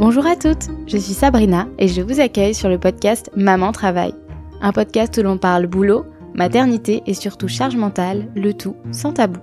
Bonjour 0.00 0.26
à 0.26 0.34
toutes, 0.34 0.68
je 0.86 0.96
suis 0.96 1.12
Sabrina 1.12 1.68
et 1.78 1.86
je 1.86 2.00
vous 2.00 2.20
accueille 2.20 2.54
sur 2.54 2.70
le 2.70 2.78
podcast 2.78 3.30
Maman 3.36 3.70
Travail, 3.70 4.14
un 4.62 4.72
podcast 4.72 5.14
où 5.18 5.22
l'on 5.22 5.36
parle 5.36 5.66
boulot, 5.66 6.06
maternité 6.32 7.02
et 7.04 7.12
surtout 7.12 7.48
charge 7.48 7.76
mentale, 7.76 8.32
le 8.34 8.54
tout 8.54 8.76
sans 8.92 9.12
tabou. 9.12 9.40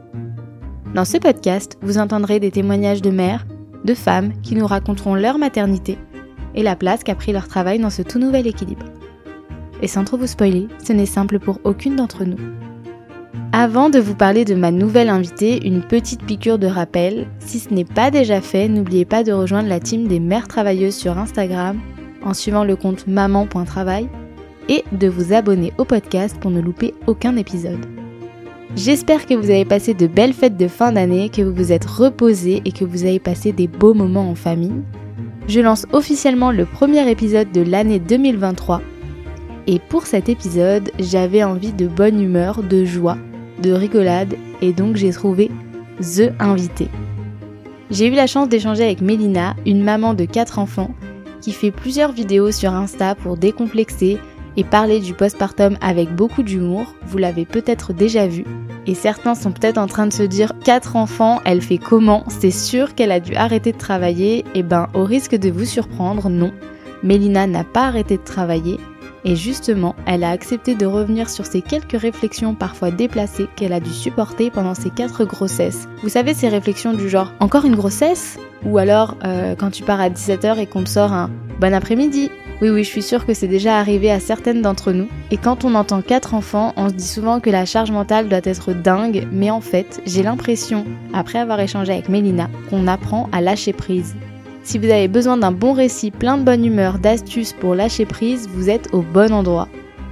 Dans 0.96 1.06
ce 1.06 1.18
podcast, 1.18 1.78
vous 1.84 2.00
entendrez 2.00 2.40
des 2.40 2.50
témoignages 2.50 3.04
de 3.04 3.12
mères, 3.12 3.46
de 3.86 3.94
femmes 3.94 4.34
qui 4.42 4.56
nous 4.56 4.66
raconteront 4.66 5.14
leur 5.14 5.38
maternité 5.38 6.00
et 6.56 6.64
la 6.64 6.76
place 6.76 7.04
qu'a 7.04 7.14
pris 7.14 7.34
leur 7.34 7.48
travail 7.48 7.78
dans 7.78 7.92
ce 7.92 8.02
tout 8.02 8.18
nouvel 8.18 8.48
équilibre. 8.48 8.88
Et 9.84 9.88
sans 9.88 10.06
trop 10.06 10.18
vous 10.18 10.26
spoiler, 10.26 10.70
ce 10.84 10.92
n'est 10.92 11.06
simple 11.06 11.38
pour 11.38 11.60
aucune 11.66 11.98
d'entre 11.98 12.26
nous. 12.26 12.57
Avant 13.54 13.90
de 13.90 14.00
vous 14.00 14.14
parler 14.14 14.44
de 14.44 14.56
ma 14.56 14.72
nouvelle 14.72 15.10
invitée, 15.10 15.66
une 15.66 15.82
petite 15.82 16.24
piqûre 16.24 16.60
de 16.60 16.68
rappel. 16.68 17.28
Si 17.40 17.60
ce 17.60 17.74
n'est 17.74 17.86
pas 17.86 18.12
déjà 18.12 18.42
fait, 18.42 18.68
n'oubliez 18.68 19.06
pas 19.06 19.24
de 19.24 19.32
rejoindre 19.32 19.70
la 19.70 19.80
team 19.80 20.08
des 20.08 20.20
mères 20.20 20.50
travailleuses 20.50 20.96
sur 20.96 21.18
Instagram 21.18 21.80
en 22.24 22.34
suivant 22.34 22.66
le 22.66 22.76
compte 22.76 23.08
maman.travail 23.08 24.10
et 24.68 24.84
de 24.92 25.08
vous 25.08 25.34
abonner 25.34 25.72
au 25.78 25.86
podcast 25.86 26.38
pour 26.40 26.52
ne 26.52 26.60
louper 26.60 26.94
aucun 27.08 27.38
épisode. 27.38 27.86
J'espère 28.76 29.26
que 29.26 29.34
vous 29.34 29.50
avez 29.50 29.66
passé 29.66 29.94
de 29.94 30.08
belles 30.08 30.34
fêtes 30.34 30.58
de 30.58 30.68
fin 30.68 30.92
d'année, 30.92 31.30
que 31.30 31.42
vous 31.42 31.54
vous 31.54 31.72
êtes 31.72 31.86
reposés 31.86 32.62
et 32.66 32.74
que 32.74 32.84
vous 32.84 33.06
avez 33.06 33.20
passé 33.20 33.54
des 33.54 33.68
beaux 33.68 33.94
moments 33.94 34.30
en 34.30 34.36
famille. 34.36 34.84
Je 35.48 35.62
lance 35.62 35.86
officiellement 35.94 36.52
le 36.52 36.66
premier 36.66 37.10
épisode 37.10 37.52
de 37.54 37.62
l'année 37.62 38.00
2023. 38.00 38.82
Et 39.68 39.80
pour 39.80 40.06
cet 40.06 40.28
épisode, 40.28 40.92
j'avais 41.00 41.44
envie 41.44 41.72
de 41.72 41.88
bonne 41.88 42.22
humeur, 42.22 42.62
de 42.62 42.84
joie 42.84 43.18
de 43.62 43.72
rigolade 43.72 44.36
et 44.62 44.74
donc 44.74 44.96
j'ai 44.96 45.12
trouvé 45.12 45.52
The 46.00 46.32
Invité. 46.40 46.90
J'ai 47.90 48.08
eu 48.08 48.12
la 48.12 48.28
chance 48.28 48.50
d'échanger 48.50 48.84
avec 48.84 49.02
Mélina, 49.02 49.56
une 49.66 49.84
maman 49.84 50.14
de 50.14 50.26
4 50.26 50.60
enfants, 50.60 50.92
qui 51.42 51.52
fait 51.52 51.72
plusieurs 51.72 52.12
vidéos 52.12 52.52
sur 52.52 52.74
Insta 52.74 53.16
pour 53.16 53.38
décomplexer 53.38 54.20
et 54.58 54.64
parler 54.64 55.00
du 55.00 55.14
postpartum 55.14 55.78
avec 55.82 56.14
beaucoup 56.14 56.44
d'humour, 56.44 56.94
vous 57.06 57.18
l'avez 57.18 57.46
peut-être 57.46 57.94
déjà 57.94 58.28
vu. 58.28 58.44
Et 58.88 58.96
certains 58.96 59.36
sont 59.36 59.52
peut-être 59.52 59.78
en 59.78 59.88
train 59.88 60.08
de 60.08 60.14
se 60.14 60.24
dire 60.24 60.54
4 60.64 60.96
enfants, 60.96 61.42
elle 61.46 61.62
fait 61.62 61.78
comment? 61.78 62.24
C'est 62.28 62.52
sûr 62.52 62.96
qu'elle 62.96 63.12
a 63.12 63.20
dû 63.20 63.36
arrêter 63.36 63.72
de 63.72 63.78
travailler. 63.78 64.40
Et 64.40 64.46
eh 64.56 64.64
ben, 64.64 64.88
au 64.94 65.04
risque 65.04 65.36
de 65.36 65.52
vous 65.52 65.66
surprendre, 65.66 66.30
non. 66.30 66.52
Mélina 67.04 67.46
n'a 67.46 67.64
pas 67.64 67.88
arrêté 67.88 68.18
de 68.18 68.24
travailler, 68.24 68.80
et 69.28 69.36
justement, 69.36 69.94
elle 70.06 70.24
a 70.24 70.30
accepté 70.30 70.74
de 70.74 70.86
revenir 70.86 71.30
sur 71.30 71.46
ces 71.46 71.62
quelques 71.62 72.00
réflexions 72.00 72.56
parfois 72.56 72.92
déplacées 72.92 73.50
qu'elle 73.58 73.74
a 73.74 73.82
dû 73.82 73.90
supporter 73.90 74.50
pendant 74.50 74.74
ses 74.74 74.90
quatre 74.90 75.26
grossesses. 75.26 75.90
Vous 76.02 76.08
savez, 76.08 76.34
ces 76.34 76.48
réflexions 76.48 76.94
du 76.94 77.10
genre 77.10 77.34
encore 77.42 77.66
une 77.66 77.76
grossesse? 77.76 78.40
Ou 78.66 78.78
alors 78.78 79.18
euh, 79.26 79.54
quand 79.56 79.70
tu 79.70 79.84
pars 79.84 80.00
à 80.00 80.10
17h 80.10 80.60
et 80.60 80.66
qu'on 80.66 80.86
te 80.86 80.90
sort 80.90 81.12
un 81.12 81.30
bon 81.60 81.74
après-midi 81.74 82.32
oui, 82.60 82.72
oui, 82.72 82.84
je 82.84 82.90
suis 82.90 83.04
sûre 83.04 83.28
que 83.28 83.36
c'est 83.36 83.48
déjà 83.48 83.78
arrivé 83.78 84.10
à 84.10 84.20
certaines 84.20 84.64
d'entre 84.64 84.92
nous. 84.92 85.08
Et 85.30 85.38
quand 85.38 85.64
on 85.64 85.76
entend 85.76 86.02
quatre 86.02 86.34
enfants, 86.34 86.74
on 86.76 86.90
se 86.90 86.96
dit 86.96 87.08
souvent 87.08 87.40
que 87.40 87.52
la 87.52 87.66
charge 87.66 87.92
mentale 87.92 88.30
doit 88.30 88.40
être 88.44 88.74
dingue, 88.74 89.28
mais 89.32 89.52
en 89.52 89.62
fait, 89.62 90.02
j'ai 90.08 90.24
l'impression, 90.24 90.84
après 91.14 91.38
avoir 91.38 91.60
échangé 91.60 91.94
avec 91.94 92.10
Mélina, 92.10 92.50
qu'on 92.72 92.88
apprend 92.88 93.30
à 93.32 93.42
lâcher 93.42 93.74
prise. 93.74 94.16
Si 94.68 94.78
vous 94.78 94.90
avez 94.90 95.08
besoin 95.08 95.38
d'un 95.38 95.54
bon 95.54 95.72
récit 95.72 96.12
plein 96.12 96.38
de 96.38 96.44
bonne 96.44 96.66
humeur, 96.66 97.00
d'astuces 97.00 97.54
pour 97.54 97.74
lâcher 97.74 98.06
prise, 98.06 98.50
vous 98.50 98.70
êtes 98.70 98.94
au 98.94 99.02
bon 99.02 99.32
endroit. 99.32 99.70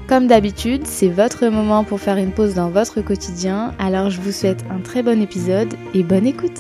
Comme 0.08 0.28
d'habitude, 0.28 0.88
c'est 0.88 1.10
votre 1.10 1.48
moment 1.48 1.84
pour 1.84 2.00
faire 2.00 2.16
une 2.16 2.32
pause 2.32 2.54
dans 2.54 2.70
votre 2.70 3.02
quotidien, 3.02 3.76
alors 3.80 4.10
je 4.10 4.22
vous 4.22 4.32
souhaite 4.32 4.64
un 4.70 4.80
très 4.80 5.04
bon 5.04 5.22
épisode 5.22 5.74
et 5.94 6.04
bonne 6.04 6.26
écoute. 6.26 6.58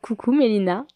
Coucou 0.00 0.32
Mélina. 0.32 0.86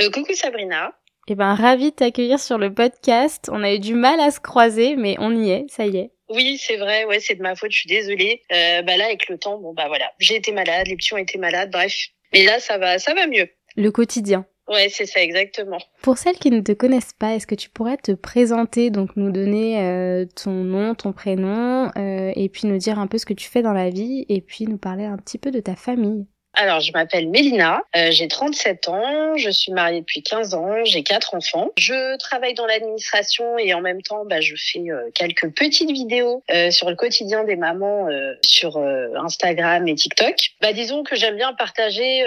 Euh, 0.00 0.08
coucou 0.10 0.32
Sabrina. 0.32 0.98
Eh 1.28 1.34
ben, 1.34 1.52
ravie 1.52 1.90
de 1.90 1.96
t'accueillir 1.96 2.40
sur 2.40 2.56
le 2.56 2.72
podcast. 2.72 3.50
On 3.52 3.62
a 3.62 3.74
eu 3.74 3.78
du 3.78 3.92
mal 3.92 4.18
à 4.20 4.30
se 4.30 4.40
croiser, 4.40 4.96
mais 4.96 5.16
on 5.18 5.36
y 5.36 5.50
est, 5.50 5.66
ça 5.68 5.84
y 5.84 5.98
est. 5.98 6.13
Oui, 6.28 6.58
c'est 6.58 6.76
vrai. 6.76 7.04
Ouais, 7.04 7.20
c'est 7.20 7.34
de 7.34 7.42
ma 7.42 7.54
faute. 7.54 7.72
Je 7.72 7.78
suis 7.78 7.88
désolée. 7.88 8.42
Euh, 8.52 8.82
bah 8.82 8.96
là, 8.96 9.06
avec 9.06 9.28
le 9.28 9.38
temps, 9.38 9.58
bon 9.58 9.74
bah 9.74 9.88
voilà, 9.88 10.12
j'ai 10.18 10.36
été 10.36 10.52
malade, 10.52 10.86
les 10.86 10.96
petits 10.96 11.14
ont 11.14 11.18
été 11.18 11.38
malades, 11.38 11.70
bref. 11.70 11.94
Mais 12.32 12.44
là, 12.44 12.58
ça 12.60 12.78
va, 12.78 12.98
ça 12.98 13.14
va 13.14 13.26
mieux. 13.26 13.48
Le 13.76 13.90
quotidien. 13.90 14.46
Ouais, 14.66 14.88
c'est 14.88 15.04
ça 15.04 15.20
exactement. 15.22 15.78
Pour 16.00 16.16
celles 16.16 16.36
qui 16.36 16.50
ne 16.50 16.60
te 16.60 16.72
connaissent 16.72 17.12
pas, 17.12 17.34
est-ce 17.34 17.46
que 17.46 17.54
tu 17.54 17.68
pourrais 17.68 17.98
te 17.98 18.12
présenter, 18.12 18.90
donc 18.90 19.14
nous 19.16 19.30
donner 19.30 19.78
euh, 19.82 20.24
ton 20.42 20.52
nom, 20.52 20.94
ton 20.94 21.12
prénom, 21.12 21.90
euh, 21.98 22.32
et 22.34 22.48
puis 22.48 22.66
nous 22.66 22.78
dire 22.78 22.98
un 22.98 23.06
peu 23.06 23.18
ce 23.18 23.26
que 23.26 23.34
tu 23.34 23.46
fais 23.46 23.60
dans 23.60 23.74
la 23.74 23.90
vie, 23.90 24.24
et 24.30 24.40
puis 24.40 24.64
nous 24.64 24.78
parler 24.78 25.04
un 25.04 25.18
petit 25.18 25.36
peu 25.36 25.50
de 25.50 25.60
ta 25.60 25.76
famille? 25.76 26.26
Alors, 26.56 26.80
je 26.80 26.92
m'appelle 26.92 27.28
Mélina, 27.28 27.82
euh, 27.96 28.10
j'ai 28.10 28.28
37 28.28 28.88
ans, 28.88 29.36
je 29.36 29.50
suis 29.50 29.72
mariée 29.72 30.00
depuis 30.00 30.22
15 30.22 30.54
ans, 30.54 30.84
j'ai 30.84 31.02
quatre 31.02 31.34
enfants. 31.34 31.70
Je 31.76 32.16
travaille 32.18 32.54
dans 32.54 32.66
l'administration 32.66 33.58
et 33.58 33.74
en 33.74 33.80
même 33.80 34.02
temps, 34.02 34.24
bah, 34.24 34.40
je 34.40 34.54
fais 34.56 34.90
euh, 34.90 35.10
quelques 35.14 35.52
petites 35.54 35.90
vidéos 35.90 36.42
euh, 36.50 36.70
sur 36.70 36.88
le 36.90 36.96
quotidien 36.96 37.44
des 37.44 37.56
mamans 37.56 38.08
sur 38.42 38.78
Instagram 39.16 39.88
et 39.88 39.94
TikTok. 39.94 40.34
Bah, 40.60 40.72
disons 40.72 41.02
que 41.02 41.16
j'aime 41.16 41.36
bien 41.36 41.52
partager 41.54 42.24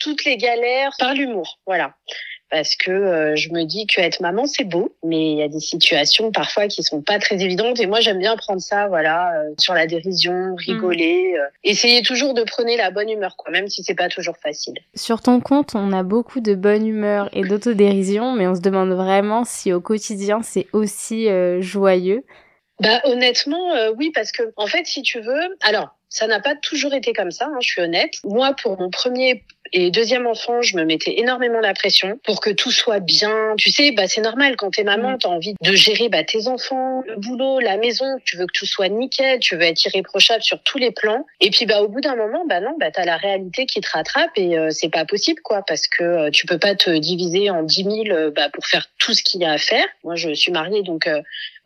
toutes 0.00 0.24
les 0.24 0.36
galères 0.36 0.92
par 0.98 1.14
l'humour, 1.14 1.58
voilà 1.66 1.94
parce 2.50 2.76
que 2.76 2.90
euh, 2.90 3.36
je 3.36 3.50
me 3.50 3.64
dis 3.64 3.86
que 3.86 4.00
être 4.00 4.20
maman 4.20 4.46
c'est 4.46 4.64
beau, 4.64 4.94
mais 5.04 5.32
il 5.32 5.38
y 5.38 5.42
a 5.42 5.48
des 5.48 5.60
situations 5.60 6.32
parfois 6.32 6.68
qui 6.68 6.82
sont 6.82 7.02
pas 7.02 7.18
très 7.18 7.42
évidentes 7.42 7.80
et 7.80 7.86
moi 7.86 8.00
j'aime 8.00 8.18
bien 8.18 8.36
prendre 8.36 8.60
ça 8.60 8.88
voilà 8.88 9.32
euh, 9.34 9.54
sur 9.58 9.74
la 9.74 9.86
dérision, 9.86 10.54
rigoler, 10.56 11.32
mm. 11.32 11.36
euh, 11.36 11.48
essayer 11.64 12.02
toujours 12.02 12.34
de 12.34 12.42
prôner 12.42 12.76
la 12.76 12.90
bonne 12.90 13.10
humeur 13.10 13.36
quoi, 13.36 13.50
même 13.50 13.68
si 13.68 13.82
c'est 13.84 13.94
pas 13.94 14.08
toujours 14.08 14.36
facile. 14.36 14.74
Sur 14.94 15.20
ton 15.20 15.40
compte, 15.40 15.74
on 15.74 15.92
a 15.92 16.02
beaucoup 16.02 16.40
de 16.40 16.54
bonne 16.54 16.86
humeur 16.86 17.28
et 17.32 17.42
d'autodérision, 17.42 18.32
mais 18.32 18.46
on 18.46 18.54
se 18.54 18.60
demande 18.60 18.90
vraiment 18.90 19.44
si 19.44 19.72
au 19.72 19.80
quotidien 19.80 20.40
c'est 20.42 20.66
aussi 20.72 21.28
joyeux. 21.60 22.24
Bah 22.80 23.00
honnêtement 23.04 23.72
oui 23.96 24.12
parce 24.14 24.30
que 24.32 24.42
en 24.56 24.66
fait 24.66 24.86
si 24.86 25.02
tu 25.02 25.20
veux, 25.20 25.56
alors 25.62 25.98
ça 26.08 26.26
n'a 26.26 26.40
pas 26.40 26.56
toujours 26.56 26.94
été 26.94 27.12
comme 27.12 27.30
ça, 27.30 27.46
hein, 27.46 27.58
je 27.60 27.68
suis 27.68 27.82
honnête. 27.82 28.14
Moi, 28.24 28.54
pour 28.54 28.78
mon 28.80 28.90
premier 28.90 29.44
et 29.72 29.90
deuxième 29.90 30.26
enfant, 30.26 30.62
je 30.62 30.76
me 30.76 30.84
mettais 30.84 31.18
énormément 31.18 31.60
la 31.60 31.74
pression 31.74 32.18
pour 32.24 32.40
que 32.40 32.50
tout 32.50 32.70
soit 32.70 33.00
bien. 33.00 33.54
Tu 33.56 33.70
sais, 33.70 33.92
bah 33.92 34.06
c'est 34.06 34.20
normal 34.20 34.56
quand 34.56 34.70
t'es 34.70 34.84
maman, 34.84 35.12
mm. 35.12 35.18
t'as 35.18 35.28
envie 35.28 35.54
de 35.60 35.72
gérer 35.72 36.08
bah, 36.08 36.24
tes 36.24 36.48
enfants, 36.48 37.02
le 37.06 37.16
boulot, 37.16 37.60
la 37.60 37.76
maison. 37.76 38.06
Tu 38.24 38.36
veux 38.36 38.46
que 38.46 38.52
tout 38.52 38.66
soit 38.66 38.88
nickel, 38.88 39.40
tu 39.40 39.56
veux 39.56 39.62
être 39.62 39.84
irréprochable 39.84 40.42
sur 40.42 40.62
tous 40.62 40.78
les 40.78 40.90
plans. 40.90 41.26
Et 41.40 41.50
puis 41.50 41.66
bah 41.66 41.82
au 41.82 41.88
bout 41.88 42.00
d'un 42.00 42.16
moment, 42.16 42.44
bah 42.46 42.60
non, 42.60 42.76
bah 42.78 42.90
t'as 42.90 43.04
la 43.04 43.16
réalité 43.16 43.66
qui 43.66 43.80
te 43.80 43.90
rattrape 43.90 44.30
et 44.36 44.58
euh, 44.58 44.70
c'est 44.70 44.88
pas 44.88 45.04
possible 45.04 45.40
quoi, 45.42 45.62
parce 45.66 45.86
que 45.86 46.02
euh, 46.02 46.30
tu 46.30 46.46
peux 46.46 46.58
pas 46.58 46.74
te 46.74 46.90
diviser 46.90 47.50
en 47.50 47.62
dix 47.62 47.84
mille 47.84 48.12
euh, 48.12 48.30
bah, 48.30 48.48
pour 48.50 48.66
faire 48.66 48.86
tout 48.98 49.14
ce 49.14 49.22
qu'il 49.22 49.40
y 49.40 49.44
a 49.44 49.52
à 49.52 49.58
faire. 49.58 49.86
Moi, 50.04 50.16
je 50.16 50.34
suis 50.34 50.52
mariée, 50.52 50.82
donc 50.82 51.08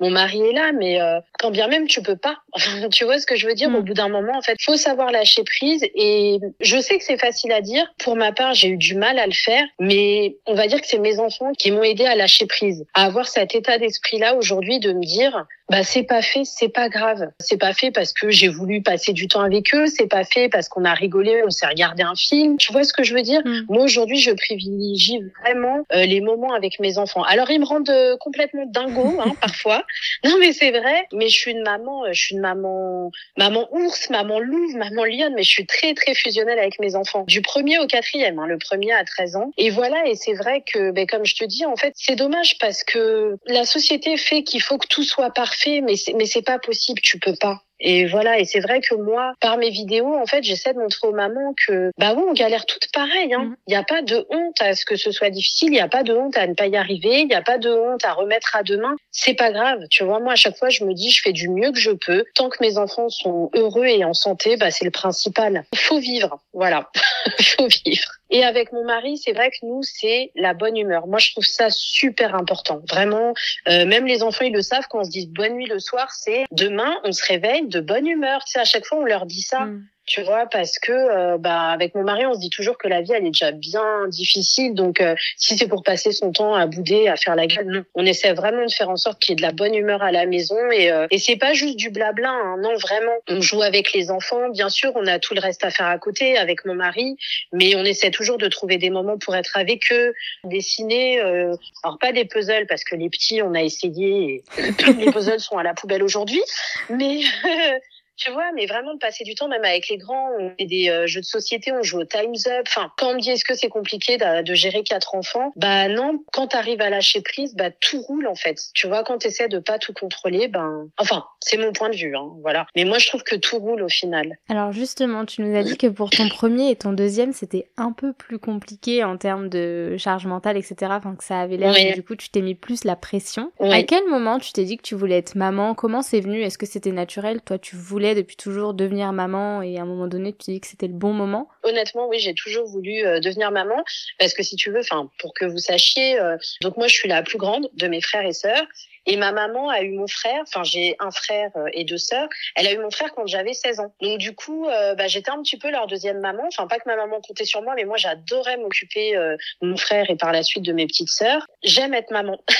mon 0.00 0.10
mari 0.10 0.40
est 0.40 0.52
là, 0.52 0.72
mais 0.72 0.98
quand 1.38 1.50
bien 1.50 1.68
même 1.68 1.86
tu 1.86 2.02
peux 2.02 2.16
pas. 2.16 2.38
tu 2.92 3.04
vois 3.04 3.18
ce 3.18 3.26
que 3.26 3.36
je 3.36 3.46
veux 3.46 3.54
dire? 3.54 3.68
Au 3.68 3.80
mm. 3.80 3.84
bout 3.84 3.94
d'un 3.94 4.08
moment, 4.08 4.36
en 4.36 4.42
fait, 4.42 4.56
faut 4.60 4.76
savoir 4.76 5.10
lâcher 5.10 5.44
prise. 5.44 5.84
Et 5.94 6.38
je 6.60 6.78
sais 6.78 6.98
que 6.98 7.04
c'est 7.04 7.18
facile 7.18 7.52
à 7.52 7.60
dire. 7.60 7.91
Pour 7.98 8.16
ma 8.16 8.32
part, 8.32 8.54
j'ai 8.54 8.68
eu 8.68 8.76
du 8.76 8.94
mal 8.94 9.18
à 9.18 9.26
le 9.26 9.32
faire, 9.32 9.64
mais 9.78 10.36
on 10.46 10.54
va 10.54 10.66
dire 10.66 10.80
que 10.80 10.86
c'est 10.86 10.98
mes 10.98 11.18
enfants 11.18 11.52
qui 11.58 11.70
m'ont 11.70 11.82
aidé 11.82 12.04
à 12.04 12.14
lâcher 12.14 12.46
prise, 12.46 12.84
à 12.94 13.04
avoir 13.04 13.28
cet 13.28 13.54
état 13.54 13.78
d'esprit-là 13.78 14.34
aujourd'hui 14.34 14.80
de 14.80 14.92
me 14.92 15.04
dire, 15.04 15.46
bah 15.72 15.84
c'est 15.84 16.02
pas 16.02 16.20
fait, 16.20 16.44
c'est 16.44 16.68
pas 16.68 16.90
grave. 16.90 17.30
C'est 17.40 17.56
pas 17.56 17.72
fait 17.72 17.90
parce 17.90 18.12
que 18.12 18.28
j'ai 18.28 18.48
voulu 18.48 18.82
passer 18.82 19.14
du 19.14 19.26
temps 19.26 19.40
avec 19.40 19.74
eux, 19.74 19.86
c'est 19.86 20.06
pas 20.06 20.22
fait 20.22 20.50
parce 20.50 20.68
qu'on 20.68 20.84
a 20.84 20.92
rigolé, 20.92 21.42
on 21.46 21.50
s'est 21.50 21.66
regardé 21.66 22.02
un 22.02 22.14
film. 22.14 22.58
Tu 22.58 22.70
vois 22.74 22.84
ce 22.84 22.92
que 22.92 23.02
je 23.02 23.14
veux 23.14 23.22
dire? 23.22 23.40
Mm. 23.42 23.62
Moi 23.70 23.82
aujourd'hui, 23.82 24.18
je 24.18 24.32
privilégie 24.32 25.20
vraiment 25.40 25.86
euh, 25.94 26.04
les 26.04 26.20
moments 26.20 26.52
avec 26.52 26.78
mes 26.78 26.98
enfants. 26.98 27.22
Alors 27.22 27.50
ils 27.50 27.58
me 27.58 27.64
rendent 27.64 27.88
euh, 27.88 28.18
complètement 28.18 28.66
dingo 28.66 29.18
hein, 29.18 29.32
parfois. 29.40 29.82
Non 30.26 30.36
mais 30.38 30.52
c'est 30.52 30.72
vrai, 30.72 31.06
mais 31.10 31.30
je 31.30 31.38
suis 31.38 31.52
une 31.52 31.62
maman, 31.62 32.04
euh, 32.04 32.12
je 32.12 32.20
suis 32.20 32.34
une 32.34 32.42
maman 32.42 33.10
maman 33.38 33.66
ours, 33.72 34.10
maman 34.10 34.40
louve, 34.40 34.76
maman 34.76 35.06
lionne, 35.06 35.32
mais 35.34 35.42
je 35.42 35.50
suis 35.50 35.64
très 35.64 35.94
très 35.94 36.12
fusionnelle 36.14 36.58
avec 36.58 36.80
mes 36.80 36.96
enfants. 36.96 37.24
Du 37.26 37.40
premier 37.40 37.78
au 37.78 37.86
quatrième, 37.86 38.38
hein, 38.38 38.46
le 38.46 38.58
premier 38.58 38.92
à 38.92 39.04
13 39.04 39.36
ans. 39.36 39.52
Et 39.56 39.70
voilà, 39.70 40.06
et 40.06 40.16
c'est 40.16 40.34
vrai 40.34 40.62
que 40.70 40.90
ben, 40.90 41.06
comme 41.06 41.24
je 41.24 41.34
te 41.34 41.46
dis, 41.46 41.64
en 41.64 41.76
fait, 41.76 41.94
c'est 41.96 42.16
dommage 42.16 42.58
parce 42.58 42.84
que 42.84 43.38
la 43.46 43.64
société 43.64 44.18
fait 44.18 44.42
qu'il 44.42 44.60
faut 44.60 44.76
que 44.76 44.86
tout 44.86 45.02
soit 45.02 45.30
parfait 45.30 45.61
mais 45.66 45.96
c'est, 45.96 46.12
mais 46.14 46.26
c'est 46.26 46.42
pas 46.42 46.58
possible, 46.58 47.00
tu 47.00 47.18
peux 47.18 47.34
pas. 47.40 47.62
Et 47.82 48.06
voilà, 48.06 48.38
et 48.38 48.44
c'est 48.44 48.60
vrai 48.60 48.80
que 48.80 48.94
moi, 48.94 49.34
par 49.40 49.58
mes 49.58 49.70
vidéos, 49.70 50.14
en 50.14 50.24
fait, 50.24 50.42
j'essaie 50.44 50.72
de 50.72 50.78
montrer 50.78 51.08
aux 51.08 51.12
mamans 51.12 51.52
que, 51.66 51.90
bah 51.98 52.14
oui, 52.16 52.22
on 52.28 52.32
galère 52.32 52.64
toutes 52.64 52.90
pareil. 52.92 53.34
Hein. 53.34 53.44
Mm. 53.44 53.56
Il 53.66 53.70
n'y 53.70 53.76
a 53.76 53.82
pas 53.82 54.02
de 54.02 54.24
honte 54.30 54.62
à 54.62 54.74
ce 54.74 54.84
que 54.84 54.96
ce 54.96 55.10
soit 55.10 55.30
difficile, 55.30 55.68
il 55.68 55.72
n'y 55.72 55.80
a 55.80 55.88
pas 55.88 56.04
de 56.04 56.14
honte 56.14 56.36
à 56.36 56.46
ne 56.46 56.54
pas 56.54 56.68
y 56.68 56.76
arriver, 56.76 57.20
il 57.20 57.26
n'y 57.26 57.34
a 57.34 57.42
pas 57.42 57.58
de 57.58 57.70
honte 57.70 58.04
à 58.04 58.12
remettre 58.12 58.54
à 58.54 58.62
demain. 58.62 58.94
C'est 59.10 59.34
pas 59.34 59.50
grave, 59.50 59.80
tu 59.90 60.04
vois. 60.04 60.20
Moi, 60.20 60.32
à 60.32 60.36
chaque 60.36 60.56
fois, 60.56 60.68
je 60.68 60.84
me 60.84 60.94
dis, 60.94 61.10
je 61.10 61.22
fais 61.22 61.32
du 61.32 61.48
mieux 61.48 61.72
que 61.72 61.80
je 61.80 61.90
peux. 61.90 62.24
Tant 62.34 62.48
que 62.48 62.58
mes 62.60 62.78
enfants 62.78 63.08
sont 63.08 63.50
heureux 63.54 63.86
et 63.86 64.04
en 64.04 64.14
santé, 64.14 64.56
bah 64.56 64.70
c'est 64.70 64.84
le 64.84 64.90
principal. 64.92 65.64
Faut 65.74 65.98
vivre, 65.98 66.40
voilà. 66.52 66.88
Faut 67.40 67.66
vivre. 67.84 68.08
Et 68.32 68.44
avec 68.44 68.72
mon 68.72 68.82
mari, 68.84 69.18
c'est 69.18 69.32
vrai 69.32 69.50
que 69.50 69.66
nous, 69.66 69.82
c'est 69.82 70.32
la 70.34 70.54
bonne 70.54 70.76
humeur. 70.76 71.06
Moi, 71.06 71.18
je 71.18 71.32
trouve 71.32 71.44
ça 71.44 71.68
super 71.68 72.34
important. 72.34 72.80
Vraiment, 72.88 73.34
euh, 73.68 73.84
même 73.84 74.06
les 74.06 74.22
enfants, 74.22 74.46
ils 74.46 74.54
le 74.54 74.62
savent 74.62 74.86
quand 74.88 75.00
on 75.00 75.04
se 75.04 75.10
dit 75.10 75.26
bonne 75.26 75.52
nuit 75.52 75.66
le 75.66 75.78
soir, 75.78 76.10
c'est 76.12 76.46
demain, 76.50 76.96
on 77.04 77.12
se 77.12 77.22
réveille 77.26 77.68
de 77.72 77.80
bonne 77.80 78.06
humeur. 78.06 78.44
Tu 78.44 78.52
sais, 78.52 78.60
à 78.60 78.64
chaque 78.64 78.86
fois, 78.86 78.98
on 78.98 79.04
leur 79.04 79.26
dit 79.26 79.42
ça. 79.42 79.66
Mm. 79.66 79.86
Tu 80.04 80.22
vois, 80.22 80.46
parce 80.46 80.78
que 80.80 80.92
euh, 80.92 81.38
bah 81.38 81.70
avec 81.70 81.94
mon 81.94 82.02
mari, 82.02 82.26
on 82.26 82.34
se 82.34 82.40
dit 82.40 82.50
toujours 82.50 82.76
que 82.76 82.88
la 82.88 83.02
vie 83.02 83.12
elle 83.12 83.24
est 83.24 83.30
déjà 83.30 83.52
bien 83.52 84.08
difficile, 84.08 84.74
donc 84.74 85.00
euh, 85.00 85.14
si 85.36 85.56
c'est 85.56 85.68
pour 85.68 85.84
passer 85.84 86.10
son 86.10 86.32
temps 86.32 86.54
à 86.54 86.66
bouder, 86.66 87.06
à 87.06 87.16
faire 87.16 87.36
la 87.36 87.46
gueule, 87.46 87.66
non. 87.66 87.84
On 87.94 88.04
essaie 88.04 88.32
vraiment 88.32 88.66
de 88.66 88.72
faire 88.72 88.90
en 88.90 88.96
sorte 88.96 89.20
qu'il 89.20 89.30
y 89.30 89.32
ait 89.34 89.36
de 89.36 89.42
la 89.42 89.52
bonne 89.52 89.74
humeur 89.74 90.02
à 90.02 90.10
la 90.10 90.26
maison 90.26 90.58
et 90.72 90.90
euh, 90.90 91.06
et 91.10 91.18
c'est 91.18 91.36
pas 91.36 91.52
juste 91.52 91.76
du 91.76 91.90
blabla, 91.90 92.30
hein, 92.30 92.56
non 92.60 92.74
vraiment. 92.76 93.12
On 93.28 93.40
joue 93.40 93.62
avec 93.62 93.92
les 93.92 94.10
enfants, 94.10 94.48
bien 94.50 94.68
sûr, 94.68 94.90
on 94.96 95.06
a 95.06 95.20
tout 95.20 95.34
le 95.34 95.40
reste 95.40 95.64
à 95.64 95.70
faire 95.70 95.86
à 95.86 95.98
côté 95.98 96.36
avec 96.36 96.64
mon 96.64 96.74
mari, 96.74 97.16
mais 97.52 97.76
on 97.76 97.84
essaie 97.84 98.10
toujours 98.10 98.38
de 98.38 98.48
trouver 98.48 98.78
des 98.78 98.90
moments 98.90 99.18
pour 99.18 99.36
être 99.36 99.56
avec 99.56 99.92
eux, 99.92 100.14
dessiner. 100.44 101.20
alors 101.20 101.98
pas 102.00 102.12
des 102.12 102.24
puzzles 102.24 102.66
parce 102.66 102.82
que 102.82 102.96
les 102.96 103.08
petits, 103.08 103.40
on 103.40 103.54
a 103.54 103.62
essayé, 103.62 104.42
et 104.58 104.62
les 104.98 105.12
puzzles 105.12 105.40
sont 105.40 105.58
à 105.58 105.62
la 105.62 105.74
poubelle 105.74 106.02
aujourd'hui, 106.02 106.42
mais 106.90 107.20
tu 108.16 108.30
vois, 108.30 108.52
mais 108.54 108.66
vraiment 108.66 108.94
de 108.94 108.98
passer 108.98 109.24
du 109.24 109.34
temps, 109.34 109.48
même 109.48 109.64
avec 109.64 109.88
les 109.88 109.96
grands, 109.96 110.30
on 110.38 110.50
fait 110.58 110.66
des 110.66 110.90
euh, 110.90 111.06
jeux 111.06 111.20
de 111.20 111.26
société, 111.26 111.72
on 111.72 111.82
joue 111.82 112.00
au 112.00 112.04
Time's 112.04 112.46
Up. 112.46 112.66
Enfin, 112.68 112.92
quand 112.96 113.10
on 113.10 113.14
me 113.14 113.20
dit 113.20 113.30
est-ce 113.30 113.44
que 113.44 113.54
c'est 113.54 113.68
compliqué 113.68 114.16
de, 114.16 114.42
de, 114.42 114.54
gérer 114.54 114.82
quatre 114.82 115.14
enfants, 115.14 115.52
bah 115.56 115.88
non, 115.88 116.22
quand 116.32 116.48
tu 116.48 116.56
arrives 116.56 116.80
à 116.80 116.90
lâcher 116.90 117.22
prise, 117.22 117.54
bah 117.54 117.70
tout 117.70 118.00
roule 118.02 118.26
en 118.26 118.34
fait. 118.34 118.58
Tu 118.74 118.86
vois, 118.86 119.02
quand 119.02 119.18
tu 119.18 119.28
essaies 119.28 119.48
de 119.48 119.58
pas 119.58 119.78
tout 119.78 119.92
contrôler, 119.92 120.48
ben, 120.48 120.88
enfin, 120.98 121.24
c'est 121.40 121.56
mon 121.56 121.72
point 121.72 121.88
de 121.88 121.96
vue, 121.96 122.14
hein, 122.16 122.30
voilà. 122.42 122.66
Mais 122.76 122.84
moi, 122.84 122.98
je 122.98 123.08
trouve 123.08 123.22
que 123.22 123.36
tout 123.36 123.58
roule 123.58 123.82
au 123.82 123.88
final. 123.88 124.36
Alors 124.48 124.72
justement, 124.72 125.24
tu 125.24 125.42
nous 125.42 125.56
as 125.56 125.62
dit 125.62 125.76
que 125.76 125.86
pour 125.86 126.10
ton 126.10 126.28
premier 126.28 126.70
et 126.70 126.76
ton 126.76 126.92
deuxième, 126.92 127.32
c'était 127.32 127.70
un 127.76 127.92
peu 127.92 128.12
plus 128.12 128.38
compliqué 128.38 129.04
en 129.04 129.16
termes 129.16 129.48
de 129.48 129.96
charge 129.98 130.26
mentale, 130.26 130.56
etc. 130.56 130.74
Enfin, 130.90 131.16
que 131.16 131.24
ça 131.24 131.40
avait 131.40 131.56
l'air, 131.56 131.72
oui. 131.74 131.92
du 131.94 132.02
coup, 132.02 132.14
tu 132.14 132.28
t'es 132.28 132.42
mis 132.42 132.54
plus 132.54 132.84
la 132.84 132.96
pression. 132.96 133.52
Oui. 133.58 133.72
À 133.72 133.82
quel 133.82 134.04
moment 134.08 134.38
tu 134.38 134.52
t'es 134.52 134.64
dit 134.64 134.76
que 134.76 134.82
tu 134.82 134.94
voulais 134.94 135.18
être 135.18 135.34
maman? 135.34 135.74
Comment 135.74 136.02
c'est 136.02 136.20
venu? 136.20 136.42
Est-ce 136.42 136.58
que 136.58 136.66
c'était 136.66 136.92
naturel? 136.92 137.40
Toi, 137.40 137.58
tu 137.58 137.76
voulais 137.76 138.01
depuis 138.14 138.36
toujours 138.36 138.74
devenir 138.74 139.12
maman 139.12 139.62
et 139.62 139.78
à 139.78 139.82
un 139.82 139.84
moment 139.86 140.06
donné 140.06 140.32
tu 140.32 140.52
dis 140.52 140.60
que 140.60 140.66
c'était 140.66 140.88
le 140.88 140.94
bon 140.94 141.12
moment. 141.12 141.48
Honnêtement, 141.62 142.08
oui, 142.08 142.18
j'ai 142.18 142.34
toujours 142.34 142.66
voulu 142.66 143.04
euh, 143.04 143.20
devenir 143.20 143.50
maman 143.50 143.82
parce 144.18 144.34
que 144.34 144.42
si 144.42 144.56
tu 144.56 144.70
veux, 144.70 144.80
enfin 144.80 145.10
pour 145.18 145.32
que 145.34 145.44
vous 145.44 145.58
sachiez, 145.58 146.20
euh, 146.20 146.36
donc 146.60 146.76
moi 146.76 146.88
je 146.88 146.94
suis 146.94 147.08
la 147.08 147.22
plus 147.22 147.38
grande 147.38 147.68
de 147.74 147.86
mes 147.86 148.00
frères 148.00 148.26
et 148.26 148.32
sœurs 148.32 148.66
et 149.06 149.16
ma 149.16 149.32
maman 149.32 149.68
a 149.68 149.82
eu 149.82 149.92
mon 149.92 150.06
frère, 150.06 150.42
enfin 150.42 150.62
j'ai 150.64 150.96
un 151.00 151.10
frère 151.10 151.50
euh, 151.56 151.66
et 151.72 151.84
deux 151.84 151.98
sœurs. 151.98 152.28
Elle 152.54 152.66
a 152.66 152.72
eu 152.72 152.78
mon 152.78 152.90
frère 152.90 153.12
quand 153.14 153.26
j'avais 153.26 153.52
16 153.52 153.80
ans. 153.80 153.94
Donc 154.00 154.18
du 154.18 154.34
coup, 154.34 154.66
euh, 154.68 154.94
bah, 154.94 155.08
j'étais 155.08 155.30
un 155.30 155.42
petit 155.42 155.58
peu 155.58 155.70
leur 155.70 155.86
deuxième 155.86 156.20
maman. 156.20 156.44
Enfin 156.46 156.66
pas 156.66 156.78
que 156.78 156.84
ma 156.86 156.96
maman 156.96 157.20
comptait 157.20 157.44
sur 157.44 157.62
moi, 157.62 157.74
mais 157.76 157.84
moi 157.84 157.96
j'adorais 157.96 158.56
m'occuper 158.56 159.16
euh, 159.16 159.36
de 159.60 159.68
mon 159.68 159.76
frère 159.76 160.08
et 160.10 160.16
par 160.16 160.32
la 160.32 160.42
suite 160.42 160.64
de 160.64 160.72
mes 160.72 160.86
petites 160.86 161.10
sœurs. 161.10 161.46
J'aime 161.62 161.94
être 161.94 162.10
maman. 162.10 162.38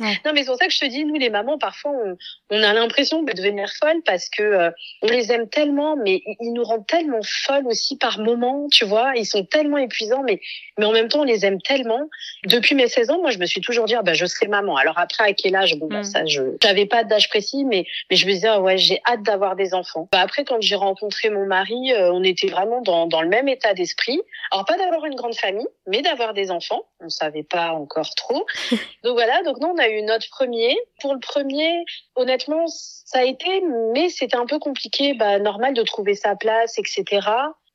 Ouais. 0.00 0.18
non 0.24 0.32
mais 0.32 0.40
c'est 0.40 0.46
pour 0.46 0.56
ça 0.56 0.66
que 0.66 0.72
je 0.72 0.78
te 0.78 0.86
dis, 0.86 1.04
nous 1.04 1.16
les 1.16 1.28
mamans 1.28 1.58
parfois 1.58 1.90
on, 1.90 2.16
on 2.50 2.62
a 2.62 2.72
l'impression 2.72 3.22
de 3.22 3.32
devenir 3.32 3.68
folle 3.78 4.02
parce 4.06 4.28
que 4.28 4.42
euh, 4.42 4.70
on 5.02 5.08
les 5.08 5.32
aime 5.32 5.48
tellement, 5.48 5.96
mais 5.96 6.22
ils 6.40 6.52
nous 6.52 6.64
rendent 6.64 6.86
tellement 6.86 7.20
folles 7.22 7.66
aussi 7.66 7.96
par 7.96 8.18
moments, 8.18 8.68
tu 8.70 8.84
vois. 8.84 9.12
Ils 9.16 9.26
sont 9.26 9.44
tellement 9.44 9.78
épuisants, 9.78 10.22
mais 10.22 10.40
mais 10.78 10.86
en 10.86 10.92
même 10.92 11.08
temps 11.08 11.20
on 11.20 11.24
les 11.24 11.44
aime 11.44 11.60
tellement. 11.60 12.08
Depuis 12.44 12.74
mes 12.74 12.88
16 12.88 13.10
ans, 13.10 13.20
moi 13.20 13.30
je 13.30 13.38
me 13.38 13.46
suis 13.46 13.60
toujours 13.60 13.84
dit, 13.84 13.94
ah, 13.94 14.02
bah, 14.02 14.14
je 14.14 14.26
serai 14.26 14.48
maman. 14.48 14.76
Alors 14.76 14.98
après 14.98 15.24
à 15.24 15.32
quel 15.32 15.54
âge? 15.56 15.76
Bon, 15.76 15.89
bah, 15.90 16.02
ça, 16.04 16.24
je 16.24 16.42
j'avais 16.62 16.86
pas 16.86 17.04
d'âge 17.04 17.28
précis, 17.28 17.64
mais 17.64 17.84
mais 18.10 18.16
je 18.16 18.26
me 18.26 18.32
disais 18.32 18.56
ouais, 18.56 18.78
j'ai 18.78 19.00
hâte 19.06 19.22
d'avoir 19.22 19.56
des 19.56 19.74
enfants. 19.74 20.08
Bah, 20.12 20.20
après, 20.20 20.44
quand 20.44 20.60
j'ai 20.60 20.76
rencontré 20.76 21.30
mon 21.30 21.46
mari, 21.46 21.92
euh, 21.92 22.12
on 22.12 22.22
était 22.22 22.48
vraiment 22.48 22.80
dans 22.80 23.06
dans 23.06 23.22
le 23.22 23.28
même 23.28 23.48
état 23.48 23.74
d'esprit. 23.74 24.20
Alors 24.50 24.64
pas 24.64 24.78
d'avoir 24.78 25.04
une 25.04 25.14
grande 25.14 25.34
famille, 25.34 25.68
mais 25.86 26.02
d'avoir 26.02 26.34
des 26.34 26.50
enfants. 26.50 26.84
On 27.00 27.08
savait 27.08 27.42
pas 27.42 27.72
encore 27.72 28.14
trop. 28.14 28.46
donc 29.04 29.14
voilà, 29.14 29.42
donc 29.42 29.60
nous 29.60 29.68
on 29.68 29.78
a 29.78 29.88
eu 29.88 30.02
notre 30.02 30.28
premier. 30.30 30.76
Pour 31.00 31.14
le 31.14 31.20
premier, 31.20 31.84
honnêtement, 32.14 32.66
ça 32.66 33.20
a 33.20 33.24
été, 33.24 33.62
mais 33.92 34.08
c'était 34.08 34.36
un 34.36 34.46
peu 34.46 34.58
compliqué. 34.58 35.14
Bah 35.14 35.38
normal 35.38 35.74
de 35.74 35.82
trouver 35.82 36.14
sa 36.14 36.36
place, 36.36 36.78
etc 36.78 37.20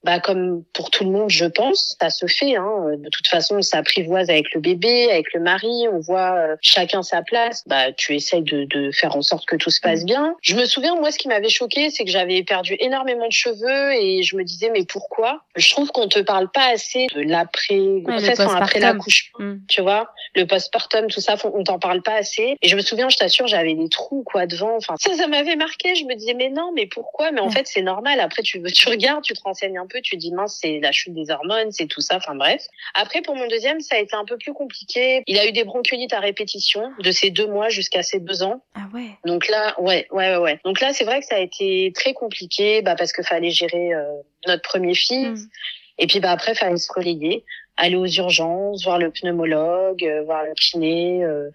bah, 0.06 0.19
comme 0.19 0.63
pour 0.74 0.92
tout 0.92 1.04
le 1.04 1.10
monde, 1.10 1.31
je 1.31 1.46
pense, 1.46 1.98
ça 2.00 2.12
se 2.12 2.28
fait. 2.28 2.56
Hein. 2.56 2.92
De 2.96 3.10
toute 3.10 3.28
façon, 3.28 3.56
on 3.56 3.62
s'apprivoise 3.63 4.30
avec 4.30 4.54
le 4.54 4.62
bébé, 4.62 5.10
avec 5.12 5.34
le 5.34 5.40
mari, 5.40 5.88
on 5.92 6.00
voit 6.00 6.36
euh, 6.36 6.56
chacun 6.62 7.02
sa 7.02 7.24
place. 7.24 7.63
Bah, 7.66 7.92
tu 7.92 8.13
essayes 8.13 8.44
de, 8.44 8.66
de, 8.66 8.92
faire 8.92 9.16
en 9.16 9.24
sorte 9.24 9.48
que 9.48 9.56
tout 9.56 9.72
se 9.72 9.81
passe 9.81 10.06
bien. 10.06 10.36
Je 10.44 10.56
me 10.56 10.66
souviens, 10.66 10.96
moi, 10.96 11.12
ce 11.12 11.18
qui 11.18 11.28
m'avait 11.28 11.50
choqué, 11.50 11.90
c'est 11.90 12.06
que 12.06 12.12
j'avais 12.12 12.44
perdu 12.44 12.78
énormément 12.80 13.25
de 13.25 13.31
cheveux 13.31 13.94
et 13.94 14.22
je 14.22 14.36
me 14.36 14.44
disais, 14.44 14.69
mais 14.69 14.86
pourquoi? 14.86 15.42
Je 15.56 15.72
trouve 15.72 15.92
qu'on 15.92 16.08
te 16.08 16.19
parle 16.19 16.51
pas 16.51 16.68
assez 16.72 17.08
de 17.16 17.22
l'après 17.22 17.80
grossesse, 18.01 18.38
ouais, 18.38 18.46
après 18.56 18.80
l'accouchement. 18.80 19.40
Mm. 19.40 19.56
Tu 19.68 19.81
vois, 19.81 20.12
le 20.36 20.46
postpartum, 20.46 21.08
tout 21.08 21.19
ça, 21.19 21.36
on 21.46 21.63
t'en 21.63 21.80
parle 21.80 22.04
pas 22.04 22.13
assez. 22.13 22.58
Et 22.62 22.68
je 22.68 22.75
me 22.75 22.81
souviens, 22.81 23.10
je 23.10 23.18
t'assure, 23.18 23.48
j'avais 23.48 23.74
des 23.74 23.90
trous 23.90 24.22
quoi 24.24 24.46
devant. 24.46 24.75
Enfin, 24.78 24.94
ça, 25.00 25.16
ça 25.16 25.25
m'avait 25.25 25.56
marqué. 25.56 25.96
Je 25.96 26.06
me 26.06 26.13
disais, 26.13 26.36
mais 26.36 26.50
non, 26.50 26.72
mais 26.75 26.86
pourquoi? 26.86 27.31
Mais 27.31 27.42
en 27.42 27.50
fait, 27.50 27.66
c'est 27.66 27.81
normal. 27.81 28.19
Après, 28.19 28.44
tu 28.44 28.62
tu 28.72 28.90
regardes, 28.90 29.24
tu 29.24 29.34
te 29.34 29.42
renseignes 29.42 29.80
un 29.80 29.88
peu 29.88 29.95
tu 30.02 30.18
dis 30.18 30.32
mince, 30.32 30.60
c'est 30.62 30.80
la 30.80 30.92
chute 30.92 31.14
des 31.14 31.32
hormones, 31.32 31.72
c'est 31.72 31.88
tout 31.88 32.02
ça, 32.02 32.18
enfin 32.18 32.36
bref. 32.36 32.66
Après, 32.94 33.22
pour 33.22 33.36
mon 33.36 33.48
deuxième, 33.48 33.80
ça 33.82 33.96
a 33.96 34.00
été 34.00 34.16
un 34.16 34.26
peu 34.26 34.38
plus 34.38 34.54
compliqué. 34.54 35.24
Il 35.28 35.38
a 35.38 35.48
eu 35.48 35.52
des 35.52 35.64
bronchiolites 35.64 36.14
à 36.14 36.20
répétition 36.20 36.92
de 37.00 37.12
ces 37.12 37.30
deux 37.30 37.48
mois 37.48 37.70
jusqu'à 37.70 38.04
ses 38.04 38.20
deux 38.20 38.44
ans. 38.44 38.64
Ah 38.76 38.88
ouais. 38.94 39.10
Donc 39.26 39.48
là, 39.48 39.80
ouais, 39.80 40.08
ouais, 40.12 40.38
ouais. 40.38 40.60
Donc 40.64 40.82
là, 40.82 40.94
c'est 40.94 41.04
vrai 41.04 41.20
que 41.20 41.26
ça 41.26 41.36
a 41.36 41.40
été 41.40 41.92
très 41.96 42.14
compliqué, 42.14 42.82
bah 42.82 42.96
parce 42.96 43.12
que 43.12 43.24
fallait 43.24 43.52
gérer 43.52 43.94
euh, 43.94 44.04
notre 44.48 44.62
premier 44.62 44.96
fils. 44.96 45.42
Mm. 45.42 45.50
Et 45.98 46.08
puis 46.08 46.20
bah 46.20 46.32
après, 46.32 46.56
fallait 46.56 46.78
se 46.78 46.92
relayer, 46.94 47.46
aller 47.78 47.96
aux 47.96 48.06
urgences, 48.06 48.84
voir 48.84 49.00
le 49.00 49.12
pneumologue, 49.12 50.04
euh, 50.04 50.24
voir 50.24 50.44
le 50.44 50.54
kiné. 50.54 51.24
Euh, 51.24 51.50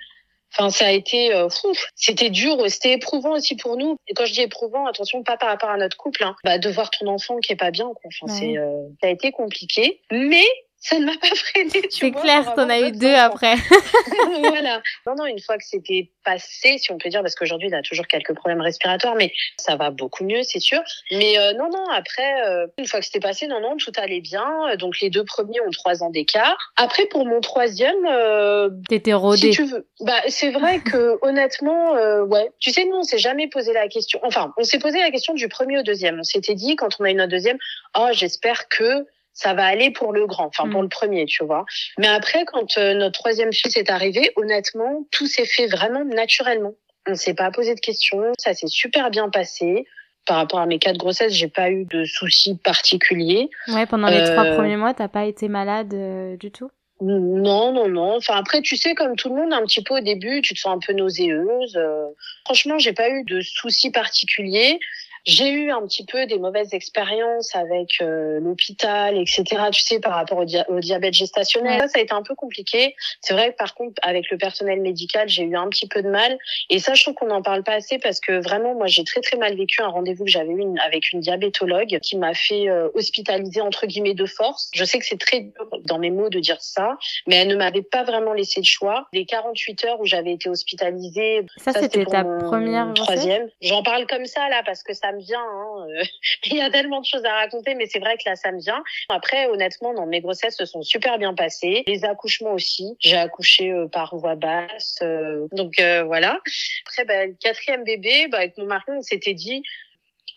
Enfin, 0.52 0.70
ça 0.70 0.86
a 0.86 0.90
été, 0.90 1.32
euh, 1.32 1.48
c'était 1.94 2.30
dur, 2.30 2.56
c'était 2.68 2.92
éprouvant 2.92 3.32
aussi 3.32 3.56
pour 3.56 3.76
nous. 3.76 3.96
Et 4.08 4.14
quand 4.14 4.26
je 4.26 4.32
dis 4.32 4.42
éprouvant, 4.42 4.86
attention, 4.86 5.22
pas 5.22 5.36
par 5.36 5.48
rapport 5.48 5.70
à 5.70 5.76
notre 5.76 5.96
couple, 5.96 6.24
hein, 6.24 6.34
bah, 6.44 6.58
de 6.58 6.68
voir 6.68 6.90
ton 6.90 7.06
enfant 7.06 7.38
qui 7.38 7.52
est 7.52 7.56
pas 7.56 7.70
bien. 7.70 7.86
Quoi. 7.86 8.10
Enfin, 8.22 8.32
ouais. 8.32 8.38
c'est, 8.38 8.58
euh, 8.58 8.88
ça 9.00 9.08
a 9.08 9.10
été 9.10 9.30
compliqué, 9.30 10.00
mais 10.10 10.44
ça 10.80 10.98
ne 10.98 11.04
m'a 11.04 11.16
pas 11.20 11.34
freiné. 11.34 11.82
C'est 11.90 12.10
clair, 12.10 12.54
t'en 12.54 12.68
as 12.68 12.80
eu 12.80 12.92
deux 12.92 13.14
après. 13.14 13.54
voilà. 14.40 14.80
Non, 15.06 15.14
non, 15.16 15.26
une 15.26 15.40
fois 15.40 15.58
que 15.58 15.64
c'était 15.64 16.10
passé, 16.24 16.78
si 16.78 16.90
on 16.90 16.98
peut 16.98 17.10
dire, 17.10 17.20
parce 17.22 17.34
qu'aujourd'hui, 17.34 17.68
il 17.68 17.74
a 17.74 17.82
toujours 17.82 18.06
quelques 18.06 18.34
problèmes 18.34 18.60
respiratoires, 18.60 19.14
mais 19.14 19.32
ça 19.58 19.76
va 19.76 19.90
beaucoup 19.90 20.24
mieux, 20.24 20.42
c'est 20.42 20.60
sûr. 20.60 20.80
Mais 21.10 21.38
euh, 21.38 21.52
non, 21.52 21.68
non, 21.70 21.84
après, 21.90 22.42
euh, 22.46 22.66
une 22.78 22.86
fois 22.86 23.00
que 23.00 23.06
c'était 23.06 23.20
passé, 23.20 23.46
non, 23.46 23.60
non, 23.60 23.76
tout 23.76 23.92
allait 23.96 24.20
bien. 24.20 24.74
Donc 24.78 25.00
les 25.00 25.10
deux 25.10 25.24
premiers 25.24 25.60
ont 25.60 25.70
trois 25.70 26.02
ans 26.02 26.10
d'écart. 26.10 26.56
Après, 26.76 27.06
pour 27.06 27.26
mon 27.26 27.40
troisième, 27.40 28.06
euh, 28.06 28.70
t'étais 28.88 29.12
rodée. 29.12 29.52
Si 29.52 29.56
tu 29.56 29.64
veux, 29.64 29.86
bah 30.00 30.20
c'est 30.28 30.50
vrai 30.50 30.80
que 30.80 31.18
honnêtement, 31.22 31.94
euh, 31.96 32.24
ouais. 32.24 32.50
Tu 32.58 32.70
sais, 32.70 32.84
nous, 32.84 32.96
on 32.96 33.02
s'est 33.02 33.18
jamais 33.18 33.48
posé 33.48 33.72
la 33.72 33.88
question. 33.88 34.20
Enfin, 34.22 34.52
on 34.56 34.64
s'est 34.64 34.78
posé 34.78 34.98
la 34.98 35.10
question 35.10 35.34
du 35.34 35.48
premier 35.48 35.78
au 35.78 35.82
deuxième. 35.82 36.20
On 36.20 36.24
s'était 36.24 36.54
dit 36.54 36.76
quand 36.76 36.96
on 36.98 37.04
a 37.04 37.10
eu 37.10 37.14
notre 37.14 37.30
deuxième, 37.30 37.58
oh, 37.98 38.08
j'espère 38.12 38.68
que 38.68 39.06
ça 39.32 39.54
va 39.54 39.64
aller 39.64 39.90
pour 39.90 40.12
le 40.12 40.26
grand, 40.26 40.46
enfin 40.46 40.68
pour 40.68 40.82
le 40.82 40.88
premier, 40.88 41.26
tu 41.26 41.44
vois. 41.44 41.64
Mais 41.98 42.08
après, 42.08 42.44
quand 42.44 42.76
euh, 42.78 42.94
notre 42.94 43.18
troisième 43.18 43.52
fils 43.52 43.76
est 43.76 43.90
arrivé, 43.90 44.32
honnêtement, 44.36 45.06
tout 45.10 45.26
s'est 45.26 45.46
fait 45.46 45.66
vraiment 45.66 46.04
naturellement. 46.04 46.74
On 47.06 47.14
s'est 47.14 47.34
pas 47.34 47.50
posé 47.50 47.74
de 47.74 47.80
questions, 47.80 48.32
ça 48.38 48.54
s'est 48.54 48.68
super 48.68 49.10
bien 49.10 49.30
passé. 49.30 49.86
Par 50.26 50.36
rapport 50.36 50.60
à 50.60 50.66
mes 50.66 50.78
quatre 50.78 50.98
grossesses, 50.98 51.32
j'ai 51.32 51.48
pas 51.48 51.70
eu 51.70 51.86
de 51.86 52.04
soucis 52.04 52.56
particuliers. 52.56 53.48
Ouais, 53.68 53.86
pendant 53.86 54.08
les 54.08 54.20
euh... 54.20 54.32
trois 54.32 54.44
premiers 54.54 54.76
mois, 54.76 54.92
t'as 54.92 55.08
pas 55.08 55.24
été 55.24 55.48
malade 55.48 55.94
euh, 55.94 56.36
du 56.36 56.50
tout? 56.50 56.70
Non, 57.00 57.72
non, 57.72 57.88
non. 57.88 58.16
Enfin 58.16 58.34
après, 58.36 58.60
tu 58.60 58.76
sais, 58.76 58.94
comme 58.94 59.16
tout 59.16 59.30
le 59.30 59.36
monde, 59.36 59.52
un 59.54 59.62
petit 59.62 59.82
peu 59.82 59.96
au 59.96 60.00
début, 60.00 60.42
tu 60.42 60.52
te 60.52 60.60
sens 60.60 60.76
un 60.76 60.78
peu 60.78 60.92
nauséeuse. 60.92 61.74
Euh, 61.76 62.04
franchement, 62.44 62.78
j'ai 62.78 62.92
pas 62.92 63.08
eu 63.08 63.24
de 63.24 63.40
soucis 63.40 63.90
particuliers. 63.90 64.78
J'ai 65.24 65.50
eu 65.50 65.70
un 65.70 65.82
petit 65.82 66.04
peu 66.04 66.26
des 66.26 66.38
mauvaises 66.38 66.72
expériences 66.72 67.54
avec 67.54 68.00
euh, 68.00 68.40
l'hôpital, 68.40 69.16
etc. 69.18 69.44
Tu 69.72 69.82
sais, 69.82 70.00
par 70.00 70.14
rapport 70.14 70.38
au, 70.38 70.44
dia 70.44 70.64
au 70.68 70.80
diabète 70.80 71.14
gestationnel. 71.14 71.80
Ça, 71.80 71.88
ça 71.88 71.98
a 71.98 72.02
été 72.02 72.14
un 72.14 72.22
peu 72.22 72.34
compliqué. 72.34 72.94
C'est 73.20 73.34
vrai 73.34 73.52
que 73.52 73.56
par 73.56 73.74
contre, 73.74 73.94
avec 74.02 74.30
le 74.30 74.38
personnel 74.38 74.80
médical, 74.80 75.28
j'ai 75.28 75.42
eu 75.42 75.56
un 75.56 75.68
petit 75.68 75.86
peu 75.86 76.02
de 76.02 76.08
mal. 76.08 76.38
Et 76.70 76.78
ça, 76.78 76.94
je 76.94 77.02
trouve 77.02 77.14
qu'on 77.14 77.26
n'en 77.26 77.42
parle 77.42 77.62
pas 77.62 77.74
assez 77.74 77.98
parce 77.98 78.20
que 78.20 78.42
vraiment, 78.42 78.74
moi, 78.74 78.86
j'ai 78.86 79.04
très 79.04 79.20
très 79.20 79.36
mal 79.36 79.56
vécu 79.56 79.82
un 79.82 79.88
rendez-vous 79.88 80.24
que 80.24 80.30
j'avais 80.30 80.52
eu 80.52 80.60
une, 80.60 80.78
avec 80.80 81.12
une 81.12 81.20
diabétologue 81.20 81.98
qui 82.00 82.16
m'a 82.16 82.34
fait 82.34 82.68
euh, 82.68 82.88
hospitaliser 82.94 83.60
entre 83.60 83.86
guillemets 83.86 84.14
de 84.14 84.26
force. 84.26 84.70
Je 84.74 84.84
sais 84.84 84.98
que 84.98 85.04
c'est 85.04 85.20
très 85.20 85.40
dur 85.40 85.68
dans 85.84 85.98
mes 85.98 86.10
mots 86.10 86.28
de 86.28 86.40
dire 86.40 86.60
ça, 86.60 86.96
mais 87.26 87.36
elle 87.36 87.48
ne 87.48 87.56
m'avait 87.56 87.82
pas 87.82 88.04
vraiment 88.04 88.32
laissé 88.32 88.60
le 88.60 88.66
choix. 88.66 89.06
Les 89.12 89.26
48 89.26 89.84
heures 89.84 90.00
où 90.00 90.06
j'avais 90.06 90.32
été 90.32 90.48
hospitalisée, 90.48 91.42
ça, 91.56 91.72
ça 91.72 91.80
c'était 91.80 92.04
ta 92.04 92.24
première 92.24 92.92
troisième. 92.94 93.48
J'en 93.60 93.82
parle 93.82 94.06
comme 94.06 94.26
ça 94.26 94.48
là 94.48 94.62
parce 94.64 94.82
que 94.82 94.94
ça 94.94 95.09
me 95.12 95.20
vient. 95.20 95.40
Hein. 95.40 95.86
Il 96.46 96.56
y 96.56 96.60
a 96.60 96.70
tellement 96.70 97.00
de 97.00 97.06
choses 97.06 97.24
à 97.24 97.34
raconter, 97.34 97.74
mais 97.74 97.86
c'est 97.86 97.98
vrai 97.98 98.16
que 98.16 98.28
là, 98.28 98.36
ça 98.36 98.52
me 98.52 98.60
vient. 98.60 98.82
Après, 99.08 99.46
honnêtement, 99.46 99.92
non, 99.92 100.06
mes 100.06 100.20
grossesses 100.20 100.56
se 100.56 100.64
sont 100.64 100.82
super 100.82 101.18
bien 101.18 101.34
passées. 101.34 101.82
Les 101.86 102.04
accouchements 102.04 102.52
aussi. 102.52 102.96
J'ai 103.00 103.16
accouché 103.16 103.70
euh, 103.70 103.86
par 103.88 104.16
voix 104.16 104.36
basse. 104.36 104.98
Euh, 105.02 105.46
donc 105.52 105.78
euh, 105.80 106.04
voilà. 106.04 106.40
Après, 106.86 107.04
bah, 107.04 107.26
le 107.26 107.34
quatrième 107.40 107.84
bébé, 107.84 108.28
bah, 108.28 108.38
avec 108.38 108.56
mon 108.58 108.66
mari, 108.66 108.84
on 108.88 109.02
s'était 109.02 109.34
dit, 109.34 109.62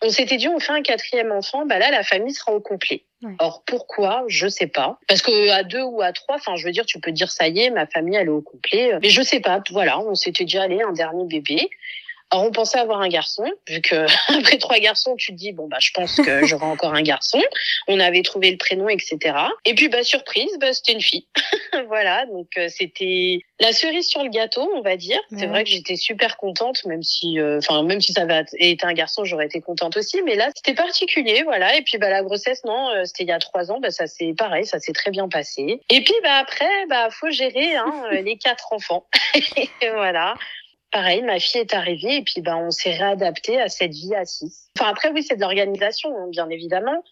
on 0.02 0.10
s'était 0.10 0.36
dit, 0.36 0.48
on 0.48 0.58
fait 0.58 0.72
un 0.72 0.82
quatrième 0.82 1.32
enfant, 1.32 1.66
bah 1.66 1.78
là, 1.78 1.90
la 1.90 2.02
famille 2.02 2.34
sera 2.34 2.52
au 2.52 2.60
complet. 2.60 3.04
Ouais. 3.22 3.32
Or, 3.38 3.62
pourquoi? 3.66 4.24
Je 4.28 4.48
sais 4.48 4.66
pas. 4.66 4.98
Parce 5.08 5.22
que 5.22 5.50
à 5.50 5.62
deux 5.62 5.82
ou 5.82 6.02
à 6.02 6.12
trois, 6.12 6.36
enfin, 6.36 6.56
je 6.56 6.64
veux 6.66 6.72
dire, 6.72 6.84
tu 6.84 7.00
peux 7.00 7.12
dire, 7.12 7.30
ça 7.30 7.48
y 7.48 7.60
est, 7.60 7.70
ma 7.70 7.86
famille, 7.86 8.16
elle 8.16 8.26
est 8.26 8.30
au 8.30 8.42
complet. 8.42 8.98
Mais 9.00 9.08
je 9.08 9.22
sais 9.22 9.40
pas. 9.40 9.62
Voilà, 9.70 9.98
on 10.00 10.14
s'était 10.14 10.44
dit, 10.44 10.58
allez, 10.58 10.82
un 10.82 10.92
dernier 10.92 11.24
bébé. 11.24 11.70
Alors 12.34 12.46
on 12.46 12.50
pensait 12.50 12.78
avoir 12.78 13.00
un 13.00 13.08
garçon, 13.08 13.44
vu 13.68 13.80
que 13.80 14.06
après 14.36 14.58
trois 14.58 14.80
garçons, 14.80 15.14
tu 15.14 15.30
te 15.30 15.36
dis 15.36 15.52
bon 15.52 15.68
bah 15.68 15.76
je 15.78 15.92
pense 15.92 16.16
que 16.16 16.44
j'aurai 16.46 16.66
encore 16.66 16.92
un 16.92 17.02
garçon. 17.02 17.40
On 17.86 18.00
avait 18.00 18.22
trouvé 18.22 18.50
le 18.50 18.56
prénom, 18.56 18.88
etc. 18.88 19.36
Et 19.64 19.74
puis 19.74 19.88
bah 19.88 20.02
surprise, 20.02 20.50
bah 20.58 20.72
c'était 20.72 20.94
une 20.94 21.00
fille. 21.00 21.26
voilà, 21.86 22.26
donc 22.26 22.48
euh, 22.58 22.66
c'était 22.68 23.38
la 23.60 23.72
cerise 23.72 24.08
sur 24.08 24.24
le 24.24 24.30
gâteau, 24.30 24.68
on 24.74 24.80
va 24.80 24.96
dire. 24.96 25.20
C'est 25.30 25.46
vrai 25.46 25.62
que 25.62 25.70
j'étais 25.70 25.94
super 25.94 26.36
contente, 26.36 26.84
même 26.86 27.04
si, 27.04 27.38
euh, 27.38 27.58
enfin 27.58 27.84
même 27.84 28.00
si 28.00 28.12
ça 28.12 28.22
avait 28.22 28.44
été 28.58 28.84
un 28.84 28.94
garçon, 28.94 29.24
j'aurais 29.24 29.46
été 29.46 29.60
contente 29.60 29.96
aussi. 29.96 30.20
Mais 30.22 30.34
là 30.34 30.50
c'était 30.56 30.74
particulier, 30.74 31.44
voilà. 31.44 31.76
Et 31.76 31.82
puis 31.82 31.98
bah 31.98 32.10
la 32.10 32.24
grossesse, 32.24 32.64
non, 32.64 32.90
euh, 32.90 33.04
c'était 33.04 33.22
il 33.22 33.28
y 33.28 33.32
a 33.32 33.38
trois 33.38 33.70
ans, 33.70 33.78
bah 33.78 33.92
ça 33.92 34.08
c'est 34.08 34.34
pareil, 34.36 34.66
ça 34.66 34.80
s'est 34.80 34.92
très 34.92 35.12
bien 35.12 35.28
passé. 35.28 35.80
Et 35.88 36.02
puis 36.02 36.14
bah 36.24 36.38
après, 36.40 36.86
bah 36.88 37.10
faut 37.12 37.30
gérer 37.30 37.76
hein, 37.76 38.08
les 38.10 38.36
quatre 38.38 38.72
enfants. 38.72 39.06
voilà 39.94 40.34
pareil, 40.94 41.22
ma 41.22 41.40
fille 41.40 41.60
est 41.60 41.74
arrivée 41.74 42.18
et 42.18 42.22
puis 42.22 42.40
ben 42.40 42.56
on 42.56 42.70
s'est 42.70 42.94
réadapté 42.94 43.60
à 43.60 43.68
cette 43.68 43.90
vie 43.90 44.14
à 44.14 44.24
six. 44.24 44.70
Enfin 44.78 44.90
après 44.90 45.10
oui 45.10 45.24
c'est 45.24 45.34
de 45.34 45.40
l'organisation 45.40 46.16
hein, 46.16 46.28
bien 46.30 46.48
évidemment, 46.48 47.02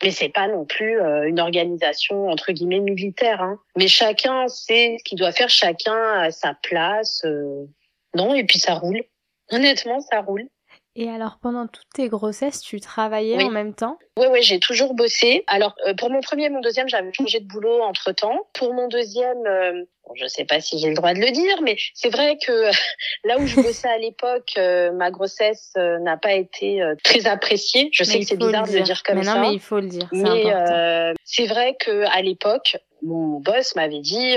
mais 0.00 0.12
c'est 0.12 0.28
pas 0.28 0.46
non 0.46 0.64
plus 0.64 1.00
euh, 1.00 1.28
une 1.28 1.40
organisation 1.40 2.28
entre 2.28 2.52
guillemets 2.52 2.78
militaire. 2.78 3.42
Hein. 3.42 3.58
Mais 3.76 3.88
chacun 3.88 4.46
sait 4.46 4.96
ce 4.98 5.04
qu'il 5.04 5.18
doit 5.18 5.32
faire, 5.32 5.50
chacun 5.50 6.20
a 6.20 6.30
sa 6.30 6.54
place. 6.62 7.22
Euh, 7.24 7.66
non 8.14 8.32
et 8.32 8.44
puis 8.44 8.60
ça 8.60 8.74
roule. 8.74 9.02
Honnêtement 9.50 10.00
ça 10.00 10.20
roule. 10.20 10.48
Et 10.94 11.08
alors, 11.08 11.38
pendant 11.40 11.66
toutes 11.66 11.88
tes 11.94 12.08
grossesses, 12.08 12.60
tu 12.60 12.78
travaillais 12.78 13.42
en 13.42 13.50
même 13.50 13.72
temps? 13.72 13.98
Oui, 14.18 14.26
oui, 14.30 14.42
j'ai 14.42 14.60
toujours 14.60 14.92
bossé. 14.92 15.42
Alors, 15.46 15.74
euh, 15.86 15.94
pour 15.94 16.10
mon 16.10 16.20
premier 16.20 16.44
et 16.44 16.50
mon 16.50 16.60
deuxième, 16.60 16.86
j'avais 16.86 17.12
changé 17.14 17.40
de 17.40 17.46
boulot 17.46 17.80
entre-temps. 17.80 18.46
Pour 18.52 18.74
mon 18.74 18.88
deuxième, 18.88 19.46
euh, 19.46 19.84
bon, 20.06 20.14
je 20.16 20.26
sais 20.26 20.44
pas 20.44 20.60
si 20.60 20.78
j'ai 20.78 20.88
le 20.88 20.94
droit 20.94 21.14
de 21.14 21.20
le 21.20 21.30
dire, 21.30 21.62
mais 21.62 21.76
c'est 21.94 22.10
vrai 22.10 22.36
que 22.36 22.70
là 23.24 23.38
où 23.38 23.46
je 23.46 23.56
bossais 23.56 23.88
à 23.88 23.96
l'époque, 23.96 24.52
euh, 24.58 24.92
ma 24.92 25.10
grossesse 25.10 25.72
n'a 25.76 26.18
pas 26.18 26.34
été 26.34 26.82
très 27.02 27.26
appréciée. 27.26 27.88
Je 27.92 28.04
sais 28.04 28.18
que 28.18 28.26
c'est 28.26 28.36
bizarre 28.36 28.68
de 28.68 28.74
le 28.74 28.82
dire 28.82 29.02
comme 29.02 29.22
ça. 29.22 29.34
Non, 29.34 29.40
mais 29.40 29.54
il 29.54 29.60
faut 29.60 29.80
le 29.80 29.88
dire. 29.88 30.08
Mais 30.12 31.14
c'est 31.24 31.46
vrai 31.46 31.74
que 31.80 32.04
à 32.14 32.20
l'époque, 32.20 32.76
mon 33.02 33.40
boss 33.40 33.74
m'avait 33.74 34.00
dit 34.00 34.36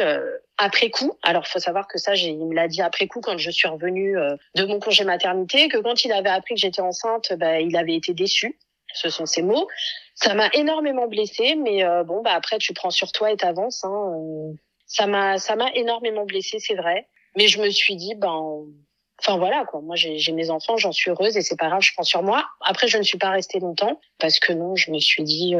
après 0.57 0.89
coup. 0.89 1.17
Alors, 1.21 1.47
faut 1.47 1.59
savoir 1.59 1.87
que 1.87 1.97
ça, 1.97 2.15
il 2.15 2.37
me 2.37 2.53
l'a 2.53 2.67
dit 2.67 2.81
après 2.81 3.07
coup 3.07 3.21
quand 3.21 3.37
je 3.37 3.51
suis 3.51 3.67
revenue 3.67 4.17
euh, 4.17 4.35
de 4.55 4.65
mon 4.65 4.79
congé 4.79 5.03
maternité, 5.03 5.67
que 5.67 5.77
quand 5.77 6.05
il 6.05 6.11
avait 6.11 6.29
appris 6.29 6.55
que 6.55 6.61
j'étais 6.61 6.81
enceinte, 6.81 7.33
bah, 7.37 7.59
il 7.59 7.75
avait 7.75 7.95
été 7.95 8.13
déçu. 8.13 8.57
Ce 8.93 9.09
sont 9.09 9.25
ses 9.25 9.41
mots. 9.41 9.67
Ça 10.13 10.33
m'a 10.33 10.49
énormément 10.53 11.07
blessée, 11.07 11.55
mais 11.55 11.83
euh, 11.83 12.03
bon, 12.03 12.21
bah 12.21 12.31
après, 12.33 12.57
tu 12.59 12.73
prends 12.73 12.91
sur 12.91 13.11
toi 13.11 13.31
et 13.31 13.37
t'avances. 13.37 13.83
Hein, 13.83 14.13
euh. 14.13 14.53
ça 14.87 15.07
m'a, 15.07 15.37
ça 15.37 15.57
m'a 15.57 15.69
énormément 15.73 16.25
blessée, 16.25 16.59
c'est 16.59 16.75
vrai. 16.75 17.07
Mais 17.35 17.47
je 17.47 17.61
me 17.61 17.69
suis 17.69 17.97
dit, 17.97 18.15
ben, 18.15 18.63
enfin 19.19 19.37
voilà 19.37 19.65
quoi. 19.65 19.81
Moi, 19.81 19.95
j'ai 19.95 20.31
mes 20.33 20.49
enfants, 20.49 20.77
j'en 20.77 20.91
suis 20.91 21.11
heureuse 21.11 21.37
et 21.37 21.41
c'est 21.41 21.57
pas 21.57 21.67
grave, 21.67 21.81
je 21.81 21.93
prends 21.93 22.03
sur 22.03 22.23
moi. 22.23 22.45
Après, 22.61 22.87
je 22.87 22.97
ne 22.97 23.03
suis 23.03 23.17
pas 23.17 23.29
restée 23.29 23.59
longtemps 23.59 23.99
parce 24.19 24.39
que 24.39 24.53
non, 24.53 24.75
je 24.75 24.91
me 24.91 24.99
suis 24.99 25.23
dit, 25.23 25.55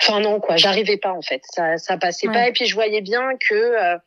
enfin 0.00 0.20
non 0.20 0.40
quoi, 0.40 0.56
j'arrivais 0.56 0.96
pas 0.96 1.12
en 1.12 1.22
fait. 1.22 1.42
Ça, 1.52 1.78
ça 1.78 1.96
passait 1.96 2.28
pas. 2.28 2.48
Et 2.48 2.52
puis 2.52 2.66
je 2.66 2.74
voyais 2.74 3.00
bien 3.00 3.30
que 3.48 3.98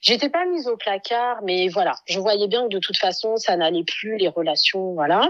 J'étais 0.00 0.30
pas 0.30 0.46
mise 0.46 0.66
au 0.66 0.76
placard, 0.76 1.42
mais 1.42 1.68
voilà, 1.68 1.94
je 2.06 2.18
voyais 2.18 2.48
bien 2.48 2.64
que 2.64 2.72
de 2.72 2.78
toute 2.78 2.96
façon, 2.96 3.36
ça 3.36 3.56
n'allait 3.56 3.84
plus, 3.84 4.16
les 4.16 4.28
relations, 4.28 4.94
voilà. 4.94 5.28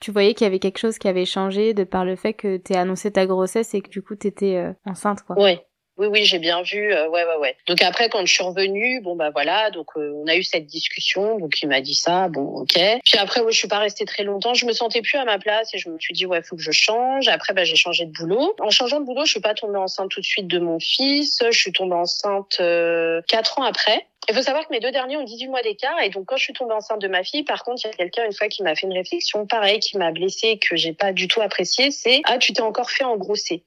Tu 0.00 0.10
voyais 0.10 0.34
qu'il 0.34 0.44
y 0.44 0.48
avait 0.48 0.58
quelque 0.58 0.78
chose 0.78 0.98
qui 0.98 1.08
avait 1.08 1.24
changé 1.24 1.72
de 1.72 1.84
par 1.84 2.04
le 2.04 2.16
fait 2.16 2.32
que 2.32 2.56
tu 2.56 2.74
annoncé 2.74 3.12
ta 3.12 3.26
grossesse 3.26 3.74
et 3.74 3.80
que 3.80 3.88
du 3.88 4.02
coup 4.02 4.16
tu 4.16 4.26
étais 4.26 4.56
euh, 4.56 4.72
enceinte, 4.84 5.22
quoi. 5.22 5.36
Ouais, 5.40 5.64
oui, 5.98 6.06
oui, 6.06 6.24
j'ai 6.24 6.38
bien 6.38 6.62
vu. 6.62 6.92
Euh, 6.92 7.08
ouais, 7.08 7.24
ouais, 7.24 7.36
ouais. 7.40 7.56
Donc 7.66 7.82
après, 7.82 8.08
quand 8.08 8.24
je 8.24 8.32
suis 8.32 8.44
revenue, 8.44 9.00
bon 9.00 9.16
bah 9.16 9.30
voilà, 9.30 9.70
donc 9.70 9.88
euh, 9.96 10.12
on 10.14 10.28
a 10.28 10.36
eu 10.36 10.44
cette 10.44 10.66
discussion. 10.66 11.38
Donc 11.38 11.60
il 11.60 11.68
m'a 11.68 11.80
dit 11.80 11.96
ça, 11.96 12.28
bon, 12.28 12.60
ok. 12.60 12.78
Puis 13.04 13.18
après, 13.18 13.40
ouais, 13.40 13.50
je 13.50 13.58
suis 13.58 13.68
pas 13.68 13.80
restée 13.80 14.04
très 14.04 14.22
longtemps. 14.22 14.54
Je 14.54 14.64
me 14.64 14.72
sentais 14.72 15.02
plus 15.02 15.18
à 15.18 15.24
ma 15.24 15.38
place 15.38 15.74
et 15.74 15.78
je 15.78 15.88
me 15.90 15.98
suis 15.98 16.14
dit 16.14 16.24
ouais, 16.24 16.40
faut 16.42 16.54
que 16.54 16.62
je 16.62 16.70
change. 16.70 17.26
Après, 17.26 17.52
bah 17.52 17.64
j'ai 17.64 17.74
changé 17.76 18.06
de 18.06 18.12
boulot. 18.12 18.54
En 18.60 18.70
changeant 18.70 19.00
de 19.00 19.06
boulot, 19.06 19.24
je 19.24 19.32
suis 19.32 19.40
pas 19.40 19.54
tombée 19.54 19.78
enceinte 19.78 20.10
tout 20.10 20.20
de 20.20 20.26
suite 20.26 20.46
de 20.46 20.60
mon 20.60 20.78
fils. 20.78 21.42
Je 21.44 21.58
suis 21.58 21.72
tombée 21.72 21.96
enceinte 21.96 22.58
euh, 22.60 23.20
quatre 23.26 23.58
ans 23.58 23.64
après. 23.64 24.06
Il 24.28 24.34
faut 24.34 24.42
savoir 24.42 24.68
que 24.68 24.72
mes 24.72 24.80
deux 24.80 24.92
derniers 24.92 25.16
ont 25.16 25.24
18 25.24 25.48
mois 25.48 25.62
d'écart 25.62 25.98
et 26.02 26.10
donc 26.10 26.26
quand 26.26 26.36
je 26.36 26.44
suis 26.44 26.52
tombée 26.52 26.74
enceinte 26.74 27.00
de 27.00 27.08
ma 27.08 27.24
fille, 27.24 27.44
par 27.44 27.64
contre, 27.64 27.80
il 27.84 27.88
y 27.88 27.90
a 27.90 27.94
quelqu'un 27.94 28.26
une 28.26 28.34
fois 28.34 28.48
qui 28.48 28.62
m'a 28.62 28.74
fait 28.74 28.86
une 28.86 28.92
réflexion 28.92 29.46
pareil, 29.46 29.80
qui 29.80 29.96
m'a 29.96 30.12
blessée, 30.12 30.58
que 30.58 30.76
j'ai 30.76 30.92
pas 30.92 31.12
du 31.12 31.28
tout 31.28 31.40
apprécié, 31.40 31.90
c'est 31.90 32.20
ah 32.24 32.36
tu 32.36 32.52
t'es 32.52 32.60
encore 32.60 32.90
fait 32.90 33.04
engrosser. 33.04 33.64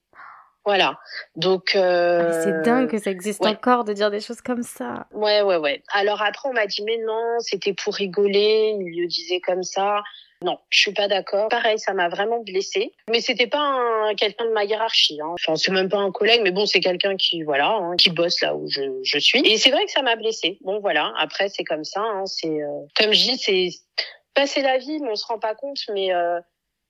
Voilà. 0.66 1.00
Donc 1.36 1.76
euh... 1.76 2.44
c'est 2.44 2.62
dingue 2.62 2.90
que 2.90 3.00
ça 3.00 3.10
existe 3.10 3.46
encore 3.46 3.84
de 3.84 3.94
dire 3.94 4.12
des 4.12 4.20
choses 4.20 4.42
comme 4.42 4.64
ça. 4.64 5.08
Ouais 5.12 5.42
ouais 5.42 5.58
ouais. 5.58 5.84
Alors 5.92 6.22
après 6.22 6.50
on 6.50 6.54
m'a 6.54 6.68
dit 6.68 6.84
mais 6.84 6.98
non, 6.98 7.40
c'était 7.40 7.74
pour 7.74 7.96
rigoler, 7.96 8.76
il 8.80 9.02
le 9.02 9.08
disait 9.08 9.40
comme 9.40 9.64
ça. 9.64 10.02
Non, 10.44 10.58
je 10.70 10.80
suis 10.80 10.94
pas 10.94 11.08
d'accord. 11.08 11.50
Pareil, 11.50 11.78
ça 11.78 11.94
m'a 11.94 12.10
vraiment 12.10 12.40
blessée. 12.40 12.94
Mais 13.12 13.22
c'était 13.22 13.46
pas 13.46 13.60
un, 13.60 14.16
quelqu'un 14.16 14.46
de 14.46 14.52
ma 14.52 14.64
hiérarchie. 14.64 15.20
Hein. 15.22 15.34
Enfin, 15.34 15.56
c'est 15.56 15.72
même 15.72 15.88
pas 15.88 16.00
un 16.00 16.12
collègue, 16.12 16.42
mais 16.44 16.50
bon, 16.50 16.66
c'est 16.66 16.80
quelqu'un 16.80 17.16
qui, 17.16 17.44
voilà, 17.44 17.70
hein, 17.70 17.96
qui 17.96 18.10
bosse 18.10 18.42
là 18.42 18.56
où 18.56 18.68
je, 18.68 18.82
je 19.04 19.20
suis. 19.20 19.40
Et 19.48 19.60
c'est 19.60 19.70
vrai 19.70 19.86
que 19.86 19.92
ça 19.92 20.02
m'a 20.02 20.16
blessée. 20.16 20.58
Bon, 20.62 20.80
voilà. 20.80 21.14
Après, 21.20 21.48
c'est 21.50 21.64
comme 21.64 21.84
ça. 21.84 22.02
Hein. 22.02 22.26
C'est 22.26 22.50
euh... 22.50 22.86
comme 22.98 23.14
je 23.14 23.22
dis, 23.22 23.38
c'est 23.38 23.70
passer 24.34 24.64
la 24.64 24.80
vie, 24.80 25.00
mais 25.02 25.12
on 25.12 25.16
se 25.16 25.28
rend 25.28 25.38
pas 25.38 25.54
compte. 25.54 25.78
Mais 25.94 26.12
euh 26.12 26.40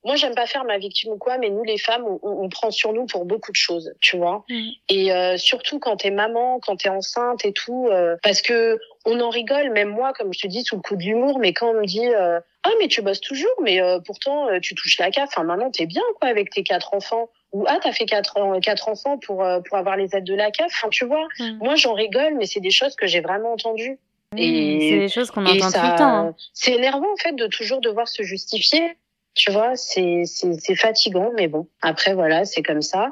moi 0.04 0.16
j'aime 0.16 0.36
pas 0.36 0.48
faire 0.48 0.64
ma 0.64 0.78
victime 0.78 1.12
ou 1.12 1.18
quoi 1.18 1.38
mais 1.38 1.50
nous 1.50 1.64
les 1.64 1.78
femmes 1.78 2.06
on, 2.06 2.20
on 2.24 2.50
prend 2.50 2.72
sur 2.72 2.94
nous 2.94 3.06
pour 3.06 3.26
beaucoup 3.26 3.52
de 3.52 3.58
choses 3.58 3.94
tu 4.02 4.18
vois 4.18 4.44
mm. 4.50 4.70
et 4.90 5.14
euh, 5.14 5.38
surtout 5.38 5.80
quand 5.80 5.98
t'es 5.98 6.12
maman 6.12 6.60
quand 6.60 6.78
t'es 6.78 6.90
enceinte 6.90 7.46
et 7.46 7.54
tout 7.54 7.88
euh, 7.92 8.16
parce 8.24 8.42
que 8.42 8.80
on 9.06 9.20
en 9.20 9.30
rigole 9.30 9.70
même 9.72 9.90
moi 9.90 10.14
comme 10.14 10.34
je 10.34 10.40
te 10.40 10.48
dis 10.48 10.64
sous 10.64 10.76
le 10.76 10.82
coup 10.82 10.96
de 10.96 11.04
l'humour 11.04 11.40
mais 11.40 11.54
quand 11.54 11.70
on 11.70 11.82
me 11.82 11.86
dit 11.86 12.08
euh, 12.08 12.40
ah 12.64 12.70
mais 12.80 12.88
tu 12.88 13.02
bosses 13.02 13.22
toujours 13.22 13.56
mais 13.62 13.80
pourtant 14.06 14.48
tu 14.62 14.76
touches 14.76 15.00
la 15.00 15.12
CAF 15.12 15.30
enfin 15.30 15.44
maintenant 15.44 15.72
t'es 15.72 15.86
bien 15.86 16.04
quoi 16.20 16.30
avec 16.30 16.50
tes 16.52 16.64
quatre 16.64 16.94
enfants 16.94 17.30
ou 17.52 17.66
ah 17.68 17.80
t'as 17.82 17.92
fait 17.92 18.06
quatre 18.06 18.60
quatre 18.62 18.88
enfants 18.88 19.18
pour 19.18 19.46
pour 19.68 19.78
avoir 19.78 19.98
les 19.98 20.16
aides 20.16 20.24
de 20.24 20.36
la 20.36 20.52
CAF 20.52 20.72
enfin 20.72 20.90
tu 20.90 21.06
vois 21.06 21.28
mm. 21.40 21.58
moi 21.60 21.76
j'en 21.76 21.94
rigole 21.94 22.36
mais 22.36 22.46
c'est 22.46 22.60
des 22.60 22.72
choses 22.72 22.96
que 22.96 23.08
j'ai 23.08 23.22
vraiment 23.22 23.54
entendues 23.54 23.98
et 24.38 24.90
c'est 24.90 25.00
des 25.00 25.10
choses 25.10 25.30
qu'on 25.30 25.46
entend 25.46 25.72
tout 25.72 25.78
le 25.78 25.98
temps. 25.98 26.04
Hein. 26.04 26.36
C'est 26.54 26.74
énervant 26.74 27.12
en 27.12 27.18
fait 27.18 27.34
de 27.34 27.48
toujours 27.48 27.82
devoir 27.82 28.08
se 28.08 28.24
justifier. 28.24 28.96
Tu 29.34 29.52
vois, 29.52 29.76
c'est 29.76 30.24
c'est 30.26 30.76
fatigant, 30.76 31.32
mais 31.36 31.48
bon. 31.48 31.68
Après 31.82 32.14
voilà, 32.14 32.46
c'est 32.46 32.64
comme 32.64 32.82
ça. 32.82 33.10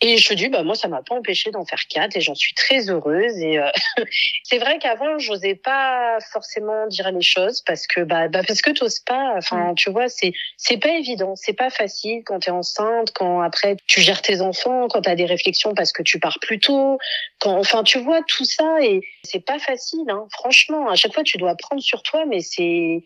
Et 0.00 0.16
je 0.16 0.28
te 0.28 0.34
dis, 0.34 0.48
bah 0.48 0.62
moi, 0.62 0.76
ça 0.76 0.86
m'a 0.86 1.02
pas 1.02 1.16
empêché 1.16 1.50
d'en 1.50 1.64
faire 1.64 1.80
quatre 1.88 2.16
et 2.16 2.20
j'en 2.20 2.36
suis 2.36 2.54
très 2.54 2.88
heureuse. 2.88 3.36
Et 3.38 3.58
euh, 3.58 3.68
c'est 4.44 4.58
vrai 4.58 4.78
qu'avant, 4.78 5.18
j'osais 5.18 5.56
pas 5.56 6.18
forcément 6.32 6.86
dire 6.86 7.10
les 7.10 7.22
choses 7.22 7.62
parce 7.62 7.88
que 7.88 8.02
bah, 8.02 8.28
bah 8.28 8.42
parce 8.46 8.62
que 8.62 8.70
t'oses 8.70 9.00
pas. 9.00 9.34
Enfin, 9.36 9.72
mm. 9.72 9.74
tu 9.74 9.90
vois, 9.90 10.08
c'est 10.08 10.32
c'est 10.56 10.76
pas 10.76 10.90
évident, 10.90 11.34
c'est 11.34 11.52
pas 11.52 11.70
facile 11.70 12.22
quand 12.24 12.38
t'es 12.40 12.52
enceinte, 12.52 13.12
quand 13.12 13.40
après 13.40 13.76
tu 13.88 14.00
gères 14.00 14.22
tes 14.22 14.40
enfants, 14.40 14.86
quand 14.86 15.02
t'as 15.02 15.16
des 15.16 15.26
réflexions 15.26 15.74
parce 15.74 15.92
que 15.92 16.04
tu 16.04 16.20
pars 16.20 16.38
plus 16.40 16.60
tôt, 16.60 16.98
quand 17.40 17.58
enfin 17.58 17.82
tu 17.82 17.98
vois 17.98 18.20
tout 18.22 18.44
ça 18.44 18.80
et 18.80 19.00
c'est 19.24 19.44
pas 19.44 19.58
facile. 19.58 20.08
Hein. 20.08 20.28
Franchement, 20.30 20.88
à 20.88 20.94
chaque 20.94 21.12
fois, 21.12 21.24
tu 21.24 21.38
dois 21.38 21.56
prendre 21.56 21.82
sur 21.82 22.04
toi, 22.04 22.24
mais 22.24 22.40
c'est 22.40 23.04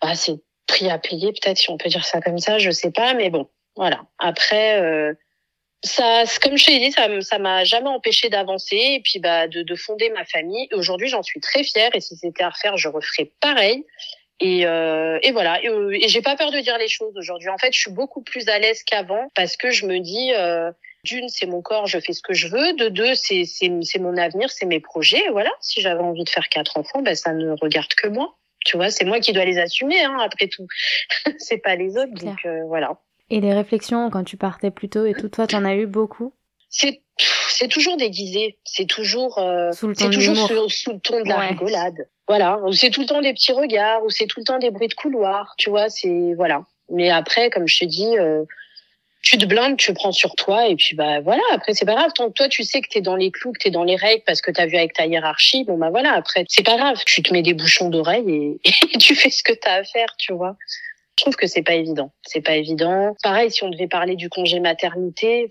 bah, 0.00 0.14
c'est 0.14 0.36
prix 0.66 0.90
à 0.90 0.98
payer, 0.98 1.32
peut-être 1.32 1.58
si 1.58 1.70
on 1.70 1.78
peut 1.78 1.88
dire 1.88 2.04
ça 2.04 2.20
comme 2.20 2.38
ça, 2.38 2.58
je 2.58 2.70
sais 2.70 2.90
pas, 2.90 3.14
mais 3.14 3.30
bon, 3.30 3.48
voilà. 3.76 4.02
Après, 4.18 4.80
euh, 4.80 5.14
ça, 5.82 6.24
comme 6.42 6.56
je 6.56 6.66
t'ai 6.66 6.78
dit, 6.78 6.92
ça, 6.92 7.08
ça 7.20 7.38
m'a 7.38 7.64
jamais 7.64 7.88
empêché 7.88 8.28
d'avancer 8.28 8.76
et 8.76 9.00
puis 9.02 9.20
bah 9.20 9.46
de, 9.46 9.62
de 9.62 9.74
fonder 9.74 10.10
ma 10.10 10.24
famille. 10.24 10.68
Aujourd'hui, 10.72 11.08
j'en 11.08 11.22
suis 11.22 11.40
très 11.40 11.62
fière 11.62 11.90
et 11.94 12.00
si 12.00 12.16
c'était 12.16 12.42
à 12.42 12.50
refaire, 12.50 12.76
je 12.76 12.88
referais 12.88 13.30
pareil. 13.40 13.84
Et, 14.40 14.66
euh, 14.66 15.18
et 15.22 15.32
voilà. 15.32 15.62
Et, 15.62 15.68
euh, 15.68 15.96
et 15.98 16.08
j'ai 16.08 16.20
pas 16.20 16.36
peur 16.36 16.50
de 16.50 16.60
dire 16.60 16.76
les 16.78 16.88
choses 16.88 17.16
aujourd'hui. 17.16 17.48
En 17.48 17.58
fait, 17.58 17.72
je 17.72 17.78
suis 17.78 17.90
beaucoup 17.90 18.22
plus 18.22 18.48
à 18.48 18.58
l'aise 18.58 18.82
qu'avant 18.82 19.28
parce 19.34 19.56
que 19.56 19.70
je 19.70 19.86
me 19.86 20.00
dis. 20.00 20.32
Euh, 20.34 20.70
d'une, 21.04 21.28
c'est 21.28 21.46
mon 21.46 21.62
corps, 21.62 21.86
je 21.86 22.00
fais 22.00 22.12
ce 22.12 22.20
que 22.20 22.34
je 22.34 22.48
veux. 22.48 22.72
De 22.72 22.88
deux, 22.88 23.14
c'est 23.14 23.44
c'est 23.44 23.98
mon 24.00 24.16
avenir, 24.16 24.50
c'est 24.50 24.66
mes 24.66 24.80
projets. 24.80 25.22
Voilà. 25.30 25.50
Si 25.60 25.80
j'avais 25.80 26.02
envie 26.02 26.24
de 26.24 26.28
faire 26.28 26.48
quatre 26.48 26.76
enfants, 26.76 27.00
ben 27.00 27.14
ça 27.14 27.32
ne 27.32 27.52
regarde 27.52 27.94
que 27.94 28.08
moi. 28.08 28.36
Tu 28.66 28.76
vois, 28.76 28.90
c'est 28.90 29.04
moi 29.04 29.20
qui 29.20 29.32
dois 29.32 29.44
les 29.44 29.58
assumer, 29.58 30.02
hein, 30.02 30.18
après 30.20 30.48
tout. 30.48 30.66
c'est 31.38 31.58
pas 31.58 31.76
les 31.76 31.96
autres, 31.96 32.14
donc 32.14 32.44
euh, 32.44 32.64
voilà. 32.66 32.98
Et 33.30 33.40
les 33.40 33.54
réflexions 33.54 34.10
quand 34.10 34.24
tu 34.24 34.36
partais 34.36 34.72
plus 34.72 34.88
tôt 34.88 35.06
et 35.06 35.14
tout, 35.14 35.28
toi, 35.28 35.46
t'en 35.46 35.64
as 35.64 35.76
eu 35.76 35.86
beaucoup? 35.86 36.32
C'est 36.68 37.00
c'est 37.48 37.68
toujours 37.68 37.96
déguisé, 37.96 38.58
c'est 38.64 38.84
toujours 38.84 39.38
euh, 39.38 39.72
sous 39.72 39.88
le 39.88 39.94
ton, 39.94 40.10
toujours 40.10 40.36
sous, 40.36 40.68
sous, 40.68 40.92
le 40.92 41.00
ton 41.00 41.22
de 41.22 41.28
la 41.28 41.38
rigolade. 41.38 42.08
Voilà, 42.28 42.60
c'est 42.72 42.90
tout 42.90 43.00
le 43.00 43.06
temps 43.06 43.22
des 43.22 43.32
petits 43.32 43.52
regards, 43.52 44.04
ou 44.04 44.10
c'est 44.10 44.26
tout 44.26 44.40
le 44.40 44.44
temps 44.44 44.58
des 44.58 44.70
bruits 44.70 44.88
de 44.88 44.94
couloir, 44.94 45.54
tu 45.56 45.70
vois, 45.70 45.88
c'est 45.88 46.34
voilà. 46.34 46.64
Mais 46.90 47.08
après, 47.08 47.48
comme 47.50 47.66
je 47.66 47.78
te 47.78 47.84
dis, 47.84 48.18
euh, 48.18 48.44
tu 49.26 49.38
te 49.38 49.44
blindes, 49.44 49.76
tu 49.76 49.92
prends 49.92 50.12
sur 50.12 50.36
toi 50.36 50.68
et 50.68 50.76
puis 50.76 50.94
bah 50.94 51.20
voilà, 51.20 51.42
après 51.52 51.74
c'est 51.74 51.84
pas 51.84 51.94
grave 51.94 52.12
tant 52.14 52.28
que 52.28 52.34
toi 52.34 52.48
tu 52.48 52.62
sais 52.62 52.80
que 52.80 52.86
tu 52.88 52.98
es 52.98 53.00
dans 53.00 53.16
les 53.16 53.32
clous, 53.32 53.50
que 53.50 53.58
tu 53.58 53.68
es 53.68 53.70
dans 53.72 53.82
les 53.82 53.96
règles 53.96 54.22
parce 54.24 54.40
que 54.40 54.52
tu 54.52 54.60
as 54.60 54.66
vu 54.66 54.76
avec 54.76 54.92
ta 54.92 55.06
hiérarchie, 55.06 55.64
bon 55.64 55.76
bah 55.76 55.90
voilà, 55.90 56.12
après 56.12 56.44
c'est 56.48 56.64
pas 56.64 56.76
grave, 56.76 57.02
tu 57.04 57.22
te 57.22 57.32
mets 57.32 57.42
des 57.42 57.52
bouchons 57.52 57.90
d'oreille 57.90 58.56
et, 58.64 58.98
tu 58.98 59.16
fais 59.16 59.30
ce 59.30 59.42
que 59.42 59.52
tu 59.52 59.66
as 59.66 59.74
à 59.74 59.84
faire, 59.84 60.14
tu 60.16 60.32
vois. 60.32 60.56
Je 61.18 61.24
trouve 61.24 61.34
que 61.34 61.48
c'est 61.48 61.62
pas 61.62 61.74
évident, 61.74 62.12
c'est 62.22 62.40
pas 62.42 62.54
évident. 62.54 63.16
Pareil 63.22 63.50
si 63.50 63.64
on 63.64 63.70
devait 63.70 63.88
parler 63.88 64.14
du 64.14 64.28
congé 64.28 64.60
maternité, 64.60 65.48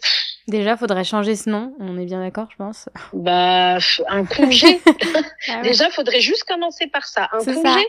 Déjà, 0.48 0.77
faudrait 0.77 1.03
changer 1.03 1.36
ce 1.36 1.50
nom. 1.50 1.74
On 1.79 1.98
est 1.98 2.05
bien 2.05 2.20
d'accord, 2.22 2.48
je 2.51 2.55
pense. 2.58 2.88
Bah, 3.13 3.79
un 4.08 4.25
congé. 4.25 4.79
ah 5.50 5.62
Déjà, 5.63 5.89
faudrait 5.89 6.22
juste 6.22 6.44
commencer 6.44 6.86
par 6.86 7.05
ça. 7.05 7.29
Un 7.32 7.44
congé. 7.44 7.88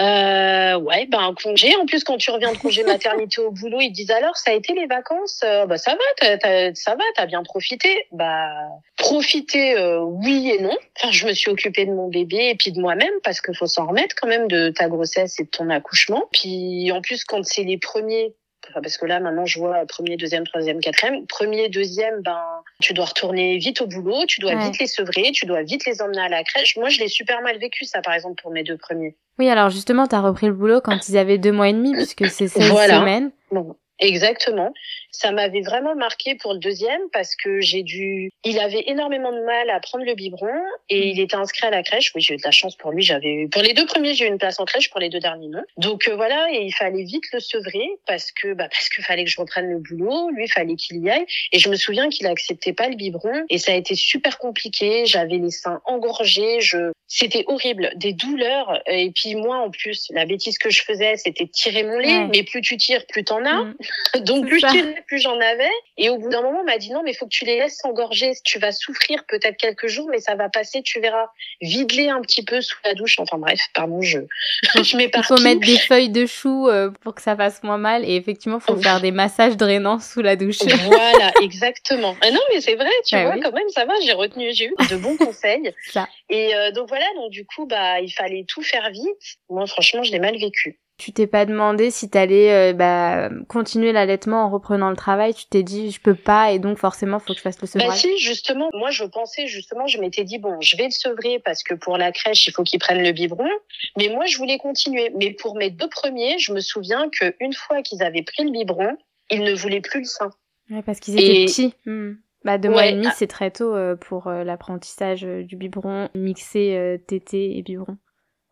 Euh, 0.00 0.78
ouais, 0.78 1.06
ben 1.06 1.18
un 1.18 1.34
congé. 1.34 1.74
En 1.76 1.86
plus, 1.86 2.04
quand 2.04 2.16
tu 2.18 2.30
reviens 2.30 2.52
de 2.52 2.58
congé 2.58 2.84
maternité 2.84 3.40
au 3.40 3.50
boulot, 3.50 3.80
ils 3.80 3.90
disent 3.90 4.10
alors 4.10 4.36
ça 4.36 4.52
a 4.52 4.54
été 4.54 4.72
les 4.74 4.86
vacances? 4.86 5.40
Euh, 5.44 5.66
bah 5.66 5.76
ça 5.76 5.92
va, 5.92 6.36
t'as, 6.38 6.74
ça 6.74 6.94
va, 6.94 7.02
t'as 7.16 7.26
bien 7.26 7.42
profité. 7.42 8.06
Bah 8.12 8.52
profiter, 8.96 9.76
euh, 9.76 10.00
oui 10.00 10.52
et 10.54 10.62
non. 10.62 10.76
Enfin, 10.96 11.10
je 11.10 11.26
me 11.26 11.32
suis 11.32 11.50
occupée 11.50 11.84
de 11.84 11.92
mon 11.92 12.08
bébé 12.08 12.50
et 12.50 12.54
puis 12.54 12.70
de 12.72 12.80
moi-même 12.80 13.12
parce 13.24 13.40
qu'il 13.40 13.56
faut 13.56 13.66
s'en 13.66 13.88
remettre 13.88 14.14
quand 14.20 14.28
même 14.28 14.46
de 14.46 14.70
ta 14.70 14.88
grossesse 14.88 15.40
et 15.40 15.44
de 15.44 15.50
ton 15.50 15.68
accouchement. 15.70 16.28
Puis 16.32 16.92
en 16.92 17.00
plus, 17.00 17.24
quand 17.24 17.44
c'est 17.44 17.64
les 17.64 17.78
premiers 17.78 18.34
parce 18.74 18.96
que 18.96 19.06
là 19.06 19.20
maintenant 19.20 19.46
je 19.46 19.58
vois 19.58 19.84
premier, 19.86 20.16
deuxième, 20.16 20.46
troisième, 20.46 20.80
quatrième. 20.80 21.26
Premier, 21.26 21.68
deuxième, 21.68 22.20
ben 22.22 22.40
tu 22.80 22.94
dois 22.94 23.06
retourner 23.06 23.58
vite 23.58 23.80
au 23.80 23.86
boulot, 23.86 24.24
tu 24.26 24.40
dois 24.40 24.54
vite 24.56 24.78
les 24.78 24.86
sevrer, 24.86 25.30
tu 25.32 25.46
dois 25.46 25.62
vite 25.62 25.84
les 25.86 26.02
emmener 26.02 26.20
à 26.20 26.28
la 26.28 26.44
crèche. 26.44 26.76
Moi 26.76 26.88
je 26.88 27.00
l'ai 27.00 27.08
super 27.08 27.42
mal 27.42 27.58
vécu 27.58 27.84
ça 27.84 28.02
par 28.02 28.14
exemple 28.14 28.40
pour 28.40 28.50
mes 28.50 28.62
deux 28.62 28.76
premiers. 28.76 29.16
Oui 29.38 29.48
alors 29.48 29.70
justement 29.70 30.06
tu 30.06 30.14
as 30.14 30.20
repris 30.20 30.46
le 30.46 30.52
boulot 30.52 30.80
quand 30.80 31.08
ils 31.08 31.16
avaient 31.16 31.38
deux 31.38 31.52
mois 31.52 31.68
et 31.68 31.72
demi 31.72 31.92
puisque 31.92 32.26
c'est 32.26 32.48
16 32.48 32.70
voilà. 32.70 33.00
semaines. 33.00 33.30
Bon. 33.50 33.76
Exactement. 34.00 34.72
Ça 35.10 35.32
m'avait 35.32 35.62
vraiment 35.62 35.94
marqué 35.94 36.34
pour 36.34 36.52
le 36.52 36.58
deuxième 36.58 37.00
parce 37.12 37.34
que 37.36 37.60
j'ai 37.60 37.82
dû. 37.82 38.30
Il 38.44 38.58
avait 38.58 38.84
énormément 38.86 39.32
de 39.32 39.40
mal 39.44 39.70
à 39.70 39.80
prendre 39.80 40.04
le 40.04 40.14
biberon 40.14 40.46
et 40.88 41.00
mm. 41.00 41.08
il 41.08 41.20
était 41.20 41.36
inscrit 41.36 41.66
à 41.66 41.70
la 41.70 41.82
crèche. 41.82 42.12
Oui, 42.14 42.20
j'ai 42.20 42.34
eu 42.34 42.36
de 42.36 42.42
la 42.44 42.50
chance 42.50 42.76
pour 42.76 42.92
lui. 42.92 43.02
J'avais 43.02 43.48
pour 43.50 43.62
les 43.62 43.74
deux 43.74 43.86
premiers, 43.86 44.14
j'ai 44.14 44.26
eu 44.26 44.28
une 44.28 44.38
place 44.38 44.60
en 44.60 44.64
crèche. 44.64 44.90
Pour 44.90 45.00
les 45.00 45.08
deux 45.08 45.20
derniers, 45.20 45.48
non. 45.48 45.62
Donc 45.76 46.08
euh, 46.08 46.16
voilà, 46.16 46.48
et 46.52 46.62
il 46.62 46.72
fallait 46.72 47.04
vite 47.04 47.24
le 47.32 47.40
sevrer 47.40 47.88
parce 48.06 48.32
que 48.32 48.54
bah 48.54 48.68
parce 48.70 48.88
qu'il 48.88 49.04
fallait 49.04 49.24
que 49.24 49.30
je 49.30 49.40
reprenne 49.40 49.68
le 49.68 49.78
boulot. 49.78 50.30
Lui, 50.30 50.44
il 50.44 50.52
fallait 50.52 50.76
qu'il 50.76 51.02
y 51.04 51.10
aille. 51.10 51.26
Et 51.52 51.58
je 51.58 51.68
me 51.68 51.76
souviens 51.76 52.08
qu'il 52.08 52.26
acceptait 52.26 52.72
pas 52.72 52.88
le 52.88 52.96
biberon 52.96 53.44
et 53.50 53.58
ça 53.58 53.72
a 53.72 53.74
été 53.74 53.94
super 53.94 54.38
compliqué. 54.38 55.06
J'avais 55.06 55.38
les 55.38 55.50
seins 55.50 55.80
engorgés. 55.84 56.60
Je 56.60 56.92
c'était 57.08 57.44
horrible, 57.46 57.90
des 57.96 58.12
douleurs. 58.12 58.82
Et 58.86 59.10
puis 59.10 59.34
moi, 59.34 59.56
en 59.56 59.70
plus, 59.70 60.08
la 60.10 60.26
bêtise 60.26 60.58
que 60.58 60.68
je 60.68 60.82
faisais, 60.82 61.16
c'était 61.16 61.46
tirer 61.46 61.82
mon 61.82 61.98
lait. 61.98 62.26
Mais 62.26 62.42
plus 62.42 62.60
tu 62.60 62.76
tires, 62.76 63.06
plus 63.06 63.24
t'en 63.24 63.44
as. 63.44 63.64
Mm. 63.64 63.76
Donc 64.24 64.46
plus 64.46 64.60
je 64.60 64.97
plus 65.06 65.18
j'en 65.18 65.38
avais. 65.40 65.70
Et 65.96 66.10
au 66.10 66.18
bout 66.18 66.28
d'un 66.28 66.42
moment, 66.42 66.60
on 66.60 66.64
m'a 66.64 66.78
dit 66.78 66.92
non, 66.92 67.02
mais 67.02 67.14
faut 67.14 67.24
que 67.24 67.30
tu 67.30 67.44
les 67.46 67.56
laisses 67.56 67.78
s'engorger. 67.78 68.32
Tu 68.44 68.58
vas 68.58 68.72
souffrir 68.72 69.24
peut-être 69.26 69.56
quelques 69.56 69.86
jours, 69.86 70.08
mais 70.10 70.20
ça 70.20 70.34
va 70.34 70.48
passer, 70.48 70.82
tu 70.82 71.00
verras. 71.00 71.28
Vide-les 71.60 72.08
un 72.08 72.20
petit 72.20 72.44
peu 72.44 72.60
sous 72.60 72.76
la 72.84 72.94
douche. 72.94 73.18
Enfin 73.18 73.38
bref, 73.38 73.60
pardon, 73.74 74.02
je, 74.02 74.18
je 74.82 74.96
m'éparpille. 74.96 75.34
Il 75.34 75.38
faut 75.38 75.42
mettre 75.42 75.60
des 75.60 75.78
feuilles 75.78 76.10
de 76.10 76.26
chou 76.26 76.68
euh, 76.68 76.90
pour 77.02 77.14
que 77.14 77.22
ça 77.22 77.36
fasse 77.36 77.62
moins 77.62 77.78
mal. 77.78 78.04
Et 78.04 78.16
effectivement, 78.16 78.60
faut 78.60 78.76
faire 78.76 79.00
des 79.00 79.12
massages 79.12 79.56
drainants 79.56 79.98
sous 79.98 80.20
la 80.20 80.36
douche. 80.36 80.58
Voilà, 80.58 81.32
exactement. 81.42 82.16
Ah 82.20 82.30
non, 82.30 82.40
mais 82.52 82.60
c'est 82.60 82.74
vrai, 82.74 82.90
tu 83.06 83.14
bah 83.14 83.24
vois, 83.24 83.40
quand 83.42 83.52
même, 83.52 83.68
ça 83.70 83.86
va. 83.86 83.94
J'ai 84.04 84.12
retenu, 84.12 84.52
j'ai 84.52 84.66
eu 84.66 84.74
de 84.90 84.96
bons 84.96 85.16
conseils. 85.18 85.72
Ça. 85.90 86.06
Et 86.28 86.54
euh, 86.54 86.70
donc 86.72 86.88
voilà 86.88 86.98
voilà, 86.98 87.20
donc 87.20 87.30
du 87.30 87.44
coup, 87.44 87.66
bah, 87.66 88.00
il 88.00 88.10
fallait 88.10 88.44
tout 88.46 88.62
faire 88.62 88.90
vite. 88.90 89.38
Moi, 89.48 89.66
franchement, 89.66 90.02
je 90.02 90.12
l'ai 90.12 90.18
mal 90.18 90.36
vécu. 90.38 90.80
Tu 90.98 91.12
t'es 91.12 91.28
pas 91.28 91.46
demandé 91.46 91.92
si 91.92 92.10
t'allais 92.10 92.52
euh, 92.52 92.72
bah, 92.72 93.30
continuer 93.46 93.92
l'allaitement 93.92 94.44
en 94.44 94.50
reprenant 94.50 94.90
le 94.90 94.96
travail. 94.96 95.32
Tu 95.32 95.46
t'es 95.46 95.62
dit, 95.62 95.92
je 95.92 96.00
peux 96.00 96.16
pas, 96.16 96.50
et 96.50 96.58
donc 96.58 96.76
forcément, 96.76 97.20
faut 97.20 97.32
que 97.32 97.38
je 97.38 97.40
fasse 97.40 97.60
le 97.60 97.68
sevrage. 97.68 97.88
Bah 97.88 97.94
si, 97.94 98.18
justement. 98.18 98.68
Moi, 98.74 98.90
je 98.90 99.04
pensais 99.04 99.46
justement, 99.46 99.86
je 99.86 99.98
m'étais 99.98 100.24
dit 100.24 100.38
bon, 100.38 100.60
je 100.60 100.76
vais 100.76 100.86
le 100.86 100.90
sevrer 100.90 101.38
parce 101.44 101.62
que 101.62 101.74
pour 101.74 101.96
la 101.98 102.10
crèche, 102.10 102.48
il 102.48 102.52
faut 102.52 102.64
qu'il 102.64 102.80
prenne 102.80 103.00
le 103.00 103.12
biberon. 103.12 103.48
Mais 103.96 104.08
moi, 104.08 104.26
je 104.26 104.36
voulais 104.38 104.58
continuer. 104.58 105.12
Mais 105.16 105.30
pour 105.30 105.56
mes 105.56 105.70
deux 105.70 105.88
premiers, 105.88 106.40
je 106.40 106.52
me 106.52 106.58
souviens 106.58 107.08
que 107.08 107.32
une 107.38 107.52
fois 107.52 107.82
qu'ils 107.82 108.02
avaient 108.02 108.22
pris 108.24 108.42
le 108.42 108.50
biberon, 108.50 108.96
ils 109.30 109.44
ne 109.44 109.54
voulaient 109.54 109.80
plus 109.80 110.00
le 110.00 110.06
sein. 110.06 110.30
Ouais, 110.68 110.82
parce 110.82 110.98
qu'ils 110.98 111.14
étaient 111.14 111.44
petits. 111.44 111.74
Hmm. 111.86 112.14
Bah, 112.42 112.58
deux 112.58 112.70
mois 112.70 112.86
et 112.86 112.92
demi, 112.92 113.06
ah. 113.06 113.14
c'est 113.16 113.28
très 113.28 113.52
tôt 113.52 113.72
euh, 113.72 113.94
pour 113.94 114.26
euh, 114.26 114.42
l'apprentissage 114.42 115.22
du 115.22 115.54
biberon, 115.54 116.08
mixer 116.16 117.00
tété 117.06 117.56
et 117.56 117.62
biberon. 117.62 117.98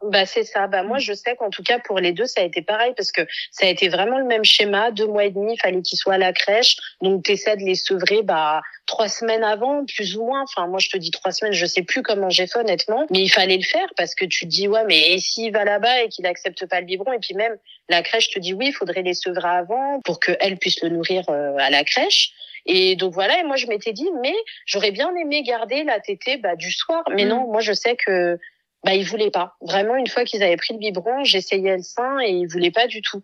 Bah 0.02 0.26
c'est 0.26 0.44
ça. 0.44 0.66
Bah 0.66 0.82
moi 0.82 0.98
je 0.98 1.14
sais 1.14 1.36
qu'en 1.36 1.48
tout 1.48 1.62
cas 1.62 1.78
pour 1.78 1.98
les 1.98 2.12
deux 2.12 2.26
ça 2.26 2.42
a 2.42 2.44
été 2.44 2.60
pareil 2.60 2.92
parce 2.96 3.12
que 3.12 3.22
ça 3.50 3.66
a 3.66 3.70
été 3.70 3.88
vraiment 3.88 4.18
le 4.18 4.26
même 4.26 4.44
schéma. 4.44 4.90
Deux 4.90 5.06
mois 5.06 5.24
et 5.24 5.30
demi, 5.30 5.54
il 5.54 5.58
fallait 5.58 5.80
qu'ils 5.80 5.98
soient 5.98 6.14
à 6.14 6.18
la 6.18 6.34
crèche, 6.34 6.76
donc 7.00 7.24
t'essaies 7.24 7.56
de 7.56 7.62
les 7.62 7.76
sevrer 7.76 8.22
bah 8.22 8.60
trois 8.86 9.08
semaines 9.08 9.42
avant, 9.42 9.86
plus 9.86 10.16
ou 10.16 10.26
moins. 10.26 10.42
Enfin 10.42 10.66
moi 10.66 10.80
je 10.80 10.90
te 10.90 10.98
dis 10.98 11.10
trois 11.10 11.32
semaines, 11.32 11.54
je 11.54 11.64
sais 11.64 11.82
plus 11.82 12.02
comment 12.02 12.28
j'ai 12.28 12.46
fait 12.46 12.59
honnêtement, 12.59 13.06
mais 13.11 13.20
il 13.20 13.30
fallait 13.30 13.56
le 13.56 13.64
faire 13.64 13.88
parce 13.96 14.14
que 14.14 14.26
tu 14.26 14.44
te 14.44 14.50
dis 14.50 14.68
ouais 14.68 14.85
mais 14.87 15.14
et 15.14 15.18
s'il 15.18 15.50
va 15.50 15.64
là-bas 15.64 16.02
et 16.02 16.09
qu'il 16.09 16.26
accepte 16.26 16.66
pas 16.66 16.80
le 16.80 16.87
biberon? 16.87 17.12
Et 17.14 17.18
puis 17.18 17.35
même 17.35 17.56
la 17.88 18.02
crèche 18.02 18.28
te 18.28 18.38
dit 18.38 18.52
oui 18.52 18.66
il 18.68 18.72
faudrait 18.72 19.02
les 19.02 19.14
sevrer 19.14 19.48
avant 19.48 20.00
pour 20.04 20.20
qu'elle 20.20 20.59
puisse 20.59 20.82
le 20.82 20.90
nourrir 20.90 21.24
à 21.30 21.70
la 21.70 21.85
crèche. 21.85 22.32
Et 22.66 22.96
donc 22.96 23.14
voilà, 23.14 23.38
et 23.38 23.44
moi 23.44 23.56
je 23.56 23.66
m'étais 23.66 23.92
dit, 23.92 24.09
mais 24.22 24.35
j'aurais 24.66 24.90
bien 24.90 25.14
aimé 25.14 25.42
garder 25.42 25.85
la 25.85 26.00
tétée 26.00 26.37
bah, 26.37 26.56
du 26.56 26.72
soir. 26.72 27.04
Mais 27.14 27.24
mm. 27.24 27.28
non, 27.28 27.46
moi 27.46 27.61
je 27.61 27.72
sais 27.72 27.96
que 27.96 28.38
bah 28.87 28.94
ils 28.94 29.05
voulaient 29.05 29.33
pas. 29.33 29.57
Vraiment, 29.61 29.96
une 29.96 30.07
fois 30.07 30.25
qu'ils 30.25 30.44
avaient 30.44 30.57
pris 30.57 30.72
le 30.72 30.79
biberon, 30.79 31.25
j'essayais 31.25 31.77
le 31.77 31.83
sein 31.83 32.20
et 32.20 32.31
ils 32.31 32.46
voulaient 32.46 32.70
pas 32.70 32.87
du 32.87 33.03
tout. 33.03 33.22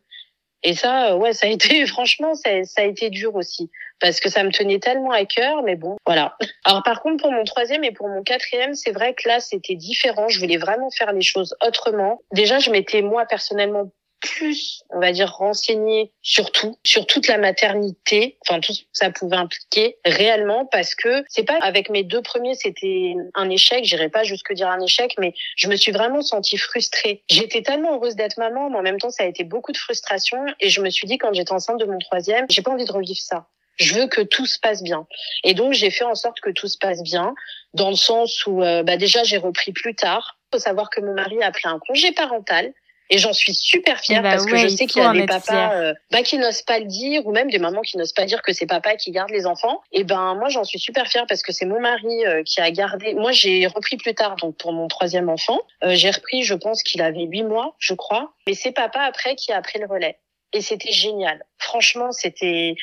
Et 0.65 0.75
ça, 0.75 1.13
euh, 1.13 1.17
ouais, 1.17 1.33
ça 1.33 1.47
a 1.47 1.51
été, 1.51 1.87
franchement, 1.87 2.35
ça, 2.35 2.65
ça, 2.65 2.83
a 2.83 2.85
été 2.85 3.11
dur 3.11 3.35
aussi. 3.37 3.71
Parce 4.01 4.19
que 4.19 4.29
ça 4.29 4.43
me 4.43 4.51
tenait 4.51 4.81
tellement 4.81 5.13
à 5.13 5.25
cœur, 5.25 5.63
mais 5.63 5.77
bon, 5.77 5.97
voilà. 6.05 6.37
Alors 6.65 6.83
par 6.83 7.01
contre, 7.01 7.23
pour 7.23 7.31
mon 7.31 7.45
troisième 7.45 7.85
et 7.85 7.93
pour 7.93 8.09
mon 8.09 8.25
quatrième, 8.25 8.75
c'est 8.75 8.91
vrai 8.91 9.15
que 9.15 9.29
là, 9.29 9.39
c'était 9.39 9.77
différent. 9.77 10.29
Je 10.29 10.41
voulais 10.41 10.57
vraiment 10.57 10.91
faire 10.91 11.13
les 11.13 11.23
choses 11.23 11.55
autrement. 11.65 12.21
Déjà, 12.33 12.59
je 12.59 12.71
m'étais, 12.71 13.03
moi, 13.03 13.25
personnellement, 13.27 13.93
plus, 14.23 14.85
on 14.91 15.01
va 15.01 15.13
dire, 15.13 15.31
renseigner 15.31 16.13
sur 16.23 16.51
tout, 16.53 16.79
sur 16.85 17.07
toute 17.07 17.27
la 17.27 17.39
maternité, 17.39 18.39
enfin 18.47 18.61
tout 18.61 18.73
ce 18.73 18.83
que 18.83 18.89
ça 18.93 19.11
pouvait 19.11 19.37
impliquer 19.37 19.99
réellement, 20.05 20.65
parce 20.67 20.95
que 20.95 21.25
c'est 21.29 21.45
pas 21.45 21.59
avec 21.61 21.91
mes 21.91 22.05
deux 22.05 22.23
premiers, 22.23 22.55
c'était 22.55 23.15
un 23.35 23.51
échec, 23.51 23.85
j'irai 23.85 24.09
pas 24.09 24.23
jusque 24.23 24.53
dire 24.53 24.69
un 24.69 24.81
échec, 24.81 25.15
mais 25.19 25.35
je 25.57 25.69
me 25.69 25.77
suis 25.77 25.93
vraiment 25.93 26.23
sentie 26.23 26.57
frustrée. 26.57 27.23
J'étais 27.29 27.63
tellement 27.63 27.97
heureuse 27.97 28.17
d'être 28.17 28.39
maman, 28.39 28.71
mais 28.71 28.79
en 28.79 28.83
même 28.83 28.99
temps, 28.99 29.11
ça 29.11 29.25
a 29.25 29.27
été 29.27 29.45
beaucoup 29.45 29.73
de 29.73 29.77
frustration, 29.77 30.47
et 30.61 30.71
je 30.71 30.81
me 30.81 30.89
suis 30.89 31.07
dit 31.07 31.19
quand 31.19 31.33
j'étais 31.35 31.53
enceinte 31.53 31.81
de 31.81 31.85
mon 31.85 31.99
troisième, 31.99 32.47
j'ai 32.49 32.63
pas 32.63 32.71
envie 32.71 32.87
de 32.87 32.93
revivre 32.93 33.21
ça. 33.21 33.47
Je 33.77 33.95
veux 33.95 34.07
que 34.07 34.21
tout 34.21 34.47
se 34.47 34.59
passe 34.61 34.83
bien. 34.83 35.07
Et 35.45 35.55
donc 35.55 35.73
j'ai 35.73 35.91
fait 35.91 36.05
en 36.05 36.15
sorte 36.15 36.41
que 36.41 36.51
tout 36.51 36.69
se 36.69 36.79
passe 36.79 37.03
bien, 37.03 37.35
dans 37.75 37.91
le 37.91 37.97
sens 37.97 38.47
où 38.47 38.63
euh, 38.63 38.83
bah 38.83 38.97
déjà 38.99 39.25
j'ai 39.25 39.39
repris 39.39 39.73
plus 39.73 39.95
tard. 39.95 40.39
Faut 40.53 40.59
savoir 40.59 40.91
que 40.91 41.01
mon 41.01 41.15
mari 41.15 41.43
a 41.43 41.51
pris 41.51 41.67
un 41.69 41.79
congé 41.79 42.13
parental 42.13 42.73
et 43.13 43.19
j'en 43.19 43.35
suis 43.35 43.53
super 43.53 44.01
fière 44.01 44.23
bah 44.23 44.31
parce 44.31 44.47
que 44.47 44.57
je 44.57 44.69
sais 44.69 44.87
qu'il 44.87 45.03
y 45.03 45.05
a 45.05 45.13
des 45.13 45.27
papas 45.27 45.75
euh, 45.75 45.93
bah, 46.11 46.23
qui 46.23 46.39
n'osent 46.39 46.63
pas 46.63 46.79
le 46.79 46.87
dire 46.87 47.27
ou 47.27 47.33
même 47.33 47.51
des 47.51 47.59
mamans 47.59 47.83
qui 47.83 47.99
n'osent 47.99 48.15
pas 48.15 48.25
dire 48.25 48.41
que 48.41 48.55
c'est 48.55 48.65
papa 48.65 48.97
qui 48.97 49.11
garde 49.11 49.29
les 49.31 49.45
enfants. 49.45 49.83
Et 49.93 50.03
ben 50.03 50.35
moi 50.35 50.49
j'en 50.49 50.65
suis 50.65 50.79
super 50.79 51.07
fière 51.07 51.27
parce 51.29 51.43
que 51.43 51.53
c'est 51.53 51.67
mon 51.67 51.79
mari 51.79 52.25
euh, 52.25 52.43
qui 52.43 52.63
a 52.63 52.71
gardé. 52.71 53.13
Moi 53.13 53.33
j'ai 53.33 53.67
repris 53.67 53.99
plus 53.99 54.15
tard 54.15 54.37
donc 54.37 54.57
pour 54.57 54.73
mon 54.73 54.89
troisième 54.89 55.29
enfant. 55.29 55.61
Euh, 55.85 55.95
j'ai 55.95 56.11
repris 56.11 56.43
je 56.43 56.55
pense 56.55 56.83
qu'il 56.83 57.03
avait 57.03 57.25
huit 57.25 57.43
mois 57.43 57.77
je 57.79 57.93
crois. 57.93 58.33
Mais 58.47 58.55
c'est 58.55 58.73
papa 58.73 59.01
après 59.01 59.37
qui 59.37 59.53
a 59.53 59.61
pris 59.61 59.79
le 59.79 59.87
relais. 59.87 60.19
Et 60.55 60.63
c'était 60.63 60.93
génial. 60.93 61.45
Franchement 61.59 62.13
c'était 62.13 62.77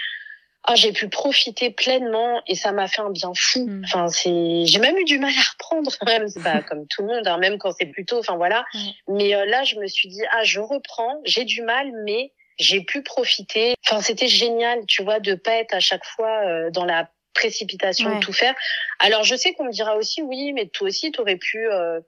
ah, 0.65 0.75
j'ai 0.75 0.91
pu 0.91 1.09
profiter 1.09 1.71
pleinement 1.71 2.41
et 2.47 2.55
ça 2.55 2.71
m'a 2.71 2.87
fait 2.87 3.01
un 3.01 3.09
bien 3.09 3.31
fou. 3.35 3.65
Mm. 3.65 3.83
Enfin, 3.85 4.07
c'est, 4.09 4.65
j'ai 4.65 4.79
même 4.79 4.97
eu 4.97 5.05
du 5.05 5.17
mal 5.17 5.31
à 5.31 5.51
reprendre, 5.53 5.91
même, 6.05 6.27
c'est 6.27 6.43
pas 6.43 6.61
comme 6.61 6.85
tout 6.87 7.01
le 7.01 7.07
monde, 7.07 7.27
hein, 7.27 7.37
même 7.37 7.57
quand 7.57 7.71
c'est 7.71 7.87
plus 7.87 8.05
tôt. 8.05 8.19
Enfin 8.19 8.35
voilà. 8.35 8.65
Mais 9.07 9.35
euh, 9.35 9.45
là, 9.45 9.63
je 9.63 9.75
me 9.77 9.87
suis 9.87 10.09
dit, 10.09 10.21
ah, 10.31 10.43
je 10.43 10.59
reprends. 10.59 11.21
J'ai 11.25 11.45
du 11.45 11.61
mal, 11.61 11.91
mais 12.03 12.33
j'ai 12.57 12.81
pu 12.81 13.03
profiter. 13.03 13.75
Enfin, 13.85 14.01
c'était 14.01 14.27
génial, 14.27 14.85
tu 14.85 15.03
vois, 15.03 15.19
de 15.19 15.33
pas 15.33 15.53
être 15.53 15.73
à 15.73 15.79
chaque 15.79 16.05
fois 16.05 16.45
euh, 16.45 16.69
dans 16.71 16.85
la 16.85 17.09
précipitation 17.33 18.15
de 18.15 18.19
tout 18.19 18.33
faire. 18.33 18.53
Alors, 18.99 19.23
je 19.23 19.35
sais 19.35 19.53
qu'on 19.53 19.65
me 19.65 19.71
dira 19.71 19.95
aussi, 19.95 20.21
oui, 20.21 20.51
mais 20.51 20.67
toi 20.67 20.87
aussi, 20.89 21.11
tu 21.11 21.21
aurais 21.21 21.37
pu 21.37 21.69
euh, 21.69 22.01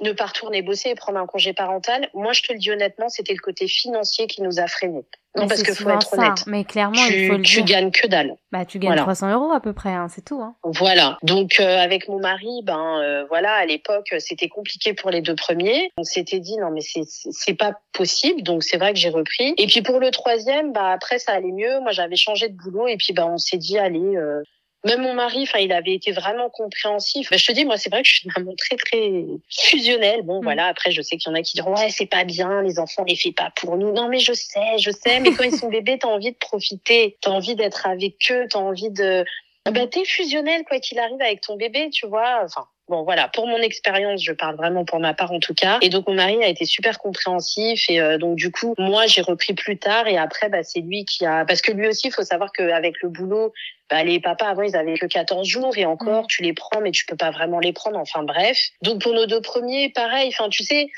ne 0.00 0.12
pas 0.12 0.26
retourner 0.26 0.62
bosser 0.62 0.90
et 0.90 0.94
prendre 0.94 1.18
un 1.18 1.26
congé 1.26 1.52
parental. 1.52 2.08
Moi, 2.14 2.32
je 2.32 2.42
te 2.42 2.52
le 2.52 2.58
dis 2.58 2.70
honnêtement, 2.70 3.08
c'était 3.08 3.34
le 3.34 3.40
côté 3.40 3.68
financier 3.68 4.26
qui 4.26 4.42
nous 4.42 4.60
a 4.60 4.66
freinés. 4.66 5.04
Non, 5.36 5.46
parce 5.46 5.62
que 5.62 5.72
faut 5.72 5.88
être 5.88 6.12
honnête. 6.12 6.44
Mais 6.48 6.64
clairement, 6.64 7.06
tu, 7.06 7.14
il 7.14 7.28
faut 7.28 7.36
le 7.36 7.42
tu 7.42 7.62
gagnes 7.62 7.92
que 7.92 8.08
dalle. 8.08 8.34
Bah, 8.50 8.64
tu 8.64 8.80
gagnes 8.80 8.96
300 8.96 9.32
euros 9.32 9.52
à 9.52 9.60
peu 9.60 9.72
près, 9.72 9.90
hein, 9.90 10.08
c'est 10.08 10.24
tout. 10.24 10.40
Hein. 10.42 10.56
Voilà. 10.64 11.18
Donc 11.22 11.60
euh, 11.60 11.78
avec 11.78 12.08
mon 12.08 12.18
mari, 12.18 12.62
ben 12.64 13.00
euh, 13.00 13.24
voilà, 13.28 13.52
à 13.52 13.64
l'époque, 13.64 14.12
c'était 14.18 14.48
compliqué 14.48 14.92
pour 14.92 15.10
les 15.10 15.20
deux 15.20 15.36
premiers. 15.36 15.92
On 15.96 16.02
s'était 16.02 16.40
dit 16.40 16.56
non, 16.56 16.70
mais 16.72 16.80
c'est 16.80 17.04
c'est 17.06 17.54
pas 17.54 17.74
possible. 17.92 18.42
Donc 18.42 18.64
c'est 18.64 18.76
vrai 18.76 18.92
que 18.92 18.98
j'ai 18.98 19.10
repris. 19.10 19.54
Et 19.56 19.68
puis 19.68 19.82
pour 19.82 20.00
le 20.00 20.10
troisième, 20.10 20.72
bah 20.72 20.90
après 20.90 21.20
ça 21.20 21.32
allait 21.32 21.52
mieux. 21.52 21.78
Moi, 21.80 21.92
j'avais 21.92 22.16
changé 22.16 22.48
de 22.48 22.56
boulot 22.56 22.88
et 22.88 22.96
puis 22.96 23.12
bah 23.12 23.26
on 23.26 23.38
s'est 23.38 23.58
dit 23.58 23.78
allez. 23.78 24.16
Euh, 24.16 24.42
même 24.84 25.02
mon 25.02 25.14
mari, 25.14 25.42
enfin, 25.42 25.58
il 25.58 25.72
avait 25.72 25.94
été 25.94 26.10
vraiment 26.12 26.48
compréhensif. 26.48 27.30
Ben, 27.30 27.38
je 27.38 27.46
te 27.46 27.52
dis, 27.52 27.64
moi, 27.64 27.76
c'est 27.76 27.90
vrai 27.90 28.02
que 28.02 28.08
je 28.08 28.14
suis 28.14 28.26
une 28.26 28.32
maman 28.36 28.54
très, 28.56 28.76
très 28.76 29.24
fusionnelle. 29.50 30.22
Bon, 30.22 30.40
mm. 30.40 30.44
voilà. 30.44 30.66
Après, 30.66 30.90
je 30.90 31.02
sais 31.02 31.16
qu'il 31.16 31.30
y 31.30 31.34
en 31.34 31.38
a 31.38 31.42
qui 31.42 31.54
diront, 31.54 31.74
ouais, 31.76 31.90
c'est 31.90 32.06
pas 32.06 32.24
bien, 32.24 32.62
les 32.62 32.78
enfants, 32.78 33.02
on 33.02 33.04
les 33.04 33.16
fait 33.16 33.32
pas 33.32 33.52
pour 33.56 33.76
nous. 33.76 33.92
Non, 33.92 34.08
mais 34.08 34.18
je 34.20 34.32
sais, 34.32 34.78
je 34.78 34.90
sais. 34.90 35.20
Mais 35.20 35.32
quand 35.32 35.44
ils 35.44 35.56
sont 35.56 35.68
bébés, 35.68 35.98
t'as 35.98 36.08
envie 36.08 36.32
de 36.32 36.38
profiter. 36.38 37.18
T'as 37.20 37.30
envie 37.30 37.56
d'être 37.56 37.86
avec 37.86 38.14
eux. 38.30 38.46
T'as 38.48 38.58
envie 38.58 38.90
de, 38.90 39.24
bah, 39.66 39.86
t'es 39.86 40.04
fusionnel, 40.04 40.64
quoi 40.64 40.80
qu'il 40.80 40.98
arrive 40.98 41.20
avec 41.20 41.42
ton 41.42 41.56
bébé, 41.56 41.90
tu 41.90 42.06
vois. 42.06 42.40
Enfin, 42.44 42.66
Bon, 42.90 43.04
voilà, 43.04 43.28
pour 43.28 43.46
mon 43.46 43.58
expérience, 43.58 44.20
je 44.20 44.32
parle 44.32 44.56
vraiment 44.56 44.84
pour 44.84 44.98
ma 44.98 45.14
part 45.14 45.30
en 45.30 45.38
tout 45.38 45.54
cas. 45.54 45.78
Et 45.80 45.90
donc 45.90 46.08
mon 46.08 46.14
mari 46.14 46.42
a 46.42 46.48
été 46.48 46.64
super 46.64 46.98
compréhensif 46.98 47.88
et 47.88 48.00
euh, 48.00 48.18
donc 48.18 48.34
du 48.34 48.50
coup, 48.50 48.74
moi 48.78 49.06
j'ai 49.06 49.22
repris 49.22 49.54
plus 49.54 49.78
tard 49.78 50.08
et 50.08 50.18
après, 50.18 50.48
bah, 50.48 50.64
c'est 50.64 50.80
lui 50.80 51.04
qui 51.04 51.24
a, 51.24 51.44
parce 51.44 51.62
que 51.62 51.70
lui 51.70 51.86
aussi, 51.86 52.08
il 52.08 52.10
faut 52.12 52.24
savoir 52.24 52.50
qu'avec 52.50 53.00
le 53.00 53.08
boulot, 53.08 53.52
bah, 53.88 54.02
les 54.02 54.18
papas 54.18 54.48
avant 54.48 54.62
ils 54.62 54.74
avaient 54.74 54.98
que 54.98 55.06
14 55.06 55.46
jours 55.46 55.78
et 55.78 55.86
encore, 55.86 56.26
tu 56.26 56.42
les 56.42 56.52
prends 56.52 56.80
mais 56.80 56.90
tu 56.90 57.06
peux 57.06 57.14
pas 57.14 57.30
vraiment 57.30 57.60
les 57.60 57.72
prendre. 57.72 57.96
Enfin 57.96 58.24
bref. 58.24 58.58
Donc 58.82 59.00
pour 59.00 59.14
nos 59.14 59.26
deux 59.26 59.40
premiers, 59.40 59.90
pareil. 59.90 60.34
Enfin 60.36 60.48
tu 60.48 60.64
sais, 60.64 60.88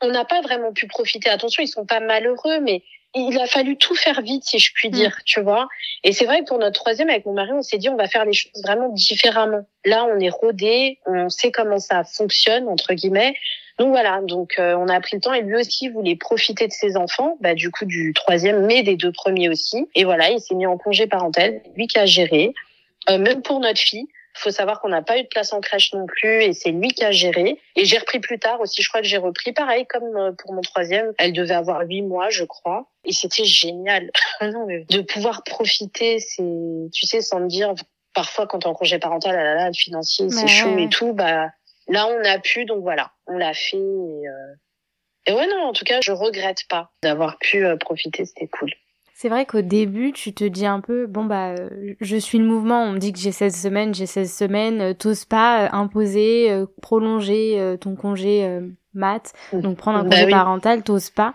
on 0.00 0.10
n'a 0.10 0.24
pas 0.24 0.42
vraiment 0.42 0.72
pu 0.72 0.86
profiter. 0.86 1.30
Attention, 1.30 1.64
ils 1.64 1.68
sont 1.68 1.84
pas 1.84 1.98
malheureux, 1.98 2.60
mais 2.60 2.84
il 3.14 3.38
a 3.38 3.46
fallu 3.46 3.76
tout 3.76 3.94
faire 3.94 4.20
vite, 4.22 4.44
si 4.44 4.58
je 4.58 4.72
puis 4.72 4.88
mm. 4.88 4.92
dire, 4.92 5.18
tu 5.24 5.40
vois. 5.40 5.68
Et 6.04 6.12
c'est 6.12 6.24
vrai 6.24 6.40
que 6.40 6.44
pour 6.46 6.58
notre 6.58 6.80
troisième, 6.80 7.10
avec 7.10 7.26
mon 7.26 7.32
mari, 7.32 7.50
on 7.52 7.62
s'est 7.62 7.78
dit, 7.78 7.88
on 7.88 7.96
va 7.96 8.08
faire 8.08 8.24
les 8.24 8.32
choses 8.32 8.52
vraiment 8.62 8.88
différemment. 8.88 9.66
Là, 9.84 10.04
on 10.04 10.18
est 10.20 10.30
rodé, 10.30 10.98
on 11.06 11.28
sait 11.28 11.50
comment 11.50 11.78
ça 11.78 12.04
fonctionne, 12.04 12.68
entre 12.68 12.94
guillemets. 12.94 13.34
Donc 13.78 13.90
voilà, 13.90 14.20
donc 14.22 14.58
euh, 14.58 14.76
on 14.76 14.88
a 14.88 15.00
pris 15.00 15.16
le 15.16 15.22
temps 15.22 15.32
et 15.32 15.40
lui 15.40 15.56
aussi 15.56 15.88
voulait 15.88 16.14
profiter 16.14 16.66
de 16.66 16.72
ses 16.72 16.98
enfants, 16.98 17.38
bah 17.40 17.54
du 17.54 17.70
coup 17.70 17.86
du 17.86 18.12
troisième, 18.12 18.66
mais 18.66 18.82
des 18.82 18.94
deux 18.94 19.10
premiers 19.10 19.48
aussi. 19.48 19.88
Et 19.94 20.04
voilà, 20.04 20.30
il 20.30 20.38
s'est 20.38 20.54
mis 20.54 20.66
en 20.66 20.76
congé 20.76 21.06
parental, 21.06 21.62
lui 21.76 21.86
qui 21.86 21.98
a 21.98 22.04
géré, 22.04 22.52
euh, 23.08 23.16
même 23.16 23.40
pour 23.40 23.58
notre 23.58 23.80
fille 23.80 24.06
faut 24.34 24.50
savoir 24.50 24.80
qu'on 24.80 24.88
n'a 24.88 25.02
pas 25.02 25.18
eu 25.18 25.22
de 25.22 25.28
place 25.28 25.52
en 25.52 25.60
crèche 25.60 25.92
non 25.92 26.06
plus 26.06 26.42
et 26.42 26.52
c'est 26.52 26.70
lui 26.70 26.88
qui 26.88 27.04
a 27.04 27.10
géré. 27.10 27.60
Et 27.76 27.84
j'ai 27.84 27.98
repris 27.98 28.20
plus 28.20 28.38
tard 28.38 28.60
aussi. 28.60 28.82
Je 28.82 28.88
crois 28.88 29.00
que 29.00 29.06
j'ai 29.06 29.16
repris 29.16 29.52
pareil 29.52 29.86
comme 29.86 30.16
euh, 30.16 30.32
pour 30.32 30.52
mon 30.52 30.60
troisième. 30.60 31.12
Elle 31.18 31.32
devait 31.32 31.54
avoir 31.54 31.82
huit 31.82 32.02
mois, 32.02 32.30
je 32.30 32.44
crois. 32.44 32.88
Et 33.04 33.12
c'était 33.12 33.44
génial 33.44 34.10
de 34.40 35.00
pouvoir 35.02 35.42
profiter. 35.44 36.18
C'est, 36.20 36.42
tu 36.92 37.06
sais, 37.06 37.20
sans 37.20 37.40
me 37.40 37.48
dire 37.48 37.74
parfois 38.14 38.46
quand 38.46 38.66
on 38.66 38.70
en 38.70 38.74
congé 38.74 38.98
parental, 38.98 39.36
ah 39.38 39.42
là 39.42 39.54
là, 39.54 39.66
le 39.68 39.74
financier 39.74 40.28
c'est 40.30 40.48
chaud 40.48 40.76
et 40.78 40.88
tout. 40.88 41.12
Bah 41.12 41.50
là 41.88 42.06
on 42.06 42.24
a 42.24 42.38
pu, 42.38 42.64
donc 42.64 42.82
voilà, 42.82 43.12
on 43.26 43.36
l'a 43.36 43.54
fait. 43.54 43.76
Et, 43.76 44.28
euh... 44.28 44.54
et 45.26 45.32
ouais 45.32 45.46
non, 45.46 45.64
en 45.64 45.72
tout 45.72 45.84
cas, 45.84 46.00
je 46.02 46.12
regrette 46.12 46.66
pas 46.68 46.90
d'avoir 47.02 47.38
pu 47.38 47.64
euh, 47.64 47.76
profiter. 47.76 48.24
C'était 48.24 48.48
cool. 48.48 48.72
C'est 49.14 49.28
vrai 49.28 49.44
qu'au 49.44 49.60
début, 49.60 50.12
tu 50.12 50.32
te 50.32 50.44
dis 50.44 50.66
un 50.66 50.80
peu, 50.80 51.06
bon 51.06 51.24
bah, 51.24 51.54
je 52.00 52.16
suis 52.16 52.38
le 52.38 52.44
mouvement, 52.44 52.84
on 52.84 52.92
me 52.92 52.98
dit 52.98 53.12
que 53.12 53.18
j'ai 53.18 53.32
16 53.32 53.54
semaines, 53.54 53.94
j'ai 53.94 54.06
16 54.06 54.32
semaines, 54.32 54.80
euh, 54.80 54.94
t'oses 54.94 55.26
pas 55.26 55.64
euh, 55.64 55.68
imposer, 55.72 56.50
euh, 56.50 56.66
prolonger 56.80 57.76
ton 57.80 57.96
congé 57.96 58.60
mat, 58.94 59.32
mmh. 59.52 59.60
donc 59.60 59.76
prendre 59.76 59.98
un 59.98 60.04
bah 60.04 60.16
congé 60.16 60.30
parental, 60.30 60.82
t'oses 60.82 61.10
pas. 61.10 61.34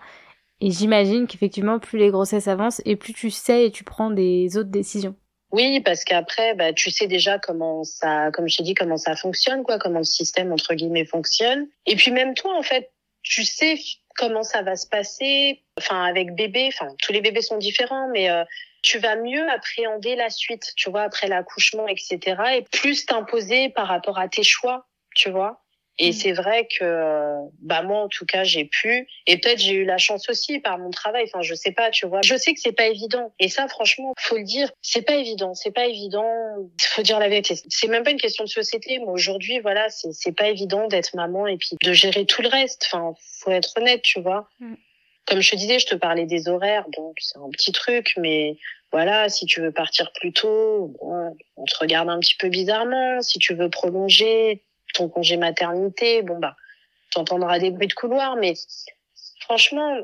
Et 0.60 0.70
j'imagine 0.70 1.26
qu'effectivement, 1.26 1.78
plus 1.78 1.98
les 1.98 2.10
grossesses 2.10 2.48
avancent 2.48 2.82
et 2.84 2.96
plus 2.96 3.12
tu 3.12 3.30
sais 3.30 3.66
et 3.66 3.70
tu 3.70 3.84
prends 3.84 4.10
des 4.10 4.56
autres 4.56 4.70
décisions. 4.70 5.14
Oui, 5.52 5.80
parce 5.80 6.04
qu'après, 6.04 6.54
bah, 6.54 6.72
tu 6.72 6.90
sais 6.90 7.06
déjà 7.06 7.38
comment 7.38 7.84
ça, 7.84 8.30
comme 8.32 8.48
je 8.48 8.56
t'ai 8.56 8.62
dit, 8.62 8.74
comment 8.74 8.96
ça 8.96 9.14
fonctionne, 9.14 9.62
quoi, 9.62 9.78
comment 9.78 9.98
le 9.98 10.04
système 10.04 10.52
entre 10.52 10.74
guillemets 10.74 11.04
fonctionne. 11.04 11.68
Et 11.86 11.94
puis 11.96 12.10
même 12.10 12.34
toi, 12.34 12.56
en 12.58 12.62
fait, 12.62 12.90
tu 13.22 13.44
sais 13.44 13.78
comment 14.16 14.42
ça 14.42 14.62
va 14.62 14.76
se 14.76 14.86
passer. 14.86 15.62
Enfin, 15.78 16.04
avec 16.04 16.34
bébé, 16.34 16.68
enfin, 16.68 16.88
tous 17.02 17.12
les 17.12 17.20
bébés 17.20 17.42
sont 17.42 17.58
différents, 17.58 18.08
mais 18.08 18.30
euh, 18.30 18.44
tu 18.82 18.98
vas 18.98 19.16
mieux 19.16 19.48
appréhender 19.50 20.16
la 20.16 20.30
suite, 20.30 20.72
tu 20.76 20.90
vois, 20.90 21.02
après 21.02 21.28
l'accouchement, 21.28 21.86
etc. 21.88 22.18
Et 22.54 22.62
plus 22.72 23.06
t'imposer 23.06 23.68
par 23.70 23.88
rapport 23.88 24.18
à 24.18 24.28
tes 24.28 24.42
choix, 24.42 24.86
tu 25.14 25.30
vois. 25.30 25.65
Et 25.98 26.10
mm. 26.10 26.12
c'est 26.12 26.32
vrai 26.32 26.68
que, 26.78 27.34
bah 27.60 27.82
moi 27.82 28.02
en 28.02 28.08
tout 28.08 28.26
cas 28.26 28.44
j'ai 28.44 28.64
pu, 28.64 29.08
et 29.26 29.38
peut-être 29.38 29.58
j'ai 29.58 29.74
eu 29.74 29.84
la 29.84 29.98
chance 29.98 30.28
aussi 30.28 30.58
par 30.58 30.78
mon 30.78 30.90
travail. 30.90 31.24
Enfin 31.26 31.42
je 31.42 31.54
sais 31.54 31.72
pas, 31.72 31.90
tu 31.90 32.06
vois. 32.06 32.20
Je 32.22 32.36
sais 32.36 32.52
que 32.54 32.60
c'est 32.60 32.72
pas 32.72 32.86
évident. 32.86 33.32
Et 33.38 33.48
ça 33.48 33.68
franchement, 33.68 34.12
faut 34.18 34.36
le 34.36 34.44
dire, 34.44 34.70
c'est 34.82 35.02
pas 35.02 35.16
évident. 35.16 35.54
C'est 35.54 35.72
pas 35.72 35.86
évident. 35.86 36.30
Faut 36.80 37.02
dire 37.02 37.18
la 37.18 37.28
vérité. 37.28 37.54
C'est 37.68 37.88
même 37.88 38.04
pas 38.04 38.10
une 38.10 38.20
question 38.20 38.44
de 38.44 38.48
société. 38.48 38.98
Moi 38.98 39.12
aujourd'hui, 39.12 39.60
voilà, 39.60 39.88
c'est 39.88 40.12
c'est 40.12 40.32
pas 40.32 40.48
évident 40.48 40.86
d'être 40.88 41.14
maman 41.14 41.46
et 41.46 41.56
puis 41.56 41.76
de 41.82 41.92
gérer 41.92 42.26
tout 42.26 42.42
le 42.42 42.48
reste. 42.48 42.88
Enfin 42.92 43.14
faut 43.40 43.50
être 43.50 43.72
honnête, 43.76 44.02
tu 44.02 44.20
vois. 44.20 44.48
Mm. 44.60 44.74
Comme 45.26 45.40
je 45.40 45.50
te 45.50 45.56
disais, 45.56 45.78
je 45.80 45.86
te 45.86 45.96
parlais 45.96 46.24
des 46.24 46.48
horaires, 46.48 46.86
donc 46.96 47.16
c'est 47.18 47.38
un 47.38 47.50
petit 47.50 47.72
truc, 47.72 48.12
mais 48.16 48.56
voilà, 48.92 49.28
si 49.28 49.44
tu 49.44 49.60
veux 49.60 49.72
partir 49.72 50.12
plus 50.12 50.32
tôt, 50.32 50.94
bon, 51.00 51.36
on 51.56 51.64
te 51.64 51.76
regarde 51.78 52.08
un 52.08 52.20
petit 52.20 52.36
peu 52.36 52.48
bizarrement. 52.48 53.20
Si 53.22 53.38
tu 53.38 53.54
veux 53.54 53.68
prolonger, 53.68 54.62
ton 54.96 55.08
congé 55.08 55.36
maternité, 55.36 56.22
bon 56.22 56.38
bah, 56.38 56.56
tu 57.10 57.18
entendras 57.18 57.58
des 57.58 57.70
bruits 57.70 57.88
de 57.88 57.94
couloir, 57.94 58.36
mais 58.36 58.54
franchement, 59.40 59.98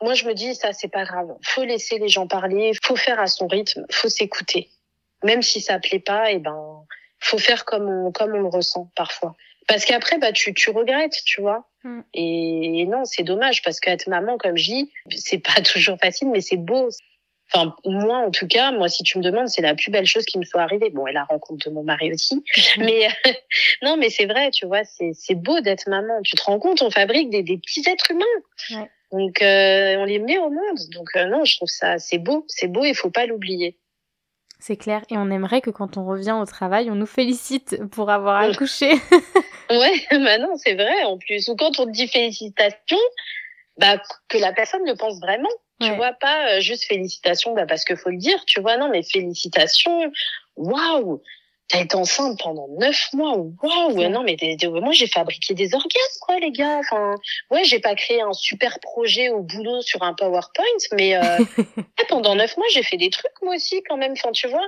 moi 0.00 0.14
je 0.14 0.26
me 0.26 0.34
dis 0.34 0.54
ça 0.54 0.72
c'est 0.72 0.88
pas 0.88 1.04
grave. 1.04 1.28
Faut 1.42 1.64
laisser 1.64 1.98
les 1.98 2.08
gens 2.08 2.26
parler, 2.26 2.72
faut 2.82 2.96
faire 2.96 3.20
à 3.20 3.26
son 3.26 3.46
rythme, 3.46 3.86
faut 3.90 4.08
s'écouter. 4.08 4.70
Même 5.24 5.42
si 5.42 5.60
ça 5.60 5.78
plaît 5.78 6.00
pas, 6.00 6.30
et 6.30 6.36
eh 6.36 6.38
ben 6.38 6.84
faut 7.20 7.38
faire 7.38 7.64
comme 7.64 7.88
on 7.88 8.12
comme 8.12 8.34
on 8.34 8.40
le 8.40 8.48
ressent 8.48 8.90
parfois. 8.96 9.34
Parce 9.68 9.84
qu'après 9.84 10.18
bah 10.18 10.32
tu 10.32 10.54
tu 10.54 10.70
regrettes, 10.70 11.16
tu 11.24 11.40
vois. 11.40 11.68
Mm. 11.84 12.00
Et, 12.14 12.86
non, 12.86 13.04
c'est 13.04 13.22
dommage 13.22 13.62
parce 13.62 13.80
qu'être 13.80 14.08
maman 14.08 14.38
comme 14.38 14.56
je 14.56 14.64
dis, 14.64 14.92
c'est 15.10 15.38
pas 15.38 15.60
toujours 15.72 15.98
facile 15.98 16.30
mais 16.30 16.40
c'est 16.40 16.56
beau. 16.56 16.88
Enfin, 17.54 17.74
moi, 17.84 18.18
en 18.18 18.30
tout 18.30 18.46
cas, 18.46 18.72
moi, 18.72 18.88
si 18.88 19.02
tu 19.02 19.18
me 19.18 19.22
demandes, 19.22 19.48
c'est 19.48 19.62
la 19.62 19.74
plus 19.74 19.90
belle 19.90 20.06
chose 20.06 20.24
qui 20.24 20.38
me 20.38 20.44
soit 20.44 20.62
arrivée. 20.62 20.90
Bon, 20.90 21.06
et 21.06 21.12
la 21.12 21.24
rencontre 21.24 21.68
de 21.68 21.74
mon 21.74 21.82
mari 21.82 22.12
aussi. 22.12 22.42
mais 22.78 23.08
non, 23.82 23.96
mais 23.96 24.10
c'est 24.10 24.26
vrai, 24.26 24.50
tu 24.50 24.66
vois, 24.66 24.84
c'est, 24.84 25.12
c'est 25.14 25.34
beau 25.34 25.60
d'être 25.60 25.88
maman. 25.88 26.22
Tu 26.22 26.36
te 26.36 26.42
rends 26.42 26.58
compte, 26.58 26.82
on 26.82 26.90
fabrique 26.90 27.30
des, 27.30 27.42
des 27.42 27.58
petits 27.58 27.82
êtres 27.88 28.10
humains. 28.10 28.86
Donc, 29.12 29.42
euh, 29.42 29.96
on 29.98 30.04
les 30.04 30.18
met 30.18 30.38
au 30.38 30.50
monde. 30.50 30.78
Donc, 30.92 31.08
euh, 31.16 31.26
non, 31.26 31.44
je 31.44 31.56
trouve 31.56 31.68
ça, 31.68 31.98
c'est 31.98 32.18
beau, 32.18 32.44
c'est 32.48 32.68
beau, 32.68 32.84
il 32.84 32.94
faut 32.94 33.10
pas 33.10 33.26
l'oublier. 33.26 33.78
C'est 34.58 34.76
clair. 34.76 35.02
Et 35.10 35.18
on 35.18 35.28
aimerait 35.30 35.60
que 35.60 35.70
quand 35.70 35.96
on 35.96 36.06
revient 36.06 36.36
au 36.40 36.46
travail, 36.46 36.88
on 36.90 36.94
nous 36.94 37.06
félicite 37.06 37.84
pour 37.90 38.10
avoir 38.10 38.40
accouché. 38.42 38.92
ouais, 39.70 40.06
bah 40.12 40.38
non, 40.38 40.56
c'est 40.56 40.74
vrai, 40.74 41.02
en 41.04 41.18
plus. 41.18 41.48
Ou 41.48 41.56
quand 41.56 41.80
on 41.80 41.86
te 41.86 41.90
dit 41.90 42.06
félicitations, 42.06 42.98
bah, 43.76 44.00
que 44.28 44.38
la 44.38 44.52
personne 44.52 44.86
le 44.86 44.94
pense 44.94 45.20
vraiment. 45.20 45.50
Tu 45.82 45.94
vois 45.94 46.12
pas 46.12 46.54
euh, 46.54 46.60
juste 46.60 46.84
félicitations 46.84 47.54
bah 47.54 47.66
parce 47.66 47.84
que 47.84 47.96
faut 47.96 48.10
le 48.10 48.16
dire, 48.16 48.44
tu 48.46 48.60
vois 48.60 48.76
non 48.76 48.88
mais 48.88 49.02
félicitations. 49.02 50.12
Waouh, 50.56 51.22
t'as 51.68 51.80
été 51.80 51.96
enceinte 51.96 52.38
pendant 52.42 52.68
neuf 52.78 53.08
mois. 53.12 53.36
Waouh, 53.62 54.08
non 54.08 54.22
mais 54.22 54.36
moi 54.62 54.92
j'ai 54.92 55.06
fabriqué 55.06 55.54
des 55.54 55.74
organes 55.74 56.18
quoi 56.20 56.38
les 56.38 56.52
gars. 56.52 56.78
Enfin 56.78 57.14
ouais 57.50 57.64
j'ai 57.64 57.80
pas 57.80 57.94
créé 57.94 58.20
un 58.20 58.32
super 58.32 58.78
projet 58.80 59.28
au 59.28 59.42
boulot 59.42 59.80
sur 59.82 60.02
un 60.02 60.14
PowerPoint, 60.14 60.64
mais 60.92 61.16
euh, 61.16 61.38
pendant 62.08 62.34
neuf 62.34 62.56
mois 62.56 62.66
j'ai 62.72 62.82
fait 62.82 62.96
des 62.96 63.10
trucs 63.10 63.32
moi 63.42 63.54
aussi 63.54 63.82
quand 63.88 63.96
même. 63.96 64.12
Enfin 64.12 64.32
tu 64.32 64.48
vois. 64.48 64.66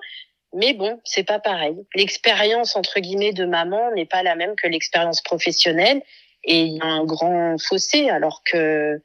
Mais 0.57 0.72
bon, 0.72 1.00
c'est 1.03 1.24
pas 1.24 1.40
pareil. 1.40 1.74
L'expérience 1.96 2.77
entre 2.77 3.00
guillemets 3.00 3.33
de 3.33 3.44
maman 3.44 3.90
n'est 3.92 4.07
pas 4.07 4.22
la 4.22 4.37
même 4.37 4.55
que 4.55 4.68
l'expérience 4.68 5.20
professionnelle 5.20 6.00
et 6.44 6.61
il 6.61 6.77
y 6.77 6.81
a 6.81 6.87
un 6.87 7.05
grand 7.05 7.59
fossé 7.59 8.09
alors 8.09 8.42
que 8.44 9.00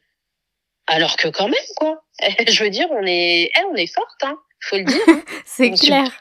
alors 0.90 1.16
que 1.16 1.28
quand 1.28 1.48
même, 1.48 1.56
quoi. 1.78 2.02
Je 2.48 2.64
veux 2.64 2.70
dire, 2.70 2.88
on 2.92 3.06
est, 3.06 3.52
eh, 3.56 3.66
on 3.72 3.76
est 3.76 3.92
forte, 3.94 4.24
hein. 4.24 4.38
Faut 4.62 4.78
le 4.78 4.84
dire. 4.84 5.00
Hein. 5.08 5.22
c'est 5.46 5.72
clair. 5.72 6.12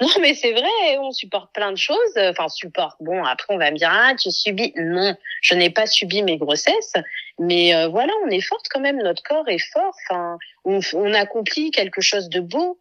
Non, 0.00 0.08
mais 0.20 0.34
c'est 0.34 0.52
vrai, 0.52 0.98
on 1.00 1.10
supporte 1.10 1.52
plein 1.54 1.72
de 1.72 1.76
choses. 1.76 2.16
Enfin, 2.16 2.48
supporte. 2.48 2.96
Bon, 3.00 3.24
après, 3.24 3.54
on 3.54 3.58
va 3.58 3.70
me 3.70 3.76
dire, 3.76 3.90
ah, 3.90 4.12
tu 4.16 4.30
subis. 4.30 4.72
Non, 4.76 5.16
je 5.40 5.54
n'ai 5.54 5.70
pas 5.70 5.86
subi 5.86 6.22
mes 6.22 6.36
grossesses. 6.36 6.92
Mais 7.38 7.74
euh, 7.74 7.88
voilà, 7.88 8.12
on 8.24 8.30
est 8.30 8.40
forte 8.40 8.66
quand 8.70 8.80
même. 8.80 8.98
Notre 8.98 9.22
corps 9.22 9.48
est 9.48 9.64
fort. 9.72 9.94
Enfin, 10.08 10.38
on, 10.64 10.80
on 10.94 11.14
accomplit 11.14 11.70
quelque 11.70 12.00
chose 12.00 12.28
de 12.28 12.40
beau. 12.40 12.80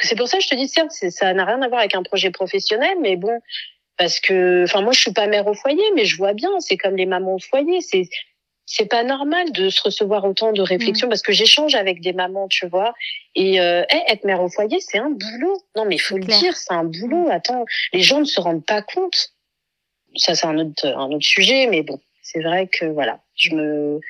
C'est 0.00 0.16
pour 0.16 0.28
ça 0.28 0.38
que 0.38 0.44
je 0.44 0.48
te 0.48 0.54
dis, 0.54 0.68
certes, 0.68 0.92
ça 0.92 1.34
n'a 1.34 1.44
rien 1.44 1.60
à 1.60 1.68
voir 1.68 1.80
avec 1.80 1.94
un 1.94 2.02
projet 2.02 2.30
professionnel, 2.30 2.96
mais 3.00 3.16
bon, 3.16 3.40
parce 3.96 4.20
que, 4.20 4.62
enfin, 4.64 4.80
moi, 4.80 4.92
je 4.92 5.00
suis 5.00 5.12
pas 5.12 5.26
mère 5.26 5.46
au 5.48 5.54
foyer, 5.54 5.82
mais 5.96 6.04
je 6.04 6.16
vois 6.16 6.34
bien. 6.34 6.50
C'est 6.60 6.76
comme 6.76 6.96
les 6.96 7.06
mamans 7.06 7.34
au 7.34 7.38
foyer. 7.40 7.80
C'est 7.80 8.08
c'est 8.70 8.86
pas 8.86 9.02
normal 9.02 9.50
de 9.52 9.70
se 9.70 9.80
recevoir 9.80 10.26
autant 10.26 10.52
de 10.52 10.60
réflexions 10.60 11.06
mm. 11.06 11.10
parce 11.10 11.22
que 11.22 11.32
j'échange 11.32 11.74
avec 11.74 12.02
des 12.02 12.12
mamans, 12.12 12.48
tu 12.48 12.68
vois. 12.68 12.92
Et 13.34 13.60
euh, 13.60 13.82
être 13.88 14.24
mère 14.24 14.42
au 14.42 14.50
foyer, 14.50 14.78
c'est 14.80 14.98
un 14.98 15.08
boulot. 15.08 15.62
Non, 15.74 15.86
mais 15.86 15.94
il 15.94 16.00
faut 16.00 16.18
le 16.18 16.24
dire, 16.24 16.54
c'est 16.54 16.74
un 16.74 16.84
boulot. 16.84 17.28
Mm. 17.28 17.30
Attends, 17.30 17.64
les 17.94 18.02
gens 18.02 18.20
ne 18.20 18.26
se 18.26 18.38
rendent 18.38 18.66
pas 18.66 18.82
compte. 18.82 19.32
Ça, 20.16 20.34
c'est 20.34 20.46
un 20.46 20.58
autre 20.58 20.86
un 20.86 21.10
autre 21.10 21.24
sujet, 21.24 21.66
mais 21.66 21.82
bon, 21.82 21.98
c'est 22.22 22.42
vrai 22.42 22.66
que 22.66 22.84
voilà, 22.84 23.20
je 23.36 23.54
me, 23.54 24.00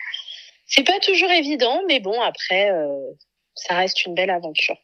c'est 0.66 0.84
pas 0.84 0.98
toujours 1.00 1.30
évident, 1.30 1.80
mais 1.86 2.00
bon, 2.00 2.20
après, 2.20 2.70
euh, 2.70 3.12
ça 3.54 3.74
reste 3.74 4.04
une 4.06 4.14
belle 4.14 4.30
aventure. 4.30 4.76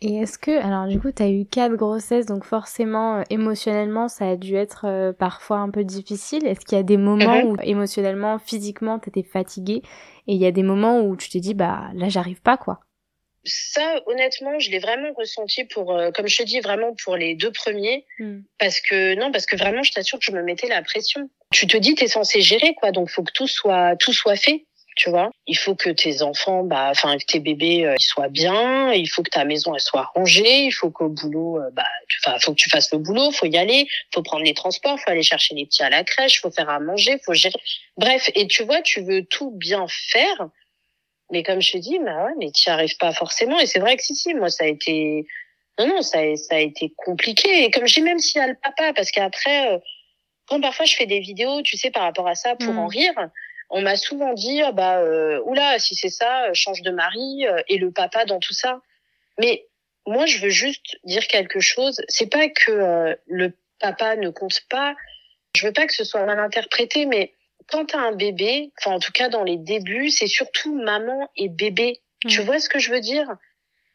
Et 0.00 0.16
est-ce 0.16 0.38
que, 0.38 0.50
alors 0.50 0.86
du 0.86 1.00
coup, 1.00 1.12
tu 1.12 1.22
as 1.22 1.30
eu 1.30 1.46
quatre 1.46 1.76
grossesses, 1.76 2.26
donc 2.26 2.44
forcément, 2.44 3.18
euh, 3.18 3.22
émotionnellement, 3.30 4.08
ça 4.08 4.28
a 4.28 4.36
dû 4.36 4.56
être 4.56 4.86
euh, 4.86 5.12
parfois 5.12 5.58
un 5.58 5.70
peu 5.70 5.84
difficile. 5.84 6.46
Est-ce 6.46 6.60
qu'il 6.60 6.76
y 6.76 6.80
a 6.80 6.84
des 6.84 6.96
moments 6.96 7.42
mhm. 7.42 7.50
où 7.50 7.56
émotionnellement, 7.62 8.38
physiquement, 8.38 8.98
tu 8.98 9.08
étais 9.08 9.22
fatiguée 9.22 9.82
et 10.26 10.34
il 10.34 10.40
y 10.40 10.46
a 10.46 10.50
des 10.50 10.62
moments 10.62 11.00
où 11.00 11.16
tu 11.16 11.28
t'es 11.30 11.40
dit, 11.40 11.54
bah 11.54 11.90
là, 11.94 12.08
j'arrive 12.08 12.42
pas, 12.42 12.56
quoi? 12.56 12.80
Ça, 13.46 14.00
honnêtement, 14.06 14.58
je 14.58 14.70
l'ai 14.70 14.78
vraiment 14.78 15.12
ressenti 15.16 15.64
pour, 15.64 15.94
euh, 15.94 16.10
comme 16.10 16.26
je 16.26 16.38
te 16.38 16.42
dis, 16.42 16.60
vraiment 16.60 16.94
pour 17.04 17.16
les 17.16 17.34
deux 17.34 17.52
premiers, 17.52 18.06
hmm. 18.18 18.40
parce 18.58 18.80
que 18.80 19.14
non, 19.16 19.30
parce 19.30 19.46
que 19.46 19.56
vraiment, 19.56 19.82
je 19.82 19.92
t'assure 19.92 20.18
que 20.18 20.24
je 20.24 20.32
me 20.32 20.42
mettais 20.42 20.66
la 20.66 20.82
pression. 20.82 21.28
Tu 21.52 21.66
te 21.66 21.76
dis, 21.76 21.94
t'es 21.94 22.08
censé 22.08 22.40
gérer, 22.40 22.74
quoi, 22.74 22.90
donc 22.90 23.10
faut 23.10 23.22
que 23.22 23.32
tout 23.32 23.46
soit, 23.46 23.96
tout 23.96 24.12
soit 24.12 24.36
fait 24.36 24.66
tu 24.94 25.10
vois. 25.10 25.30
Il 25.46 25.56
faut 25.56 25.74
que 25.74 25.90
tes 25.90 26.22
enfants, 26.22 26.62
bah, 26.62 26.88
enfin, 26.90 27.16
tes 27.26 27.40
bébés, 27.40 27.84
euh, 27.84 27.94
ils 27.98 28.04
soient 28.04 28.28
bien. 28.28 28.92
Il 28.92 29.08
faut 29.08 29.22
que 29.22 29.30
ta 29.30 29.44
maison, 29.44 29.74
elle 29.74 29.80
soit 29.80 30.10
rangée. 30.14 30.64
Il 30.64 30.72
faut 30.72 30.90
qu'au 30.90 31.08
boulot, 31.08 31.58
euh, 31.58 31.70
bah, 31.72 31.86
enfin, 32.24 32.38
faut 32.38 32.52
que 32.52 32.58
tu 32.58 32.70
fasses 32.70 32.92
le 32.92 32.98
boulot. 32.98 33.30
Faut 33.32 33.46
y 33.46 33.56
aller. 33.56 33.88
Faut 34.12 34.22
prendre 34.22 34.44
les 34.44 34.54
transports. 34.54 34.98
Faut 35.00 35.10
aller 35.10 35.22
chercher 35.22 35.54
les 35.54 35.66
petits 35.66 35.82
à 35.82 35.90
la 35.90 36.04
crèche. 36.04 36.40
Faut 36.40 36.50
faire 36.50 36.70
à 36.70 36.80
manger. 36.80 37.18
Faut 37.24 37.34
gérer. 37.34 37.54
Bref. 37.96 38.30
Et 38.34 38.46
tu 38.46 38.64
vois, 38.64 38.82
tu 38.82 39.02
veux 39.02 39.24
tout 39.24 39.50
bien 39.50 39.86
faire. 39.88 40.48
Mais 41.30 41.42
comme 41.42 41.60
je 41.60 41.72
te 41.72 41.78
dis, 41.78 41.98
bah 41.98 42.26
ouais, 42.26 42.32
mais 42.38 42.50
tu 42.52 42.68
arrives 42.70 42.96
pas 42.98 43.12
forcément. 43.12 43.58
Et 43.58 43.66
c'est 43.66 43.80
vrai 43.80 43.96
que 43.96 44.02
si, 44.02 44.14
si, 44.14 44.34
moi, 44.34 44.50
ça 44.50 44.64
a 44.64 44.66
été, 44.68 45.26
non, 45.78 45.88
non, 45.88 46.02
ça, 46.02 46.18
ça 46.36 46.56
a 46.56 46.60
été 46.60 46.92
compliqué. 46.96 47.64
Et 47.64 47.70
comme 47.70 47.86
je 47.86 47.94
dis, 47.94 48.02
même 48.02 48.18
s'il 48.18 48.40
y 48.40 48.44
a 48.44 48.46
le 48.46 48.56
papa, 48.62 48.92
parce 48.92 49.10
qu'après, 49.10 49.72
euh, 49.72 49.78
quand 50.46 50.60
parfois 50.60 50.86
je 50.86 50.94
fais 50.94 51.06
des 51.06 51.20
vidéos, 51.20 51.62
tu 51.62 51.76
sais, 51.76 51.90
par 51.90 52.02
rapport 52.02 52.28
à 52.28 52.34
ça, 52.34 52.54
pour 52.56 52.76
en 52.78 52.86
mm. 52.86 52.90
rire, 52.90 53.30
on 53.70 53.82
m'a 53.82 53.96
souvent 53.96 54.32
dit, 54.32 54.62
ah 54.62 54.72
bah, 54.72 54.98
euh, 55.00 55.40
oula, 55.44 55.78
si 55.78 55.94
c'est 55.94 56.10
ça, 56.10 56.52
change 56.54 56.82
de 56.82 56.90
mari 56.90 57.44
et 57.68 57.78
le 57.78 57.90
papa 57.90 58.24
dans 58.24 58.38
tout 58.38 58.54
ça. 58.54 58.80
Mais 59.38 59.66
moi, 60.06 60.26
je 60.26 60.38
veux 60.38 60.50
juste 60.50 60.96
dire 61.04 61.26
quelque 61.26 61.60
chose. 61.60 62.00
C'est 62.08 62.30
pas 62.30 62.48
que 62.48 63.16
le 63.26 63.52
papa 63.80 64.16
ne 64.16 64.30
compte 64.30 64.60
pas. 64.68 64.94
Je 65.56 65.66
veux 65.66 65.72
pas 65.72 65.86
que 65.86 65.94
ce 65.94 66.04
soit 66.04 66.24
mal 66.24 66.38
interprété, 66.38 67.06
mais 67.06 67.32
quand 67.68 67.86
tu 67.86 67.96
as 67.96 68.00
un 68.00 68.12
bébé, 68.12 68.72
enfin 68.78 68.96
en 68.96 68.98
tout 68.98 69.12
cas 69.12 69.28
dans 69.28 69.44
les 69.44 69.56
débuts, 69.56 70.10
c'est 70.10 70.26
surtout 70.26 70.74
maman 70.74 71.30
et 71.36 71.48
bébé. 71.48 72.00
Tu 72.26 72.40
vois 72.40 72.58
ce 72.58 72.68
que 72.68 72.78
je 72.78 72.90
veux 72.90 73.00
dire? 73.00 73.28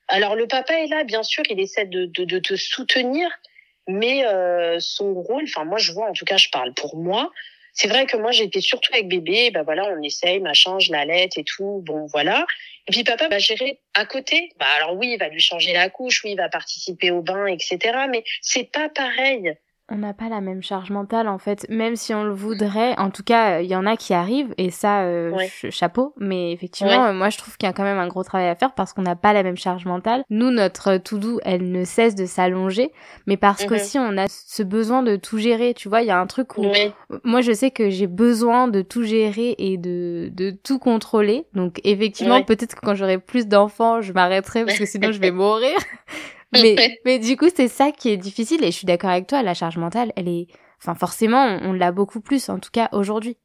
Alors 0.08 0.36
le 0.36 0.47
papa 0.47 0.73
est 0.73 0.88
là, 0.88 1.03
bien 1.03 1.23
sûr, 1.23 1.43
il 1.49 1.60
essaie 1.60 1.86
de, 1.86 2.05
de, 2.05 2.25
de 2.25 2.39
te 2.39 2.55
soutenir, 2.55 3.29
mais 3.88 4.25
euh, 4.25 4.79
son 4.79 5.13
rôle, 5.13 5.43
enfin 5.43 5.65
moi 5.65 5.77
je 5.77 5.91
vois, 5.91 6.10
en 6.10 6.13
tout 6.13 6.25
cas 6.25 6.38
je 6.38 6.49
parle 6.49 6.73
pour 6.73 6.95
moi, 6.95 7.32
c'est 7.79 7.87
vrai 7.87 8.05
que 8.05 8.17
moi 8.17 8.31
j'étais 8.31 8.59
surtout 8.59 8.93
avec 8.93 9.07
bébé, 9.07 9.51
ben 9.51 9.63
voilà, 9.63 9.85
on 9.85 10.03
essaye, 10.03 10.41
machin, 10.41 10.79
je 10.79 10.91
l'allaite 10.91 11.37
et 11.37 11.45
tout, 11.45 11.81
bon 11.85 12.07
voilà. 12.07 12.45
Et 12.87 12.91
puis 12.91 13.05
papa 13.05 13.29
va 13.29 13.39
gérer 13.39 13.79
à 13.93 14.05
côté. 14.05 14.51
Bah 14.59 14.65
alors 14.75 14.97
oui, 14.97 15.11
il 15.13 15.17
va 15.17 15.29
lui 15.29 15.39
changer 15.39 15.71
la 15.71 15.89
couche, 15.89 16.25
oui, 16.25 16.31
il 16.31 16.35
va 16.35 16.49
participer 16.49 17.09
au 17.09 17.21
bain, 17.21 17.45
etc. 17.45 17.79
Mais 18.09 18.25
c'est 18.41 18.69
pas 18.69 18.89
pareil 18.89 19.53
on 19.91 19.97
n'a 19.97 20.13
pas 20.13 20.30
la 20.30 20.41
même 20.41 20.62
charge 20.62 20.91
mentale 20.91 21.28
en 21.28 21.38
fait, 21.38 21.65
même 21.69 21.95
si 21.95 22.13
on 22.13 22.23
le 22.23 22.34
voudrait. 22.34 22.97
En 22.97 23.10
tout 23.10 23.23
cas, 23.23 23.60
il 23.62 23.67
y 23.67 23.75
en 23.75 23.86
a 23.86 23.97
qui 23.97 24.13
arrivent 24.13 24.54
et 24.58 24.69
ça, 24.69 25.02
euh, 25.02 25.36
chapeau. 25.69 26.13
Mais 26.17 26.52
effectivement, 26.52 27.06
euh, 27.06 27.13
moi 27.13 27.30
je 27.30 27.38
trouve 27.38 27.58
qu'il 27.58 27.67
y 27.67 27.69
a 27.69 27.73
quand 27.73 27.84
même 27.84 27.97
un 27.97 28.08
gros 28.08 28.23
travail 28.23 28.47
à 28.47 28.56
faire 28.56 28.73
parce 28.73 28.93
qu'on 28.93 29.02
n'a 29.02 29.15
pas 29.15 29.34
la 29.34 29.43
même 29.43 29.58
charge 29.58 29.86
mentale. 29.86 30.23
Nous, 30.30 30.52
notre 30.52 30.97
tout 30.97 31.17
doux, 31.17 31.39
elle 31.43 31.71
ne 31.71 31.84
cesse 31.84 32.15
de 32.15 32.25
s'allonger, 32.25 32.91
mais 33.25 33.38
parce 33.38 33.63
que 33.63 33.69
qu'aussi 33.69 33.97
on 33.99 34.17
a 34.17 34.25
ce 34.28 34.63
besoin 34.63 35.04
de 35.04 35.15
tout 35.15 35.38
gérer. 35.38 35.73
Tu 35.73 35.89
vois, 35.89 36.02
il 36.02 36.08
y 36.08 36.12
a 36.12 36.19
un 36.19 36.28
truc 36.28 36.58
où 36.58 36.65
moi 37.23 37.41
je 37.41 37.52
sais 37.52 37.71
que 37.71 37.89
j'ai 37.89 38.08
besoin 38.08 38.67
de 38.67 38.82
tout 38.82 39.04
gérer 39.04 39.56
et 39.58 39.78
de 39.78 40.30
de 40.32 40.52
tout 40.52 40.80
contrôler. 40.80 41.45
Donc 41.54 41.80
effectivement, 41.84 42.43
peut-être 42.43 42.75
que 42.75 42.82
quand 42.82 42.95
j'aurai 42.95 43.17
plus 43.17 43.47
d'enfants, 43.47 44.02
je 44.02 44.13
m'arrêterai 44.13 44.65
parce 44.65 44.78
que 44.78 44.86
sinon 44.86 45.12
je 45.12 45.19
vais 45.19 45.32
mourir. 45.39 45.78
Mais, 46.53 46.99
mais 47.05 47.19
du 47.19 47.38
coup, 47.38 47.49
c'est 47.53 47.67
ça 47.67 47.91
qui 47.91 48.09
est 48.09 48.17
difficile 48.17 48.63
et 48.63 48.71
je 48.71 48.77
suis 48.77 48.85
d'accord 48.85 49.09
avec 49.09 49.27
toi, 49.27 49.43
la 49.43 49.53
charge 49.53 49.77
mentale, 49.77 50.12
elle 50.15 50.27
est, 50.27 50.47
enfin, 50.81 50.95
forcément, 50.95 51.59
on, 51.62 51.73
l'a 51.73 51.91
beaucoup 51.91 52.21
plus, 52.21 52.49
en 52.49 52.59
tout 52.59 52.71
cas, 52.71 52.89
aujourd'hui. 52.91 53.38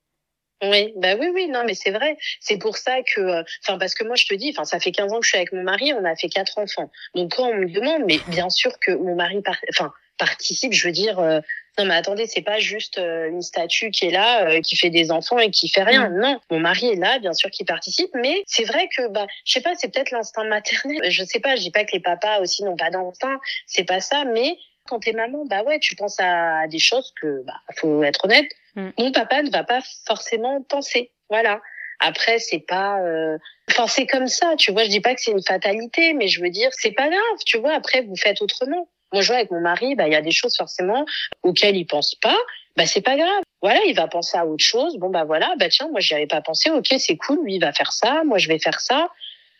Oui, 0.62 0.95
bah 0.97 1.17
oui, 1.19 1.29
oui, 1.35 1.49
non, 1.49 1.62
mais 1.67 1.75
c'est 1.75 1.90
vrai. 1.90 2.17
C'est 2.40 2.59
pour 2.59 2.77
ça 2.77 3.03
que, 3.03 3.21
euh, 3.21 3.43
enfin, 3.62 3.77
parce 3.77 3.95
que 3.95 4.05
moi, 4.05 4.17
je 4.17 4.27
te 4.27 4.35
dis, 4.35 4.51
enfin, 4.55 4.64
ça 4.64 4.81
fait 4.81 4.93
15 4.93 5.12
ans 5.12 5.21
que 5.21 5.25
je 5.25 5.31
suis 5.31 5.37
avec 5.37 5.53
mon 5.53 5.62
mari, 5.62 5.93
on 5.93 6.05
a 6.05 6.17
fait 6.17 6.29
quatre 6.29 6.57
enfants. 6.59 6.90
Donc, 7.14 7.35
quand 7.35 7.49
on 7.49 7.57
me 7.57 7.67
demande, 7.67 8.05
mais 8.07 8.19
bien 8.29 8.49
sûr 8.49 8.73
que 8.81 8.93
mon 8.93 9.14
mari, 9.14 9.43
enfin, 9.71 9.93
participe, 10.18 10.72
je 10.72 10.87
veux 10.87 10.92
dire, 10.92 11.18
euh, 11.18 11.40
non 11.79 11.87
mais 11.87 11.94
attendez, 11.94 12.27
c'est 12.27 12.42
pas 12.42 12.59
juste 12.59 12.98
euh, 12.98 13.29
une 13.29 13.42
statue 13.42 13.90
qui 13.90 14.07
est 14.07 14.11
là, 14.11 14.48
euh, 14.48 14.61
qui 14.61 14.77
fait 14.77 14.90
des 14.90 15.11
enfants 15.11 15.38
et 15.38 15.50
qui 15.50 15.68
fait 15.68 15.83
rien. 15.83 16.09
Mm. 16.09 16.20
Non, 16.20 16.40
mon 16.50 16.61
mari 16.61 16.88
est 16.88 16.96
là, 16.96 17.18
bien 17.18 17.33
sûr, 17.33 17.50
qui 17.50 17.64
participe, 17.64 18.11
mais 18.14 18.42
c'est 18.46 18.64
vrai 18.64 18.88
que 18.96 19.09
bah, 19.09 19.27
je 19.44 19.53
sais 19.53 19.61
pas, 19.61 19.74
c'est 19.74 19.92
peut-être 19.92 20.11
l'instinct 20.11 20.44
maternel. 20.44 20.98
Je 21.11 21.24
sais 21.24 21.40
pas, 21.40 21.57
je 21.57 21.62
dis 21.62 21.70
pas 21.70 21.85
que 21.85 21.92
les 21.92 22.00
papas 22.00 22.40
aussi 22.40 22.64
n'ont 22.64 22.77
pas 22.77 22.90
d'instinct, 22.90 23.38
c'est 23.66 23.85
pas 23.85 24.00
ça, 24.00 24.24
mais 24.24 24.57
quand 24.87 25.00
t'es 25.00 25.12
maman, 25.12 25.44
bah 25.46 25.62
ouais, 25.62 25.79
tu 25.79 25.96
penses 25.96 26.16
à 26.18 26.66
des 26.68 26.79
choses 26.79 27.12
que, 27.20 27.42
bah, 27.44 27.61
faut 27.77 28.03
être 28.03 28.24
honnête, 28.24 28.50
mm. 28.77 28.90
mon 28.98 29.12
papa 29.12 29.42
ne 29.42 29.50
va 29.50 29.64
pas 29.64 29.81
forcément 30.07 30.62
penser. 30.62 31.11
Voilà. 31.29 31.61
Après, 32.00 32.38
c'est 32.38 32.59
pas, 32.59 33.00
euh... 33.00 33.38
enfin, 33.70 33.87
c'est 33.87 34.07
comme 34.07 34.27
ça, 34.27 34.55
tu 34.59 34.72
vois. 34.72 34.85
Je 34.85 34.90
dis 34.90 35.00
pas 35.00 35.14
que 35.14 35.20
c'est 35.20 35.31
une 35.31 35.42
fatalité, 35.42 36.12
mais 36.12 36.29
je 36.29 36.40
veux 36.40 36.50
dire, 36.50 36.68
c'est 36.72 36.90
pas 36.90 37.09
grave, 37.09 37.38
tu 37.46 37.59
vois. 37.59 37.72
Après, 37.72 38.03
vous 38.03 38.16
faites 38.16 38.42
autrement. 38.42 38.88
Moi, 39.14 39.22
je 39.22 39.29
vois 39.29 39.37
avec 39.37 39.53
mon 39.53 39.61
mari, 39.61 39.94
bah, 39.94 40.09
il 40.09 40.12
y 40.12 40.16
a 40.16 40.22
des 40.22 40.33
choses 40.33 40.57
forcément 40.57 41.07
auxquelles 41.44 41.77
il 41.77 41.87
pense 41.87 42.16
pas. 42.16 42.37
Bah, 42.77 42.85
c'est 42.85 43.00
pas 43.00 43.16
grave. 43.16 43.42
Voilà, 43.62 43.81
il 43.87 43.94
va 43.94 44.09
penser 44.09 44.37
à 44.37 44.44
autre 44.44 44.64
chose. 44.64 44.96
Bon, 44.98 45.09
bah, 45.09 45.22
voilà, 45.22 45.55
bah, 45.57 45.68
tiens, 45.68 45.88
moi, 45.88 46.00
j'y 46.00 46.14
avais 46.14 46.27
pas 46.27 46.40
pensé. 46.40 46.70
Ok, 46.70 46.88
c'est 46.98 47.16
cool. 47.16 47.38
Lui, 47.44 47.55
il 47.55 47.61
va 47.61 47.72
faire 47.72 47.92
ça. 47.92 48.24
Moi, 48.24 48.38
je 48.38 48.48
vais 48.48 48.59
faire 48.59 48.81
ça. 48.81 49.09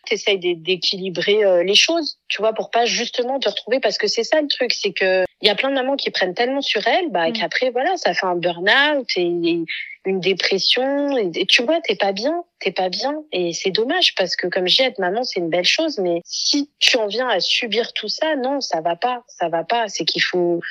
T'essayes 0.05 0.37
d'équilibrer 0.37 1.45
euh, 1.45 1.63
les 1.63 1.73
choses, 1.73 2.19
tu 2.27 2.41
vois, 2.41 2.53
pour 2.53 2.69
pas 2.69 2.85
justement 2.85 3.39
te 3.39 3.49
retrouver 3.49 3.79
parce 3.79 3.97
que 3.97 4.07
c'est 4.07 4.23
ça 4.23 4.39
le 4.39 4.47
truc, 4.47 4.71
c'est 4.71 4.93
que 4.93 5.23
il 5.41 5.47
y 5.47 5.49
a 5.49 5.55
plein 5.55 5.69
de 5.69 5.73
mamans 5.73 5.95
qui 5.95 6.11
prennent 6.11 6.35
tellement 6.35 6.61
sur 6.61 6.85
elles, 6.85 7.09
bah, 7.09 7.29
mm. 7.29 7.33
qu'après, 7.33 7.69
voilà, 7.71 7.97
ça 7.97 8.13
fait 8.13 8.25
un 8.25 8.35
burn-out 8.35 9.07
et, 9.15 9.63
une 10.05 10.19
dépression. 10.19 11.17
Et, 11.17 11.45
tu 11.45 11.63
vois, 11.63 11.81
t'es 11.81 11.95
pas 11.95 12.11
bien, 12.11 12.43
t'es 12.59 12.71
pas 12.71 12.89
bien. 12.89 13.23
Et 13.31 13.53
c'est 13.53 13.71
dommage 13.71 14.15
parce 14.15 14.35
que, 14.35 14.47
comme 14.47 14.67
je 14.67 14.75
dis, 14.75 14.81
être 14.83 14.99
maman, 14.99 15.23
c'est 15.23 15.39
une 15.39 15.49
belle 15.49 15.65
chose. 15.65 15.97
Mais 15.99 16.21
si 16.25 16.69
tu 16.79 16.97
en 16.97 17.07
viens 17.07 17.27
à 17.27 17.39
subir 17.39 17.93
tout 17.93 18.07
ça, 18.07 18.35
non, 18.35 18.61
ça 18.61 18.81
va 18.81 18.95
pas, 18.95 19.23
ça 19.27 19.49
va 19.49 19.63
pas. 19.63 19.87
C'est 19.87 20.05
qu'il 20.05 20.21
faut, 20.21 20.61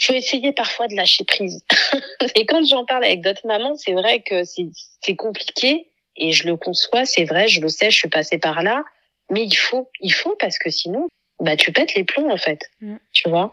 faut 0.00 0.14
essayer 0.14 0.52
parfois 0.52 0.88
de 0.88 0.94
lâcher 0.94 1.24
prise. 1.24 1.64
et 2.34 2.46
quand 2.46 2.64
j'en 2.66 2.84
parle 2.84 3.04
avec 3.04 3.20
d'autres 3.20 3.46
mamans, 3.46 3.76
c'est 3.76 3.92
vrai 3.92 4.20
que 4.20 4.42
c'est 4.44 5.16
compliqué 5.16 5.88
et 6.16 6.32
je 6.32 6.46
le 6.46 6.56
conçois, 6.56 7.04
c'est 7.04 7.24
vrai, 7.24 7.48
je 7.48 7.60
le 7.60 7.68
sais, 7.68 7.90
je 7.90 7.96
suis 7.96 8.08
passée 8.08 8.38
par 8.38 8.62
là. 8.62 8.84
Mais 9.30 9.44
il 9.44 9.54
faut, 9.54 9.88
il 10.00 10.12
faut 10.12 10.36
parce 10.38 10.58
que 10.58 10.70
sinon, 10.70 11.08
bah, 11.40 11.56
tu 11.56 11.72
pètes 11.72 11.94
les 11.94 12.04
plombs, 12.04 12.30
en 12.30 12.36
fait. 12.36 12.60
Mm. 12.80 12.96
Tu 13.12 13.28
vois? 13.28 13.52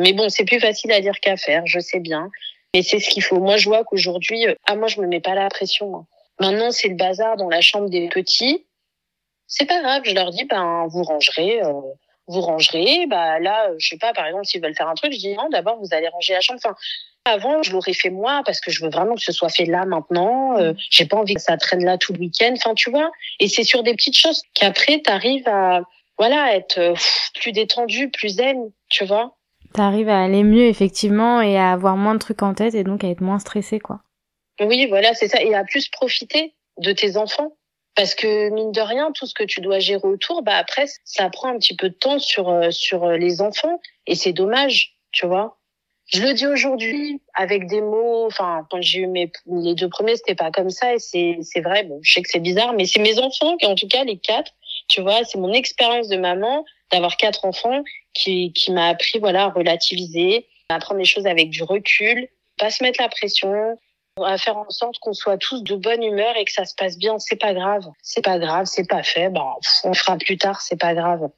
Mais 0.00 0.12
bon, 0.12 0.28
c'est 0.28 0.44
plus 0.44 0.60
facile 0.60 0.92
à 0.92 1.00
dire 1.00 1.18
qu'à 1.20 1.36
faire, 1.36 1.66
je 1.66 1.80
sais 1.80 2.00
bien. 2.00 2.30
Mais 2.74 2.82
c'est 2.82 3.00
ce 3.00 3.08
qu'il 3.08 3.22
faut. 3.22 3.40
Moi, 3.40 3.56
je 3.56 3.68
vois 3.68 3.84
qu'aujourd'hui, 3.84 4.46
euh, 4.46 4.54
ah, 4.66 4.76
moi, 4.76 4.88
je 4.88 5.00
me 5.00 5.06
mets 5.06 5.20
pas 5.20 5.34
la 5.34 5.48
pression. 5.48 6.06
Maintenant, 6.40 6.70
c'est 6.70 6.88
le 6.88 6.96
bazar 6.96 7.36
dans 7.36 7.48
la 7.48 7.60
chambre 7.60 7.88
des 7.88 8.08
petits. 8.08 8.66
C'est 9.46 9.66
pas 9.66 9.80
grave. 9.80 10.02
Je 10.04 10.14
leur 10.14 10.30
dis, 10.30 10.44
ben, 10.44 10.86
vous 10.90 11.02
rangerez, 11.02 11.62
euh, 11.62 11.72
vous 12.26 12.40
rangerez. 12.40 13.06
Bah, 13.06 13.40
là, 13.40 13.70
euh, 13.70 13.76
je 13.78 13.88
sais 13.88 13.96
pas, 13.98 14.12
par 14.12 14.26
exemple, 14.26 14.44
s'ils 14.44 14.60
veulent 14.60 14.74
faire 14.74 14.88
un 14.88 14.94
truc, 14.94 15.12
je 15.12 15.18
dis, 15.18 15.34
non, 15.34 15.48
d'abord, 15.50 15.78
vous 15.78 15.88
allez 15.92 16.08
ranger 16.08 16.34
la 16.34 16.40
chambre. 16.40 16.60
Enfin, 16.62 16.76
avant, 17.24 17.62
je 17.62 17.72
l'aurais 17.72 17.94
fait 17.94 18.10
moi 18.10 18.42
parce 18.44 18.60
que 18.60 18.70
je 18.70 18.84
veux 18.84 18.90
vraiment 18.90 19.14
que 19.14 19.22
ce 19.22 19.32
soit 19.32 19.48
fait 19.48 19.64
là 19.64 19.84
maintenant. 19.84 20.58
Euh, 20.58 20.74
j'ai 20.90 21.06
pas 21.06 21.16
envie 21.16 21.34
que 21.34 21.40
ça 21.40 21.56
traîne 21.56 21.84
là 21.84 21.98
tout 21.98 22.12
le 22.12 22.20
week-end. 22.20 22.52
Enfin, 22.54 22.74
tu 22.74 22.90
vois. 22.90 23.10
Et 23.40 23.48
c'est 23.48 23.64
sur 23.64 23.82
des 23.82 23.94
petites 23.94 24.16
choses 24.16 24.42
qu'après, 24.54 25.00
t'arrives 25.00 25.48
à, 25.48 25.80
voilà, 26.18 26.54
être 26.54 26.94
plus 27.40 27.52
détendu, 27.52 28.10
plus 28.10 28.36
zen, 28.36 28.70
tu 28.90 29.04
vois. 29.04 29.37
T'arrives 29.72 30.08
à 30.08 30.22
aller 30.22 30.42
mieux 30.42 30.66
effectivement 30.66 31.40
et 31.40 31.56
à 31.58 31.72
avoir 31.72 31.96
moins 31.96 32.14
de 32.14 32.18
trucs 32.18 32.42
en 32.42 32.54
tête 32.54 32.74
et 32.74 32.84
donc 32.84 33.04
à 33.04 33.08
être 33.08 33.20
moins 33.20 33.38
stressé 33.38 33.78
quoi. 33.78 34.00
Oui, 34.60 34.86
voilà, 34.86 35.14
c'est 35.14 35.28
ça. 35.28 35.40
Et 35.42 35.54
à 35.54 35.64
plus 35.64 35.88
profiter 35.88 36.54
de 36.78 36.92
tes 36.92 37.16
enfants. 37.16 37.52
Parce 37.94 38.14
que 38.14 38.50
mine 38.50 38.70
de 38.70 38.80
rien, 38.80 39.10
tout 39.12 39.26
ce 39.26 39.34
que 39.34 39.42
tu 39.42 39.60
dois 39.60 39.80
gérer 39.80 40.06
autour, 40.06 40.42
bah 40.42 40.54
après 40.54 40.86
ça 41.04 41.28
prend 41.30 41.48
un 41.48 41.58
petit 41.58 41.74
peu 41.74 41.88
de 41.88 41.94
temps 41.94 42.20
sur 42.20 42.48
euh, 42.48 42.70
sur 42.70 43.04
euh, 43.04 43.16
les 43.16 43.40
enfants. 43.40 43.80
Et 44.06 44.14
c'est 44.14 44.32
dommage, 44.32 44.96
tu 45.10 45.26
vois. 45.26 45.58
Je 46.06 46.22
le 46.22 46.32
dis 46.32 46.46
aujourd'hui 46.46 47.20
avec 47.34 47.66
des 47.66 47.80
mots, 47.80 48.24
enfin 48.26 48.64
quand 48.70 48.80
j'ai 48.80 49.00
eu 49.00 49.08
mes 49.08 49.32
les 49.46 49.74
deux 49.74 49.88
premiers, 49.88 50.14
c'était 50.14 50.36
pas 50.36 50.52
comme 50.52 50.70
ça. 50.70 50.94
Et 50.94 51.00
c'est 51.00 51.38
c'est 51.42 51.60
vrai, 51.60 51.82
bon, 51.82 51.98
je 52.02 52.12
sais 52.12 52.22
que 52.22 52.28
c'est 52.30 52.38
bizarre 52.38 52.72
mais 52.72 52.86
c'est 52.86 53.00
mes 53.00 53.18
enfants 53.18 53.56
en 53.64 53.74
tout 53.74 53.88
cas 53.88 54.04
les 54.04 54.18
quatre, 54.18 54.52
tu 54.88 55.02
vois, 55.02 55.24
c'est 55.24 55.38
mon 55.38 55.52
expérience 55.52 56.08
de 56.08 56.16
maman 56.16 56.64
d'avoir 56.90 57.16
quatre 57.16 57.44
enfants 57.44 57.82
qui, 58.14 58.52
qui 58.52 58.72
m'a 58.72 58.88
appris 58.88 59.18
voilà 59.18 59.44
à 59.44 59.48
relativiser, 59.48 60.46
à 60.68 60.78
prendre 60.78 60.98
les 60.98 61.04
choses 61.04 61.26
avec 61.26 61.50
du 61.50 61.62
recul, 61.62 62.28
pas 62.58 62.70
se 62.70 62.82
mettre 62.82 63.00
la 63.00 63.08
pression, 63.08 63.78
à 64.24 64.38
faire 64.38 64.56
en 64.56 64.70
sorte 64.70 64.98
qu'on 64.98 65.12
soit 65.12 65.36
tous 65.38 65.62
de 65.62 65.76
bonne 65.76 66.02
humeur 66.02 66.36
et 66.36 66.44
que 66.44 66.52
ça 66.52 66.64
se 66.64 66.74
passe 66.74 66.98
bien. 66.98 67.18
C'est 67.18 67.36
pas 67.36 67.54
grave, 67.54 67.84
c'est 68.02 68.24
pas 68.24 68.38
grave, 68.38 68.66
c'est 68.66 68.88
pas 68.88 69.02
fait. 69.02 69.28
Bon, 69.28 69.44
on 69.84 69.94
fera 69.94 70.16
plus 70.16 70.38
tard, 70.38 70.60
c'est 70.60 70.80
pas 70.80 70.94
grave. 70.94 71.28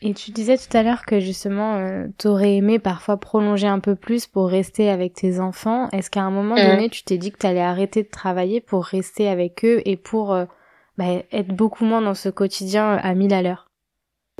Et 0.00 0.14
tu 0.14 0.30
disais 0.30 0.56
tout 0.56 0.76
à 0.76 0.84
l'heure 0.84 1.04
que 1.06 1.18
justement, 1.18 1.74
euh, 1.74 2.06
t'aurais 2.18 2.54
aimé 2.54 2.78
parfois 2.78 3.16
prolonger 3.16 3.66
un 3.66 3.80
peu 3.80 3.96
plus 3.96 4.28
pour 4.28 4.48
rester 4.48 4.90
avec 4.90 5.14
tes 5.14 5.40
enfants. 5.40 5.88
Est-ce 5.90 6.08
qu'à 6.08 6.22
un 6.22 6.30
moment 6.30 6.54
mmh. 6.54 6.66
donné, 6.68 6.88
tu 6.88 7.02
t'es 7.02 7.18
dit 7.18 7.32
que 7.32 7.38
t'allais 7.38 7.60
arrêter 7.60 8.04
de 8.04 8.08
travailler 8.08 8.60
pour 8.60 8.84
rester 8.84 9.28
avec 9.28 9.64
eux 9.64 9.82
et 9.84 9.96
pour 9.96 10.32
euh, 10.32 10.44
bah, 10.98 11.22
être 11.32 11.48
beaucoup 11.48 11.84
moins 11.84 12.02
dans 12.02 12.14
ce 12.14 12.28
quotidien 12.28 12.96
à 12.96 13.14
mille 13.14 13.32
à 13.32 13.40
l'heure 13.40 13.68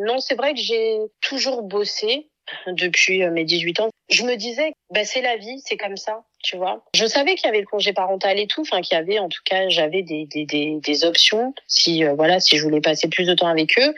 non, 0.01 0.21
c'est 0.21 0.37
vrai 0.37 0.55
que 0.55 0.61
j'ai 0.61 0.99
toujours 1.21 1.63
bossé 1.63 2.29
depuis 2.67 3.23
euh, 3.23 3.31
mes 3.31 3.45
18 3.45 3.81
ans. 3.81 3.89
Je 4.09 4.25
me 4.25 4.37
disais, 4.37 4.73
bah, 4.91 5.05
c'est 5.05 5.21
la 5.21 5.37
vie, 5.37 5.61
c'est 5.65 5.77
comme 5.77 5.97
ça, 5.97 6.23
tu 6.43 6.57
vois. 6.57 6.85
Je 6.95 7.05
savais 7.05 7.35
qu'il 7.35 7.47
y 7.47 7.49
avait 7.49 7.61
le 7.61 7.67
congé 7.67 7.93
parental 7.93 8.39
et 8.39 8.47
tout, 8.47 8.63
enfin 8.63 8.81
qu'il 8.81 8.97
y 8.97 9.01
avait, 9.01 9.19
en 9.19 9.29
tout 9.29 9.43
cas, 9.45 9.69
j'avais 9.69 10.03
des, 10.03 10.27
des, 10.27 10.47
des, 10.47 10.79
des, 10.81 11.05
options 11.05 11.53
si, 11.67 12.05
euh, 12.05 12.15
voilà, 12.15 12.41
si 12.41 12.57
je 12.57 12.63
voulais 12.63 12.81
passer 12.81 13.09
plus 13.09 13.27
de 13.27 13.35
temps 13.35 13.49
avec 13.49 13.79
eux. 13.79 13.95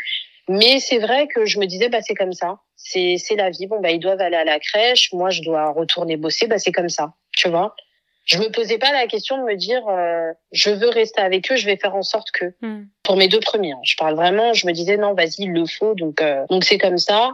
Mais 0.48 0.80
c'est 0.80 0.98
vrai 0.98 1.28
que 1.28 1.46
je 1.46 1.60
me 1.60 1.66
disais, 1.66 1.88
bah, 1.88 2.02
c'est 2.02 2.14
comme 2.14 2.32
ça. 2.32 2.58
C'est, 2.74 3.18
c'est 3.18 3.36
la 3.36 3.50
vie. 3.50 3.66
Bon, 3.66 3.80
bah, 3.80 3.90
ils 3.90 4.00
doivent 4.00 4.20
aller 4.20 4.36
à 4.36 4.44
la 4.44 4.58
crèche. 4.58 5.12
Moi, 5.12 5.30
je 5.30 5.42
dois 5.42 5.70
retourner 5.70 6.16
bosser. 6.16 6.48
Bah, 6.48 6.58
c'est 6.58 6.72
comme 6.72 6.88
ça. 6.88 7.12
Tu 7.36 7.48
vois? 7.48 7.76
Je 8.30 8.38
me 8.38 8.50
posais 8.50 8.78
pas 8.78 8.92
la 8.92 9.06
question 9.06 9.38
de 9.38 9.42
me 9.42 9.56
dire 9.56 9.82
euh, 9.88 10.32
je 10.52 10.70
veux 10.70 10.88
rester 10.88 11.20
avec 11.20 11.50
eux, 11.50 11.56
je 11.56 11.66
vais 11.66 11.76
faire 11.76 11.96
en 11.96 12.02
sorte 12.02 12.30
que. 12.30 12.54
Hmm. 12.60 12.84
Pour 13.02 13.16
mes 13.16 13.26
deux 13.26 13.40
premiers, 13.40 13.72
hein, 13.72 13.80
je 13.82 13.96
parle 13.96 14.14
vraiment, 14.14 14.52
je 14.52 14.66
me 14.66 14.72
disais 14.72 14.96
non, 14.96 15.14
vas-y, 15.14 15.42
il 15.42 15.52
le 15.52 15.66
faut, 15.66 15.94
donc 15.94 16.22
euh, 16.22 16.44
donc 16.48 16.64
c'est 16.64 16.78
comme 16.78 16.98
ça. 16.98 17.32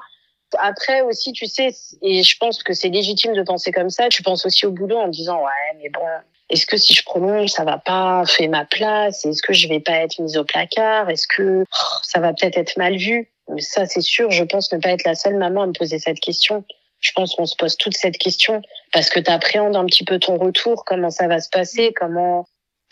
Après 0.58 1.02
aussi, 1.02 1.32
tu 1.32 1.46
sais, 1.46 1.68
et 2.02 2.22
je 2.22 2.38
pense 2.38 2.62
que 2.62 2.72
c'est 2.72 2.88
légitime 2.88 3.34
de 3.34 3.42
penser 3.42 3.72
comme 3.72 3.90
ça. 3.90 4.08
Tu 4.08 4.22
penses 4.22 4.46
aussi 4.46 4.64
au 4.64 4.70
boulot 4.70 4.96
en 4.96 5.08
disant 5.08 5.38
ouais, 5.38 5.78
mais 5.82 5.90
bon, 5.90 6.00
est-ce 6.48 6.64
que 6.64 6.78
si 6.78 6.94
je 6.94 7.04
prolonge, 7.04 7.50
ça 7.50 7.64
va 7.64 7.76
pas 7.76 8.24
faire 8.24 8.48
ma 8.48 8.64
place? 8.64 9.26
Est-ce 9.26 9.42
que 9.42 9.52
je 9.52 9.68
vais 9.68 9.80
pas 9.80 9.98
être 9.98 10.18
mise 10.18 10.38
au 10.38 10.44
placard? 10.44 11.10
Est-ce 11.10 11.26
que 11.26 11.64
oh, 11.64 11.96
ça 12.02 12.20
va 12.20 12.32
peut-être 12.32 12.56
être 12.56 12.76
mal 12.78 12.96
vu? 12.96 13.30
Mais 13.48 13.60
ça, 13.60 13.84
c'est 13.84 14.00
sûr. 14.00 14.30
Je 14.30 14.44
pense 14.44 14.72
ne 14.72 14.78
pas 14.78 14.90
être 14.90 15.04
la 15.04 15.14
seule 15.14 15.36
maman 15.36 15.62
à 15.62 15.66
me 15.66 15.72
poser 15.72 15.98
cette 15.98 16.20
question. 16.20 16.64
Je 17.00 17.12
pense 17.12 17.34
qu'on 17.34 17.46
se 17.46 17.56
pose 17.56 17.76
toute 17.76 17.96
cette 17.96 18.16
question 18.16 18.62
parce 18.96 19.10
que 19.10 19.20
tu 19.20 19.30
appréhendes 19.30 19.76
un 19.76 19.84
petit 19.84 20.04
peu 20.04 20.18
ton 20.18 20.38
retour, 20.38 20.86
comment 20.86 21.10
ça 21.10 21.28
va 21.28 21.38
se 21.38 21.50
passer, 21.50 21.92
comment 21.94 22.46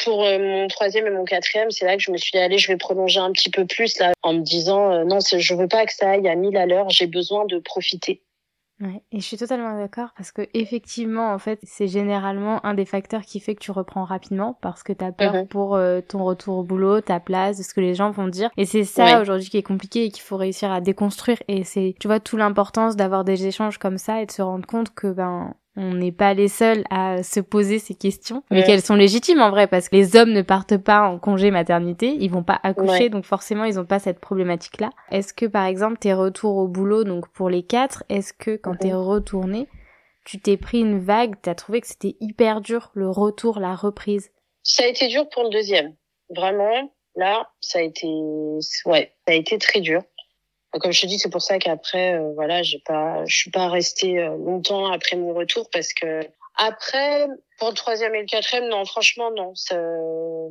pour 0.04 0.22
euh, 0.22 0.38
mon 0.38 0.68
troisième 0.68 1.06
et 1.06 1.10
mon 1.10 1.24
quatrième, 1.24 1.70
c'est 1.70 1.86
là 1.86 1.96
que 1.96 2.02
je 2.02 2.10
me 2.10 2.18
suis 2.18 2.30
dit, 2.30 2.38
allez, 2.38 2.58
je 2.58 2.68
vais 2.68 2.76
prolonger 2.76 3.20
un 3.20 3.32
petit 3.32 3.48
peu 3.48 3.64
plus 3.64 3.98
là, 3.98 4.12
en 4.22 4.34
me 4.34 4.40
disant, 4.40 4.92
euh, 4.92 5.04
non, 5.04 5.20
je 5.20 5.54
veux 5.54 5.66
pas 5.66 5.86
que 5.86 5.94
ça 5.94 6.10
aille 6.10 6.28
à 6.28 6.34
1000 6.34 6.58
à 6.58 6.66
l'heure, 6.66 6.90
j'ai 6.90 7.06
besoin 7.06 7.46
de 7.46 7.58
profiter. 7.58 8.22
Ouais, 8.82 9.02
et 9.12 9.20
je 9.20 9.24
suis 9.24 9.38
totalement 9.38 9.78
d'accord 9.78 10.10
parce 10.14 10.30
que 10.30 10.42
effectivement, 10.52 11.32
en 11.32 11.38
fait, 11.38 11.58
c'est 11.62 11.88
généralement 11.88 12.62
un 12.66 12.74
des 12.74 12.84
facteurs 12.84 13.22
qui 13.22 13.40
fait 13.40 13.54
que 13.54 13.60
tu 13.60 13.70
reprends 13.70 14.04
rapidement 14.04 14.58
parce 14.60 14.82
que 14.82 14.92
t'as 14.92 15.12
peur 15.12 15.32
mhm. 15.32 15.48
pour 15.48 15.74
euh, 15.74 16.02
ton 16.02 16.22
retour 16.22 16.58
au 16.58 16.64
boulot, 16.64 17.00
ta 17.00 17.18
place, 17.18 17.56
de 17.56 17.62
ce 17.62 17.72
que 17.72 17.80
les 17.80 17.94
gens 17.94 18.10
vont 18.10 18.28
dire. 18.28 18.50
Et 18.58 18.66
c'est 18.66 18.84
ça 18.84 19.22
aujourd'hui 19.22 19.48
qui 19.48 19.56
est 19.56 19.62
compliqué 19.62 20.04
et 20.04 20.10
qu'il 20.10 20.22
faut 20.22 20.36
réussir 20.36 20.70
à 20.70 20.82
déconstruire. 20.82 21.38
Et 21.48 21.64
c'est, 21.64 21.94
tu 21.98 22.08
vois, 22.08 22.20
tout 22.20 22.36
l'importance 22.36 22.94
d'avoir 22.94 23.24
des 23.24 23.46
échanges 23.46 23.78
comme 23.78 23.96
ça 23.96 24.20
et 24.20 24.26
de 24.26 24.32
se 24.32 24.42
rendre 24.42 24.66
compte 24.66 24.92
que 24.92 25.06
ben 25.06 25.54
on 25.76 25.94
n'est 25.94 26.12
pas 26.12 26.34
les 26.34 26.48
seuls 26.48 26.84
à 26.90 27.22
se 27.22 27.40
poser 27.40 27.78
ces 27.78 27.94
questions, 27.94 28.44
mais 28.50 28.62
qu'elles 28.62 28.82
sont 28.82 28.94
légitimes 28.94 29.40
en 29.40 29.50
vrai, 29.50 29.66
parce 29.66 29.88
que 29.88 29.96
les 29.96 30.16
hommes 30.16 30.32
ne 30.32 30.42
partent 30.42 30.76
pas 30.76 31.02
en 31.02 31.18
congé 31.18 31.50
maternité, 31.50 32.16
ils 32.20 32.30
vont 32.30 32.44
pas 32.44 32.60
accoucher, 32.62 33.08
donc 33.08 33.24
forcément 33.24 33.64
ils 33.64 33.80
ont 33.80 33.84
pas 33.84 33.98
cette 33.98 34.20
problématique-là. 34.20 34.90
Est-ce 35.10 35.34
que 35.34 35.46
par 35.46 35.64
exemple 35.64 35.98
tes 35.98 36.14
retours 36.14 36.56
au 36.56 36.68
boulot, 36.68 37.04
donc 37.04 37.28
pour 37.28 37.50
les 37.50 37.62
quatre, 37.62 38.04
est-ce 38.08 38.32
que 38.32 38.56
quand 38.56 38.76
t'es 38.76 38.92
retourné, 38.92 39.68
tu 40.24 40.40
t'es 40.40 40.56
pris 40.56 40.80
une 40.80 41.00
vague, 41.00 41.34
t'as 41.42 41.54
trouvé 41.54 41.80
que 41.80 41.87
c'était 41.87 42.16
hyper 42.20 42.60
dur 42.60 42.90
le 42.94 43.10
retour, 43.10 43.58
la 43.58 43.74
reprise? 43.74 44.30
Ça 44.62 44.84
a 44.84 44.87
été 44.87 45.08
dur 45.08 45.28
pour 45.28 45.42
le 45.42 45.50
deuxième, 45.50 45.94
vraiment. 46.34 46.90
Là, 47.16 47.48
ça 47.60 47.78
a 47.78 47.82
été, 47.82 48.08
ouais, 48.87 49.12
ça 49.26 49.32
a 49.32 49.34
été 49.34 49.58
très 49.58 49.80
dur. 49.80 50.02
Comme 50.80 50.92
je 50.92 51.02
te 51.02 51.06
dis, 51.06 51.18
c'est 51.18 51.30
pour 51.30 51.42
ça 51.42 51.58
qu'après, 51.58 52.14
euh, 52.14 52.32
voilà, 52.34 52.62
j'ai 52.62 52.80
pas, 52.80 53.24
je 53.26 53.37
suis 53.37 53.50
pas 53.50 53.68
restée 53.68 54.18
euh, 54.18 54.37
longtemps 54.37 54.90
après 54.90 55.16
mon 55.16 55.32
retour 55.32 55.68
parce 55.70 55.92
que 55.92 56.22
après, 56.56 57.26
pour 57.58 57.68
le 57.68 57.74
troisième 57.74 58.14
et 58.14 58.20
le 58.20 58.26
quatrième, 58.26 58.68
non, 58.68 58.84
franchement, 58.84 59.30
non. 59.32 59.54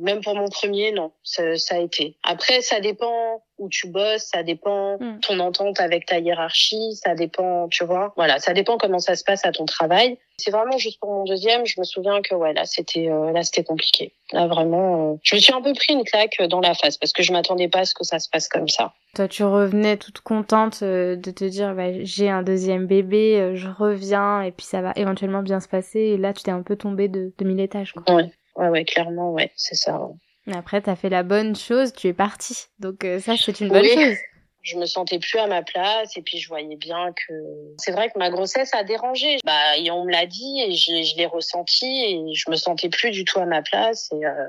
Même 0.02 0.22
pour 0.22 0.34
mon 0.34 0.48
premier, 0.48 0.92
non, 0.92 1.12
ça, 1.22 1.56
ça, 1.56 1.76
a 1.76 1.78
été. 1.78 2.16
Après, 2.22 2.60
ça 2.60 2.80
dépend 2.80 3.42
où 3.64 3.68
tu 3.68 3.88
bosses, 3.88 4.30
ça 4.32 4.42
dépend 4.42 4.98
mm. 4.98 5.20
ton 5.20 5.40
entente 5.40 5.80
avec 5.80 6.06
ta 6.06 6.18
hiérarchie, 6.18 6.94
ça 6.94 7.14
dépend, 7.14 7.68
tu 7.68 7.84
vois. 7.84 8.12
Voilà, 8.16 8.38
ça 8.38 8.52
dépend 8.52 8.76
comment 8.76 8.98
ça 8.98 9.16
se 9.16 9.24
passe 9.24 9.44
à 9.44 9.52
ton 9.52 9.64
travail. 9.64 10.18
C'est 10.36 10.50
vraiment 10.50 10.78
juste 10.78 10.98
pour 11.00 11.12
mon 11.12 11.24
deuxième, 11.24 11.64
je 11.64 11.78
me 11.78 11.84
souviens 11.84 12.20
que 12.20 12.34
ouais, 12.34 12.52
là 12.52 12.64
c'était 12.64 13.08
euh, 13.08 13.30
là 13.30 13.44
c'était 13.44 13.62
compliqué. 13.62 14.12
Là 14.32 14.48
vraiment, 14.48 15.12
euh, 15.12 15.16
je 15.22 15.36
me 15.36 15.40
suis 15.40 15.52
un 15.52 15.62
peu 15.62 15.72
pris 15.74 15.92
une 15.92 16.02
claque 16.02 16.42
dans 16.48 16.60
la 16.60 16.74
face 16.74 16.96
parce 16.98 17.12
que 17.12 17.22
je 17.22 17.32
m'attendais 17.32 17.68
pas 17.68 17.80
à 17.80 17.84
ce 17.84 17.94
que 17.94 18.04
ça 18.04 18.18
se 18.18 18.28
passe 18.28 18.48
comme 18.48 18.68
ça. 18.68 18.92
Toi, 19.14 19.28
tu 19.28 19.44
revenais 19.44 19.96
toute 19.96 20.20
contente 20.20 20.80
euh, 20.82 21.14
de 21.14 21.30
te 21.30 21.44
dire 21.44 21.74
bah, 21.74 22.02
j'ai 22.02 22.30
un 22.30 22.42
deuxième 22.42 22.86
bébé, 22.86 23.52
je 23.54 23.68
reviens 23.68 24.42
et 24.42 24.50
puis 24.50 24.66
ça 24.66 24.82
va 24.82 24.92
éventuellement 24.96 25.42
bien 25.42 25.60
se 25.60 25.68
passer. 25.68 26.00
Et 26.00 26.16
là, 26.16 26.32
tu 26.32 26.42
t'es 26.42 26.50
un 26.50 26.62
peu 26.62 26.74
tombé 26.74 27.06
de, 27.06 27.32
de 27.38 27.44
mille 27.44 27.60
étages. 27.60 27.92
Quoi. 27.92 28.12
Ouais, 28.12 28.32
ouais, 28.56 28.68
ouais, 28.68 28.84
clairement, 28.84 29.32
ouais, 29.32 29.52
c'est 29.54 29.76
ça. 29.76 30.00
Mais 30.46 30.56
après, 30.56 30.82
t'as 30.82 30.96
fait 30.96 31.08
la 31.08 31.22
bonne 31.22 31.56
chose, 31.56 31.92
tu 31.92 32.08
es 32.08 32.12
partie. 32.12 32.66
Donc 32.78 33.06
ça, 33.20 33.34
c'est 33.36 33.60
une 33.60 33.68
bonne 33.68 33.84
chose 33.84 34.16
je 34.64 34.78
me 34.78 34.86
sentais 34.86 35.18
plus 35.18 35.38
à 35.38 35.46
ma 35.46 35.62
place 35.62 36.16
et 36.16 36.22
puis 36.22 36.38
je 36.38 36.48
voyais 36.48 36.76
bien 36.76 37.12
que 37.12 37.34
c'est 37.78 37.92
vrai 37.92 38.08
que 38.08 38.18
ma 38.18 38.30
grossesse 38.30 38.74
a 38.74 38.82
dérangé. 38.82 39.36
Bah 39.44 39.76
et 39.76 39.90
on 39.90 40.04
me 40.04 40.10
l'a 40.10 40.26
dit 40.26 40.60
et 40.62 40.72
je, 40.72 41.02
je 41.02 41.16
l'ai 41.16 41.26
ressenti 41.26 41.86
et 41.86 42.34
je 42.34 42.50
me 42.50 42.56
sentais 42.56 42.88
plus 42.88 43.10
du 43.10 43.24
tout 43.24 43.38
à 43.38 43.44
ma 43.44 43.62
place 43.62 44.10
et 44.12 44.24
euh, 44.24 44.48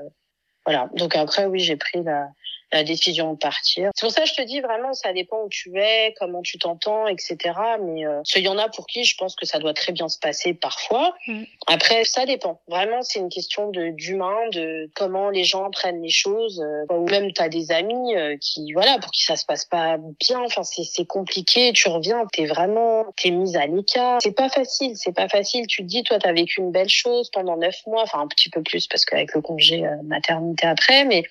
voilà. 0.64 0.88
Donc 0.94 1.14
après 1.14 1.44
oui 1.44 1.60
j'ai 1.60 1.76
pris 1.76 2.02
la 2.02 2.28
la 2.72 2.82
décision 2.82 3.32
de 3.32 3.38
partir. 3.38 3.90
C'est 3.94 4.06
pour 4.06 4.12
ça 4.12 4.22
que 4.22 4.28
je 4.28 4.34
te 4.34 4.42
dis 4.42 4.60
vraiment, 4.60 4.92
ça 4.92 5.12
dépend 5.12 5.42
où 5.44 5.48
tu 5.48 5.78
es, 5.78 6.14
comment 6.18 6.42
tu 6.42 6.58
t'entends, 6.58 7.06
etc. 7.06 7.36
Mais 7.82 8.06
euh, 8.06 8.22
il 8.34 8.42
y 8.42 8.48
en 8.48 8.58
a 8.58 8.68
pour 8.68 8.86
qui 8.86 9.04
je 9.04 9.16
pense 9.16 9.36
que 9.36 9.46
ça 9.46 9.58
doit 9.58 9.74
très 9.74 9.92
bien 9.92 10.08
se 10.08 10.18
passer 10.18 10.54
parfois. 10.54 11.14
Mm. 11.28 11.44
Après, 11.66 12.04
ça 12.04 12.26
dépend. 12.26 12.60
Vraiment, 12.68 13.02
c'est 13.02 13.20
une 13.20 13.28
question 13.28 13.70
de 13.70 13.90
d'humain, 13.90 14.48
de 14.52 14.90
comment 14.94 15.30
les 15.30 15.44
gens 15.44 15.70
prennent 15.70 16.02
les 16.02 16.10
choses. 16.10 16.60
Euh, 16.60 16.94
ou 16.94 17.08
même 17.08 17.32
tu 17.32 17.40
as 17.40 17.48
des 17.48 17.70
amis 17.70 18.16
euh, 18.16 18.36
qui, 18.40 18.72
voilà, 18.72 18.98
pour 18.98 19.10
qui 19.10 19.22
ça 19.22 19.36
se 19.36 19.44
passe 19.44 19.64
pas 19.64 19.96
bien. 20.20 20.40
Enfin, 20.44 20.62
c'est 20.64 21.06
compliqué. 21.06 21.72
Tu 21.72 21.88
reviens, 21.88 22.26
t'es 22.32 22.46
vraiment, 22.46 23.06
t'es 23.16 23.30
mise 23.30 23.56
à 23.56 23.66
l'écart. 23.66 24.18
C'est 24.22 24.36
pas 24.36 24.48
facile. 24.48 24.96
C'est 24.96 25.14
pas 25.14 25.28
facile. 25.28 25.66
Tu 25.66 25.82
te 25.82 25.86
dis, 25.86 26.02
toi, 26.02 26.18
t'as 26.18 26.32
vécu 26.32 26.60
une 26.60 26.72
belle 26.72 26.88
chose 26.88 27.30
pendant 27.30 27.56
neuf 27.56 27.86
mois, 27.86 28.02
enfin 28.02 28.20
un 28.20 28.28
petit 28.28 28.50
peu 28.50 28.62
plus 28.62 28.86
parce 28.86 29.04
qu'avec 29.04 29.34
le 29.34 29.40
congé 29.40 29.86
euh, 29.86 29.96
maternité 30.04 30.66
après, 30.66 31.04
mais 31.04 31.22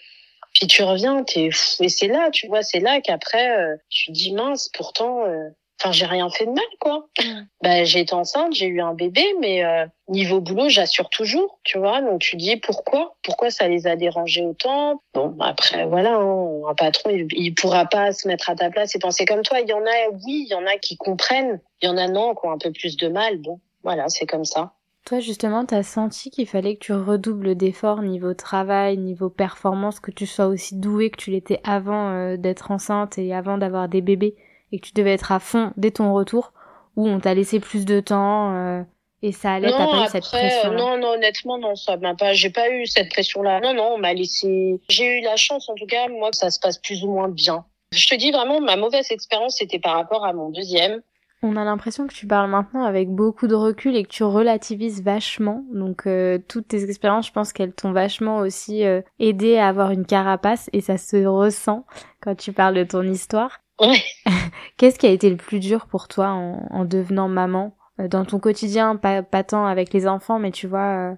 puis 0.55 0.67
tu 0.67 0.83
reviens, 0.83 1.23
t'es 1.23 1.49
et 1.81 1.89
c'est 1.89 2.07
là, 2.07 2.29
tu 2.31 2.47
vois, 2.47 2.63
c'est 2.63 2.79
là 2.79 3.01
qu'après 3.01 3.57
euh, 3.57 3.75
tu 3.89 4.11
dis 4.11 4.31
mince, 4.31 4.69
pourtant, 4.73 5.25
euh, 5.25 5.49
enfin 5.79 5.91
j'ai 5.91 6.05
rien 6.05 6.29
fait 6.29 6.45
de 6.45 6.51
mal 6.51 6.63
quoi. 6.79 7.09
Ben 7.61 7.85
j'ai 7.85 7.99
été 7.99 8.13
enceinte, 8.13 8.53
j'ai 8.53 8.67
eu 8.67 8.79
un 8.81 8.93
bébé, 8.93 9.23
mais 9.41 9.65
euh, 9.65 9.85
niveau 10.07 10.39
boulot 10.39 10.69
j'assure 10.69 11.09
toujours, 11.09 11.59
tu 11.63 11.77
vois. 11.77 12.01
Donc 12.01 12.21
tu 12.21 12.37
dis 12.37 12.55
pourquoi, 12.55 13.17
pourquoi 13.21 13.51
ça 13.51 13.67
les 13.67 13.85
a 13.85 13.97
dérangés 13.97 14.45
autant? 14.45 15.01
Bon 15.13 15.35
après 15.41 15.85
voilà, 15.85 16.15
hein, 16.15 16.61
un 16.69 16.73
patron 16.73 17.09
il, 17.09 17.27
il 17.33 17.53
pourra 17.53 17.85
pas 17.85 18.13
se 18.13 18.25
mettre 18.27 18.49
à 18.49 18.55
ta 18.55 18.69
place 18.69 18.95
et 18.95 18.99
penser 18.99 19.25
comme 19.25 19.41
toi. 19.41 19.59
Il 19.59 19.67
y 19.67 19.73
en 19.73 19.85
a, 19.85 20.09
oui, 20.25 20.45
il 20.45 20.47
y 20.47 20.55
en 20.55 20.65
a 20.65 20.77
qui 20.77 20.95
comprennent, 20.95 21.59
il 21.81 21.87
y 21.87 21.89
en 21.89 21.97
a 21.97 22.07
non 22.07 22.33
qui 22.33 22.47
ont 22.47 22.51
un 22.51 22.57
peu 22.57 22.71
plus 22.71 22.95
de 22.95 23.09
mal. 23.09 23.37
Bon 23.39 23.59
voilà, 23.83 24.07
c'est 24.07 24.25
comme 24.25 24.45
ça. 24.45 24.74
Toi, 25.05 25.19
justement, 25.19 25.65
t'as 25.65 25.83
senti 25.83 26.31
qu'il 26.31 26.47
fallait 26.47 26.75
que 26.75 26.85
tu 26.85 26.93
redoubles 26.93 27.53
d'efforts 27.53 28.01
niveau 28.01 28.33
travail, 28.33 28.97
niveau 28.97 29.29
performance, 29.29 29.99
que 29.99 30.09
tu 30.09 30.25
sois 30.25 30.47
aussi 30.47 30.75
doué 30.75 31.11
que 31.11 31.17
tu 31.17 31.29
l'étais 31.29 31.61
avant 31.63 32.09
euh, 32.09 32.37
d'être 32.37 32.71
enceinte 32.71 33.19
et 33.19 33.31
avant 33.31 33.59
d'avoir 33.59 33.87
des 33.87 34.01
bébés, 34.01 34.35
et 34.71 34.79
que 34.79 34.87
tu 34.87 34.93
devais 34.93 35.13
être 35.13 35.31
à 35.31 35.39
fond 35.39 35.71
dès 35.77 35.91
ton 35.91 36.11
retour, 36.11 36.53
ou 36.95 37.07
on 37.07 37.19
t'a 37.19 37.35
laissé 37.35 37.59
plus 37.59 37.85
de 37.85 37.99
temps 37.99 38.55
euh, 38.55 38.81
et 39.21 39.31
ça 39.31 39.53
allait, 39.53 39.69
t'as 39.69 39.85
pas 39.85 40.05
eu 40.05 40.09
cette 40.09 40.23
pression 40.23 40.71
-là. 40.71 40.75
Non, 40.75 40.97
non, 40.97 41.09
honnêtement, 41.09 41.59
non, 41.59 41.75
ça 41.75 41.97
m'a 41.97 42.15
pas, 42.15 42.33
j'ai 42.33 42.49
pas 42.49 42.69
eu 42.71 42.87
cette 42.87 43.09
pression-là. 43.09 43.59
Non, 43.59 43.75
non, 43.75 43.93
on 43.93 43.97
m'a 43.99 44.13
laissé. 44.13 44.81
J'ai 44.89 45.19
eu 45.19 45.21
la 45.21 45.35
chance, 45.35 45.69
en 45.69 45.75
tout 45.75 45.85
cas, 45.85 46.07
moi, 46.07 46.31
que 46.31 46.37
ça 46.37 46.49
se 46.49 46.59
passe 46.59 46.79
plus 46.79 47.03
ou 47.03 47.11
moins 47.11 47.29
bien. 47.29 47.65
Je 47.91 48.07
te 48.07 48.15
dis 48.15 48.31
vraiment, 48.31 48.59
ma 48.59 48.75
mauvaise 48.75 49.11
expérience, 49.11 49.57
c'était 49.57 49.79
par 49.79 49.95
rapport 49.95 50.25
à 50.25 50.33
mon 50.33 50.49
deuxième. 50.49 51.01
On 51.47 51.57
a 51.57 51.63
l'impression 51.63 52.07
que 52.07 52.13
tu 52.13 52.25
parles 52.25 52.49
maintenant 52.49 52.85
avec 52.85 53.07
beaucoup 53.07 53.45
de 53.45 53.53
recul 53.53 53.95
et 53.95 54.03
que 54.03 54.09
tu 54.09 54.23
relativises 54.23 55.03
vachement. 55.03 55.63
Donc 55.71 56.07
euh, 56.07 56.39
toutes 56.47 56.69
tes 56.69 56.83
expériences, 56.83 57.27
je 57.27 57.31
pense 57.31 57.53
qu'elles 57.53 57.71
t'ont 57.71 57.91
vachement 57.91 58.37
aussi 58.37 58.83
euh, 58.83 59.01
aidé 59.19 59.57
à 59.57 59.67
avoir 59.67 59.91
une 59.91 60.07
carapace 60.07 60.71
et 60.73 60.81
ça 60.81 60.97
se 60.97 61.23
ressent 61.23 61.85
quand 62.19 62.33
tu 62.33 62.51
parles 62.51 62.73
de 62.73 62.83
ton 62.83 63.03
histoire. 63.03 63.59
Ouais. 63.79 64.01
Qu'est-ce 64.77 64.97
qui 64.97 65.05
a 65.05 65.11
été 65.11 65.29
le 65.29 65.35
plus 65.35 65.59
dur 65.59 65.85
pour 65.85 66.07
toi 66.07 66.29
en, 66.29 66.83
devenant 66.83 67.27
maman? 67.27 67.77
Euh, 67.99 68.07
dans 68.07 68.25
ton 68.25 68.39
quotidien, 68.39 68.95
pas, 68.95 69.21
pas 69.21 69.43
tant 69.43 69.67
avec 69.67 69.93
les 69.93 70.07
enfants, 70.07 70.39
mais 70.39 70.51
tu 70.51 70.65
vois 70.65 71.15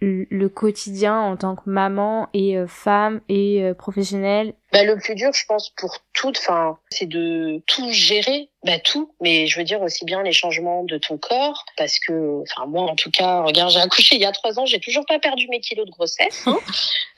le 0.00 0.48
quotidien 0.48 1.16
en 1.16 1.36
tant 1.36 1.54
que 1.54 1.70
maman 1.70 2.28
et 2.34 2.58
femme 2.66 3.20
et 3.28 3.72
professionnelle 3.78 4.54
bah, 4.74 4.82
le 4.82 4.98
plus 4.98 5.14
dur, 5.14 5.30
je 5.32 5.44
pense, 5.46 5.70
pour 5.70 5.98
toutes, 6.14 6.38
enfin, 6.38 6.78
c'est 6.90 7.06
de 7.06 7.62
tout 7.68 7.92
gérer, 7.92 8.48
bah 8.64 8.80
tout, 8.80 9.14
mais 9.20 9.46
je 9.46 9.58
veux 9.58 9.64
dire 9.64 9.80
aussi 9.82 10.04
bien 10.04 10.22
les 10.22 10.32
changements 10.32 10.82
de 10.82 10.98
ton 10.98 11.16
corps, 11.16 11.64
parce 11.76 12.00
que, 12.00 12.42
enfin, 12.42 12.66
moi, 12.66 12.82
en 12.90 12.96
tout 12.96 13.10
cas, 13.10 13.42
regarde, 13.42 13.70
j'ai 13.70 13.78
accouché 13.78 14.16
il 14.16 14.22
y 14.22 14.24
a 14.24 14.32
trois 14.32 14.58
ans, 14.58 14.66
j'ai 14.66 14.80
toujours 14.80 15.04
pas 15.06 15.20
perdu 15.20 15.46
mes 15.48 15.60
kilos 15.60 15.86
de 15.86 15.92
grossesse. 15.92 16.42
Hein 16.46 16.58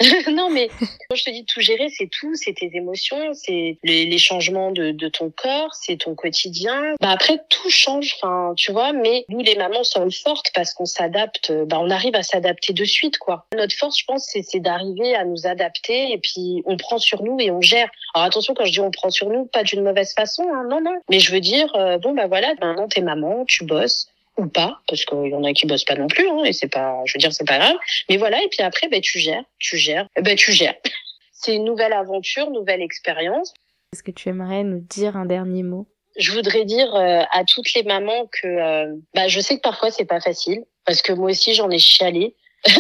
non, 0.33 0.51
mais 0.51 0.69
quand 1.09 1.17
je 1.17 1.25
te 1.25 1.31
dis 1.31 1.47
tout 1.47 1.61
gérer, 1.61 1.89
c'est 1.89 2.11
tout, 2.11 2.35
c'est 2.35 2.53
tes 2.53 2.71
émotions, 2.75 3.33
c'est 3.33 3.79
les, 3.83 4.19
changements 4.19 4.71
de, 4.71 5.09
ton 5.09 5.31
corps, 5.31 5.73
c'est 5.73 5.97
ton 5.97 6.15
quotidien. 6.15 6.95
Bah 7.01 7.11
après, 7.11 7.39
tout 7.49 7.71
change, 7.71 8.17
enfin, 8.17 8.53
tu 8.57 8.73
vois, 8.73 8.93
mais 8.93 9.25
nous, 9.31 9.41
les 9.41 9.55
mamans, 9.55 9.85
sommes 9.85 10.13
fortes 10.13 10.51
parce 10.55 10.75
qu'on 10.75 10.85
s'adapte, 10.85 11.53
bah 11.53 11.79
on 11.81 11.91
arrive 11.91 12.17
à 12.17 12.23
s'adapter 12.23 12.73
de 12.73 12.85
suite, 12.85 13.19
quoi. 13.19 13.47
Notre 13.57 13.75
force, 13.77 13.99
je 13.99 14.05
pense, 14.05 14.27
c'est 14.27 14.61
d'arriver 14.61 15.15
à 15.15 15.25
nous 15.25 15.47
adapter 15.47 16.13
et 16.13 16.19
puis 16.19 16.63
on 16.67 16.77
prend 16.77 16.99
sur 16.99 17.23
nous 17.23 17.39
on 17.51 17.61
gère. 17.61 17.89
Alors 18.15 18.27
attention, 18.27 18.55
quand 18.55 18.65
je 18.65 18.73
dis 18.73 18.81
on 18.81 18.91
prend 18.91 19.11
sur 19.11 19.29
nous, 19.29 19.47
pas 19.47 19.63
d'une 19.63 19.83
mauvaise 19.83 20.15
façon, 20.15 20.45
hein, 20.55 20.67
non, 20.69 20.81
non. 20.81 20.99
Mais 21.11 21.21
je 21.21 21.33
veux 21.33 21.41
dire, 21.41 21.75
euh, 21.77 21.99
bon 21.99 22.15
bah 22.15 22.27
voilà, 22.27 22.55
maintenant 22.61 22.89
t'es 22.89 23.03
maman, 23.03 23.45
tu 23.45 23.65
bosses 23.65 24.09
ou 24.37 24.47
pas, 24.47 24.81
parce 24.87 25.05
qu'il 25.05 25.29
y 25.29 25.35
en 25.35 25.45
a 25.45 25.53
qui 25.53 25.67
bossent 25.67 25.85
pas 25.85 25.95
non 25.95 26.09
plus, 26.09 26.29
hein, 26.29 26.45
et 26.45 26.53
c'est 26.53 26.69
pas, 26.69 27.01
je 27.07 27.15
veux 27.15 27.19
dire, 27.19 27.33
c'est 27.33 27.47
pas 27.47 27.59
grave. 27.59 27.77
Mais 28.09 28.17
voilà, 28.17 28.43
et 28.43 28.49
puis 28.49 28.63
après, 28.63 28.89
ben 28.89 29.01
tu 29.01 29.19
gères, 29.19 29.45
tu 29.59 29.79
gères, 29.79 30.07
ben 30.21 30.37
tu 30.37 30.53
gères. 30.53 30.75
c'est 31.33 31.55
une 31.55 31.65
nouvelle 31.65 31.93
aventure, 31.93 32.51
nouvelle 32.51 32.83
expérience. 32.83 33.55
Est-ce 33.93 34.03
que 34.03 34.11
tu 34.11 34.29
aimerais 34.29 34.65
nous 34.65 34.81
dire 34.81 35.17
un 35.17 35.27
dernier 35.27 35.63
mot? 35.63 35.87
Je 36.19 36.33
voudrais 36.33 36.65
dire 36.65 36.95
euh, 36.95 37.23
à 37.31 37.45
toutes 37.45 37.73
les 37.75 37.83
mamans 37.83 38.27
que 38.33 38.47
euh, 38.47 38.95
bah, 39.15 39.29
je 39.29 39.41
sais 39.41 39.57
que 39.57 39.61
parfois 39.61 39.91
c'est 39.91 40.07
pas 40.07 40.21
facile 40.21 40.65
parce 40.87 41.03
que 41.03 41.13
moi 41.13 41.31
aussi 41.31 41.55
j'en 41.55 41.71
ai 41.71 41.79
chialé. 41.79 42.35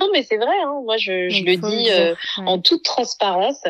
non 0.00 0.08
mais 0.12 0.22
c'est 0.22 0.38
vrai, 0.38 0.56
hein, 0.64 0.80
moi 0.84 0.96
je, 0.96 1.28
je 1.28 1.44
le 1.44 1.56
dis 1.56 1.90
en 2.38 2.58
toute 2.58 2.82
transparence. 2.84 3.62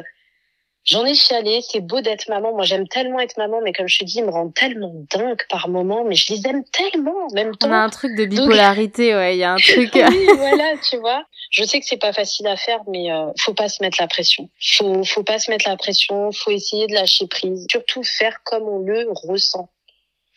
J'en 0.87 1.05
ai 1.05 1.15
chialé, 1.15 1.63
c'est 1.63 1.81
beau 1.81 2.01
d'être 2.01 2.29
maman. 2.29 2.53
Moi, 2.53 2.65
j'aime 2.65 2.87
tellement 2.87 3.19
être 3.19 3.37
maman, 3.39 3.61
mais 3.61 3.73
comme 3.73 3.89
je 3.89 3.99
te 3.99 4.05
dis, 4.05 4.19
ils 4.19 4.25
me 4.25 4.31
rendent 4.31 4.55
tellement 4.55 4.95
dingue 5.11 5.43
par 5.49 5.69
moment. 5.69 6.05
Mais 6.05 6.15
je 6.15 6.33
les 6.33 6.47
aime 6.47 6.63
tellement 6.65 7.27
en 7.27 7.35
même 7.35 7.57
temps. 7.57 7.69
On 7.69 7.73
a 7.73 7.79
un 7.79 7.91
truc 7.91 8.17
de 8.17 8.25
bipolarité, 8.25 9.13
ouais. 9.17 9.35
Il 9.35 9.41
y 9.41 9.45
a 9.45 9.55
un 9.55 9.57
truc. 9.57 9.91
oui, 9.95 10.27
voilà, 10.37 10.75
tu 10.89 10.97
vois. 10.99 11.25
Je 11.51 11.65
sais 11.65 11.81
que 11.81 11.87
c'est 11.87 11.97
pas 11.97 12.13
facile 12.13 12.47
à 12.47 12.57
faire, 12.57 12.79
mais 12.87 13.11
euh, 13.11 13.27
faut 13.41 13.53
pas 13.53 13.69
se 13.69 13.83
mettre 13.83 14.01
la 14.01 14.07
pression. 14.07 14.49
Faut, 14.61 15.03
faut 15.03 15.25
pas 15.25 15.41
se 15.41 15.51
mettre 15.51 15.69
la 15.69 15.77
pression. 15.77 16.31
Faut 16.31 16.53
essayer 16.53 16.87
de 16.87 16.95
lâcher 16.95 17.27
prise. 17.27 17.67
Surtout 17.69 18.05
faire 18.05 18.39
comme 18.45 18.69
on 18.69 18.79
le 18.79 19.09
ressent. 19.11 19.69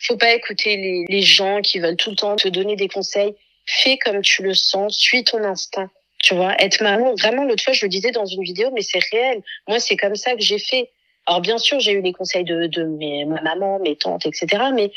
Faut 0.00 0.16
pas 0.16 0.34
écouter 0.34 0.76
les, 0.76 1.04
les 1.08 1.22
gens 1.22 1.60
qui 1.60 1.78
veulent 1.78 1.96
tout 1.96 2.10
le 2.10 2.16
temps 2.16 2.34
te 2.34 2.48
donner 2.48 2.74
des 2.74 2.88
conseils. 2.88 3.36
Fais 3.66 3.98
comme 3.98 4.22
tu 4.22 4.42
le 4.42 4.54
sens. 4.54 4.96
Suis 4.96 5.22
ton 5.22 5.44
instinct 5.44 5.90
Tu 6.22 6.34
vois, 6.34 6.54
être 6.58 6.82
maman, 6.82 7.14
vraiment, 7.14 7.44
l'autre 7.44 7.64
fois, 7.64 7.72
je 7.72 7.84
le 7.84 7.88
disais 7.88 8.10
dans 8.10 8.26
une 8.26 8.42
vidéo, 8.42 8.70
mais 8.72 8.82
c'est 8.82 9.00
réel. 9.10 9.42
Moi, 9.68 9.80
c'est 9.80 9.96
comme 9.96 10.16
ça 10.16 10.34
que 10.34 10.42
j'ai 10.42 10.58
fait. 10.58 10.90
Alors, 11.26 11.40
bien 11.40 11.58
sûr, 11.58 11.80
j'ai 11.80 11.92
eu 11.92 12.02
les 12.02 12.12
conseils 12.12 12.44
de, 12.44 12.66
de 12.66 12.84
mes, 12.84 13.24
ma 13.24 13.40
maman, 13.40 13.78
mes 13.78 13.96
tantes, 13.96 14.26
etc. 14.26 14.64
Mais 14.74 14.92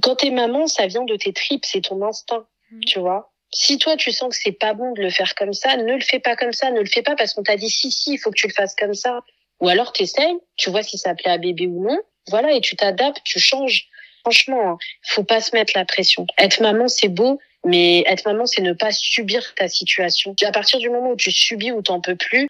quand 0.00 0.16
t'es 0.16 0.30
maman, 0.30 0.66
ça 0.66 0.86
vient 0.86 1.04
de 1.04 1.16
tes 1.16 1.32
tripes, 1.32 1.64
c'est 1.64 1.80
ton 1.82 2.02
instinct, 2.02 2.46
mmh. 2.70 2.80
tu 2.86 2.98
vois. 3.00 3.32
Si 3.54 3.78
toi, 3.78 3.96
tu 3.96 4.12
sens 4.12 4.30
que 4.30 4.40
c'est 4.40 4.52
pas 4.52 4.72
bon 4.72 4.92
de 4.92 5.02
le 5.02 5.10
faire 5.10 5.34
comme 5.34 5.52
ça, 5.52 5.76
ne 5.76 5.92
le 5.92 6.00
fais 6.00 6.20
pas 6.20 6.36
comme 6.36 6.52
ça, 6.52 6.70
ne 6.70 6.80
le 6.80 6.86
fais 6.86 7.02
pas 7.02 7.16
parce 7.16 7.34
qu'on 7.34 7.42
t'a 7.42 7.56
dit 7.56 7.68
si, 7.68 7.90
si, 7.90 8.14
il 8.14 8.18
faut 8.18 8.30
que 8.30 8.36
tu 8.36 8.46
le 8.46 8.52
fasses 8.52 8.74
comme 8.74 8.94
ça. 8.94 9.20
Ou 9.60 9.68
alors, 9.68 9.92
t'essayes, 9.92 10.38
tu 10.56 10.70
vois 10.70 10.82
si 10.82 10.96
ça 10.96 11.14
plaît 11.14 11.30
à 11.30 11.38
bébé 11.38 11.66
ou 11.66 11.82
non. 11.82 11.98
Voilà, 12.28 12.52
et 12.52 12.60
tu 12.60 12.76
t'adaptes, 12.76 13.20
tu 13.24 13.40
changes. 13.40 13.88
Franchement, 14.22 14.70
hein, 14.70 14.78
faut 15.02 15.24
pas 15.24 15.40
se 15.40 15.54
mettre 15.54 15.72
la 15.76 15.84
pression. 15.84 16.26
Être 16.38 16.60
maman, 16.60 16.88
c'est 16.88 17.08
beau, 17.08 17.40
mais 17.64 18.04
être 18.06 18.24
maman, 18.24 18.46
c'est 18.46 18.62
ne 18.62 18.72
pas 18.72 18.92
subir 18.92 19.54
ta 19.54 19.68
situation. 19.68 20.34
À 20.44 20.52
partir 20.52 20.78
du 20.78 20.90
moment 20.90 21.10
où 21.10 21.16
tu 21.16 21.30
subis 21.30 21.72
ou 21.72 21.82
t'en 21.82 22.00
peux 22.00 22.16
plus, 22.16 22.48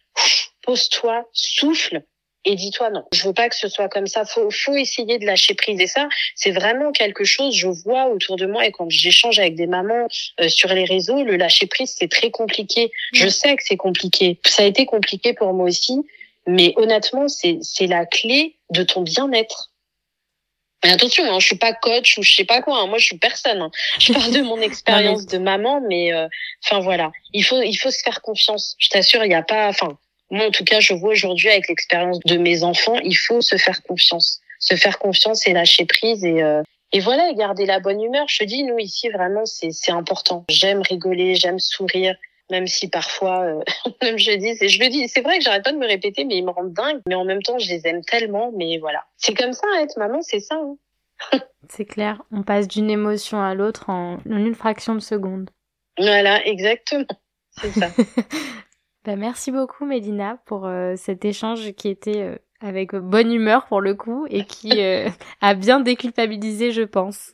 pose-toi, 0.62 1.28
souffle 1.32 2.02
et 2.44 2.56
dis-toi 2.56 2.90
non. 2.90 3.04
Je 3.12 3.24
veux 3.24 3.32
pas 3.32 3.48
que 3.48 3.56
ce 3.56 3.68
soit 3.68 3.88
comme 3.88 4.06
ça. 4.06 4.24
Faut, 4.24 4.50
faut 4.50 4.74
essayer 4.74 5.18
de 5.18 5.26
lâcher 5.26 5.54
prise. 5.54 5.80
Et 5.80 5.86
ça, 5.86 6.08
c'est 6.34 6.50
vraiment 6.50 6.92
quelque 6.92 7.24
chose. 7.24 7.54
Je 7.54 7.68
vois 7.68 8.08
autour 8.08 8.36
de 8.36 8.46
moi 8.46 8.66
et 8.66 8.72
quand 8.72 8.90
j'échange 8.90 9.38
avec 9.38 9.54
des 9.54 9.66
mamans 9.66 10.08
euh, 10.40 10.48
sur 10.48 10.68
les 10.72 10.84
réseaux, 10.84 11.22
le 11.22 11.36
lâcher 11.36 11.66
prise, 11.66 11.94
c'est 11.96 12.10
très 12.10 12.30
compliqué. 12.30 12.90
Je 13.12 13.28
sais 13.28 13.54
que 13.56 13.62
c'est 13.64 13.76
compliqué. 13.76 14.40
Ça 14.44 14.64
a 14.64 14.66
été 14.66 14.86
compliqué 14.86 15.34
pour 15.34 15.52
moi 15.52 15.66
aussi. 15.66 16.00
Mais 16.46 16.74
honnêtement, 16.76 17.28
c'est, 17.28 17.58
c'est 17.62 17.86
la 17.86 18.06
clé 18.06 18.56
de 18.70 18.82
ton 18.82 19.02
bien-être. 19.02 19.71
Mais 20.84 20.90
attention, 20.90 21.24
hein, 21.24 21.38
je 21.38 21.46
suis 21.46 21.58
pas 21.58 21.72
coach 21.72 22.18
ou 22.18 22.22
je 22.22 22.34
sais 22.34 22.44
pas 22.44 22.60
quoi. 22.60 22.80
Hein, 22.80 22.86
moi, 22.86 22.98
je 22.98 23.06
suis 23.06 23.18
personne. 23.18 23.62
Hein. 23.62 23.70
Je 23.98 24.12
parle 24.12 24.32
de 24.32 24.42
mon 24.42 24.60
expérience 24.60 25.26
de 25.26 25.38
maman, 25.38 25.80
mais 25.88 26.12
euh, 26.12 26.26
enfin 26.64 26.80
voilà, 26.80 27.12
il 27.32 27.44
faut 27.44 27.62
il 27.62 27.76
faut 27.76 27.90
se 27.90 28.02
faire 28.02 28.20
confiance. 28.22 28.74
Je 28.78 28.88
t'assure, 28.88 29.24
il 29.24 29.28
n'y 29.28 29.34
a 29.34 29.42
pas. 29.42 29.68
Enfin, 29.68 29.96
moi 30.30 30.46
en 30.46 30.50
tout 30.50 30.64
cas, 30.64 30.80
je 30.80 30.94
vois 30.94 31.10
aujourd'hui 31.10 31.50
avec 31.50 31.68
l'expérience 31.68 32.18
de 32.20 32.36
mes 32.36 32.64
enfants, 32.64 32.98
il 33.04 33.14
faut 33.14 33.40
se 33.40 33.56
faire 33.56 33.82
confiance, 33.82 34.40
se 34.58 34.74
faire 34.74 34.98
confiance 34.98 35.46
et 35.46 35.52
lâcher 35.52 35.84
prise 35.84 36.24
et 36.24 36.42
euh, 36.42 36.62
et 36.94 37.00
voilà, 37.00 37.30
et 37.30 37.34
garder 37.34 37.64
la 37.64 37.80
bonne 37.80 38.02
humeur. 38.02 38.26
Je 38.28 38.38
te 38.38 38.44
dis, 38.44 38.64
nous 38.64 38.78
ici 38.78 39.08
vraiment, 39.08 39.46
c'est 39.46 39.70
c'est 39.70 39.92
important. 39.92 40.44
J'aime 40.48 40.82
rigoler, 40.82 41.36
j'aime 41.36 41.58
sourire 41.58 42.16
même 42.52 42.66
si 42.66 42.88
parfois, 42.88 43.40
euh, 43.40 43.60
même 44.02 44.18
je 44.18 44.30
dis, 44.32 44.68
je 44.68 44.78
le 44.78 44.90
dis, 44.90 45.08
c'est 45.08 45.22
vrai 45.22 45.38
que 45.38 45.44
j'arrête 45.44 45.64
pas 45.64 45.72
de 45.72 45.78
me 45.78 45.86
répéter, 45.86 46.24
mais 46.24 46.36
ils 46.36 46.44
me 46.44 46.50
rendent 46.50 46.74
dingue. 46.74 47.00
Mais 47.08 47.14
en 47.14 47.24
même 47.24 47.42
temps, 47.42 47.58
je 47.58 47.68
les 47.68 47.86
aime 47.86 48.04
tellement. 48.04 48.52
Mais 48.56 48.78
voilà, 48.78 49.04
c'est 49.16 49.34
comme 49.34 49.54
ça, 49.54 49.66
être 49.80 49.98
maman, 49.98 50.20
c'est 50.20 50.40
ça. 50.40 50.56
Hein. 50.56 51.38
c'est 51.68 51.86
clair, 51.86 52.22
on 52.30 52.42
passe 52.42 52.68
d'une 52.68 52.90
émotion 52.90 53.40
à 53.40 53.54
l'autre 53.54 53.88
en 53.88 54.18
une 54.26 54.54
fraction 54.54 54.94
de 54.94 55.00
seconde. 55.00 55.50
Voilà, 55.98 56.46
exactement. 56.46 57.06
C'est 57.52 57.70
ça. 57.70 57.88
bah, 59.04 59.16
merci 59.16 59.50
beaucoup, 59.50 59.86
Mélina, 59.86 60.38
pour 60.44 60.66
euh, 60.66 60.94
cet 60.96 61.24
échange 61.24 61.72
qui 61.72 61.88
était 61.88 62.22
euh, 62.22 62.36
avec 62.60 62.94
bonne 62.94 63.32
humeur 63.32 63.66
pour 63.66 63.80
le 63.80 63.94
coup 63.94 64.26
et 64.30 64.44
qui 64.44 64.80
a 65.40 65.54
bien 65.54 65.80
déculpabilisé, 65.80 66.70
je 66.70 66.82
pense. 66.82 67.32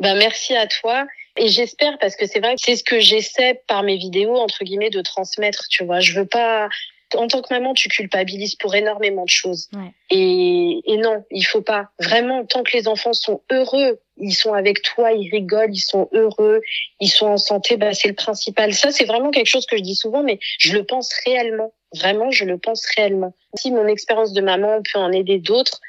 Bah, 0.00 0.14
merci 0.14 0.54
à 0.54 0.66
toi. 0.66 1.06
Et 1.36 1.48
j'espère 1.48 1.98
parce 1.98 2.14
que 2.16 2.26
c'est 2.26 2.40
vrai 2.40 2.54
que 2.54 2.60
c'est 2.60 2.76
ce 2.76 2.84
que 2.84 3.00
j'essaie 3.00 3.62
par 3.66 3.82
mes 3.82 3.96
vidéos 3.96 4.36
entre 4.36 4.64
guillemets 4.64 4.90
de 4.90 5.00
transmettre. 5.00 5.66
Tu 5.68 5.84
vois, 5.84 6.00
je 6.00 6.18
veux 6.18 6.26
pas. 6.26 6.68
En 7.16 7.28
tant 7.28 7.42
que 7.42 7.52
maman, 7.52 7.74
tu 7.74 7.88
culpabilises 7.88 8.56
pour 8.56 8.74
énormément 8.74 9.24
de 9.24 9.30
choses. 9.30 9.68
Ouais. 9.72 9.92
Et, 10.10 10.80
et 10.84 10.96
non, 10.96 11.24
il 11.30 11.42
faut 11.42 11.60
pas. 11.60 11.90
Vraiment, 12.00 12.44
tant 12.44 12.62
que 12.62 12.76
les 12.76 12.88
enfants 12.88 13.12
sont 13.12 13.42
heureux, 13.52 14.00
ils 14.16 14.32
sont 14.32 14.52
avec 14.52 14.82
toi, 14.82 15.12
ils 15.12 15.30
rigolent, 15.30 15.72
ils 15.72 15.80
sont 15.80 16.08
heureux, 16.12 16.60
ils 17.00 17.08
sont 17.08 17.26
en 17.26 17.36
santé, 17.36 17.76
bah 17.76 17.94
c'est 17.94 18.08
le 18.08 18.14
principal. 18.14 18.74
Ça, 18.74 18.90
c'est 18.90 19.04
vraiment 19.04 19.30
quelque 19.30 19.46
chose 19.46 19.66
que 19.66 19.76
je 19.76 19.82
dis 19.82 19.94
souvent, 19.94 20.22
mais 20.22 20.38
je 20.58 20.72
le 20.72 20.84
pense 20.84 21.12
réellement. 21.24 21.72
Vraiment, 21.94 22.30
je 22.32 22.44
le 22.44 22.58
pense 22.58 22.84
réellement. 22.96 23.34
Si 23.54 23.70
mon 23.70 23.86
expérience 23.86 24.32
de 24.32 24.40
maman 24.40 24.80
peut 24.92 24.98
en 24.98 25.12
aider 25.12 25.38
d'autres, 25.38 25.80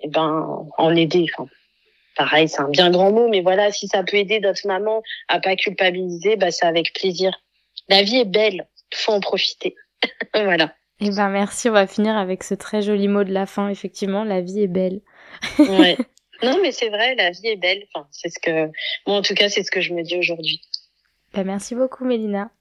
eh 0.00 0.08
ben, 0.08 0.66
en 0.76 0.94
aider. 0.94 1.26
Enfin, 1.34 1.48
pareil, 2.18 2.48
c'est 2.48 2.60
un 2.60 2.68
bien 2.68 2.90
grand 2.90 3.12
mot, 3.12 3.28
mais 3.28 3.40
voilà, 3.40 3.72
si 3.72 3.88
ça 3.88 4.02
peut 4.02 4.18
aider 4.18 4.40
d'autres 4.40 4.66
mamans 4.66 5.02
à 5.28 5.40
pas 5.40 5.56
culpabiliser, 5.56 6.36
bah 6.36 6.50
c'est 6.50 6.66
avec 6.66 6.92
plaisir. 6.92 7.32
La 7.88 8.02
vie 8.02 8.18
est 8.18 8.24
belle, 8.26 8.68
faut 8.92 9.12
en 9.12 9.20
profiter. 9.20 9.76
voilà. 10.34 10.74
Eh 11.00 11.10
ben 11.10 11.28
merci, 11.28 11.68
on 11.68 11.72
va 11.72 11.86
finir 11.86 12.16
avec 12.16 12.42
ce 12.42 12.54
très 12.54 12.82
joli 12.82 13.06
mot 13.06 13.22
de 13.22 13.32
la 13.32 13.46
fin. 13.46 13.68
Effectivement, 13.68 14.24
la 14.24 14.40
vie 14.40 14.62
est 14.62 14.68
belle. 14.68 15.00
ouais. 15.58 15.96
Non, 16.40 16.56
mais 16.62 16.70
c'est 16.70 16.88
vrai, 16.88 17.16
la 17.16 17.32
vie 17.32 17.48
est 17.48 17.56
belle. 17.56 17.84
Enfin, 17.92 18.06
c'est 18.12 18.28
ce 18.28 18.38
que 18.38 18.70
moi, 19.08 19.16
en 19.16 19.22
tout 19.22 19.34
cas, 19.34 19.48
c'est 19.48 19.64
ce 19.64 19.72
que 19.72 19.80
je 19.80 19.92
me 19.92 20.04
dis 20.04 20.16
aujourd'hui. 20.16 20.60
Bah, 21.34 21.42
merci 21.42 21.74
beaucoup, 21.74 22.04
Mélina. 22.04 22.52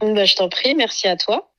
Bah, 0.00 0.24
je 0.24 0.36
t'en 0.36 0.48
prie, 0.48 0.74
merci 0.74 1.06
à 1.06 1.18
toi. 1.18 1.49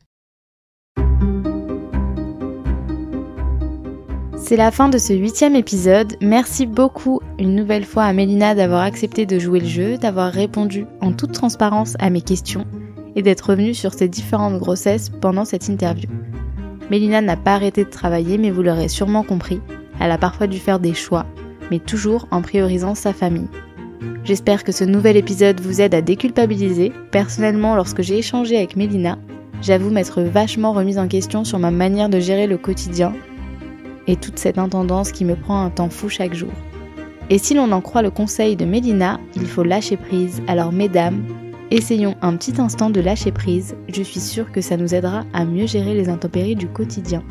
C'est 4.52 4.58
la 4.58 4.72
fin 4.72 4.90
de 4.90 4.98
ce 4.98 5.14
huitième 5.14 5.56
épisode. 5.56 6.18
Merci 6.20 6.66
beaucoup 6.66 7.22
une 7.40 7.56
nouvelle 7.56 7.86
fois 7.86 8.04
à 8.04 8.12
Mélina 8.12 8.54
d'avoir 8.54 8.82
accepté 8.82 9.26
de 9.26 9.40
jouer 9.40 9.62
le 9.62 9.66
jeu, 9.66 9.98
d'avoir 9.98 10.30
répondu 10.30 10.86
en 11.00 11.14
toute 11.14 11.32
transparence 11.32 11.96
à 12.00 12.10
mes 12.10 12.20
questions 12.20 12.66
et 13.16 13.22
d'être 13.22 13.52
revenue 13.52 13.74
sur 13.74 13.94
ses 13.94 14.10
différentes 14.10 14.60
grossesses 14.60 15.08
pendant 15.08 15.46
cette 15.46 15.70
interview. 15.70 16.10
Mélina 16.90 17.22
n'a 17.22 17.38
pas 17.38 17.54
arrêté 17.54 17.86
de 17.86 17.90
travailler, 17.90 18.38
mais 18.38 18.52
vous 18.52 18.62
l'aurez 18.62 18.90
sûrement 18.90 19.24
compris, 19.24 19.62
elle 20.02 20.12
a 20.12 20.18
parfois 20.18 20.48
dû 20.48 20.60
faire 20.60 20.82
des 20.82 20.96
choix, 20.96 21.26
mais 21.72 21.80
toujours 21.80 22.28
en 22.30 22.42
priorisant 22.42 22.94
sa 22.94 23.14
famille. 23.14 23.48
J'espère 24.26 24.66
que 24.66 24.74
ce 24.74 24.84
nouvel 24.84 25.16
épisode 25.16 25.62
vous 25.62 25.80
aide 25.80 25.96
à 25.96 26.02
déculpabiliser. 26.02 26.92
Personnellement, 27.12 27.74
lorsque 27.74 28.02
j'ai 28.02 28.18
échangé 28.18 28.58
avec 28.58 28.76
Mélina, 28.76 29.18
j'avoue 29.62 29.92
m'être 29.92 30.22
vachement 30.22 30.74
remise 30.74 31.00
en 31.00 31.08
question 31.08 31.46
sur 31.46 31.58
ma 31.58 31.72
manière 31.72 32.10
de 32.10 32.20
gérer 32.20 32.48
le 32.48 32.58
quotidien 32.58 33.14
et 34.08 34.16
toute 34.16 34.40
cette 34.40 34.58
intendance 34.58 35.12
qui 35.12 35.26
me 35.26 35.36
prend 35.36 35.64
un 35.64 35.70
temps 35.70 35.90
fou 35.90 36.10
chaque 36.10 36.34
jour. 36.34 36.52
Et 37.30 37.38
si 37.38 37.54
l'on 37.54 37.72
en 37.72 37.82
croit 37.82 38.02
le 38.02 38.12
conseil 38.12 38.56
de 38.56 38.66
Mélina, 38.66 39.20
il 39.36 39.46
faut 39.46 39.64
lâcher 39.64 39.98
prise, 39.98 40.42
alors 40.48 40.72
mesdames, 40.72 41.24
essayons 41.70 42.16
un 42.22 42.36
petit 42.36 42.60
instant 42.60 42.90
de 42.90 43.00
lâcher 43.00 43.32
prise, 43.32 43.76
je 43.88 44.04
suis 44.04 44.20
sûre 44.20 44.52
que 44.52 44.62
ça 44.62 44.76
nous 44.76 44.94
aidera 44.94 45.24
à 45.34 45.46
mieux 45.46 45.66
gérer 45.66 45.94
les 45.94 46.10
intempéries 46.10 46.56
du 46.56 46.68
quotidien. 46.68 47.24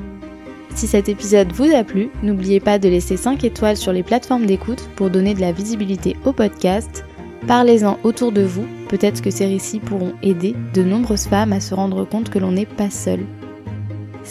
Si 0.74 0.86
cet 0.86 1.08
épisode 1.08 1.52
vous 1.52 1.74
a 1.74 1.84
plu, 1.84 2.10
n'oubliez 2.22 2.60
pas 2.60 2.78
de 2.78 2.88
laisser 2.88 3.16
5 3.16 3.44
étoiles 3.44 3.76
sur 3.76 3.92
les 3.92 4.02
plateformes 4.02 4.46
d'écoute 4.46 4.88
pour 4.96 5.10
donner 5.10 5.34
de 5.34 5.40
la 5.40 5.52
visibilité 5.52 6.16
au 6.24 6.32
podcast. 6.32 7.04
Parlez-en 7.46 7.98
autour 8.04 8.32
de 8.32 8.42
vous, 8.42 8.66
peut-être 8.88 9.20
que 9.20 9.30
ces 9.30 9.46
récits 9.46 9.80
pourront 9.80 10.12
aider 10.22 10.54
de 10.72 10.82
nombreuses 10.82 11.26
femmes 11.26 11.52
à 11.52 11.60
se 11.60 11.74
rendre 11.74 12.04
compte 12.04 12.30
que 12.30 12.38
l'on 12.38 12.52
n'est 12.52 12.66
pas 12.66 12.90
seul. 12.90 13.20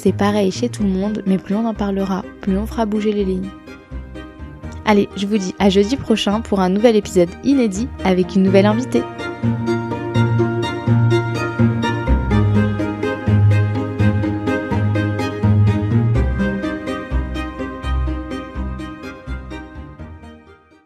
C'est 0.01 0.13
pareil 0.13 0.49
chez 0.49 0.69
tout 0.69 0.83
le 0.83 0.89
monde, 0.89 1.23
mais 1.25 1.37
plus 1.37 1.55
on 1.55 1.65
en 1.65 1.73
parlera, 1.73 2.23
plus 2.39 2.57
on 2.57 2.65
fera 2.65 2.85
bouger 2.85 3.11
les 3.11 3.25
lignes. 3.25 3.49
Allez, 4.85 5.09
je 5.17 5.27
vous 5.27 5.37
dis 5.37 5.53
à 5.59 5.69
jeudi 5.69 5.97
prochain 5.97 6.39
pour 6.39 6.61
un 6.61 6.69
nouvel 6.69 6.95
épisode 6.95 7.27
inédit 7.43 7.89
avec 8.05 8.33
une 8.33 8.43
nouvelle 8.43 8.65
invitée. 8.65 9.03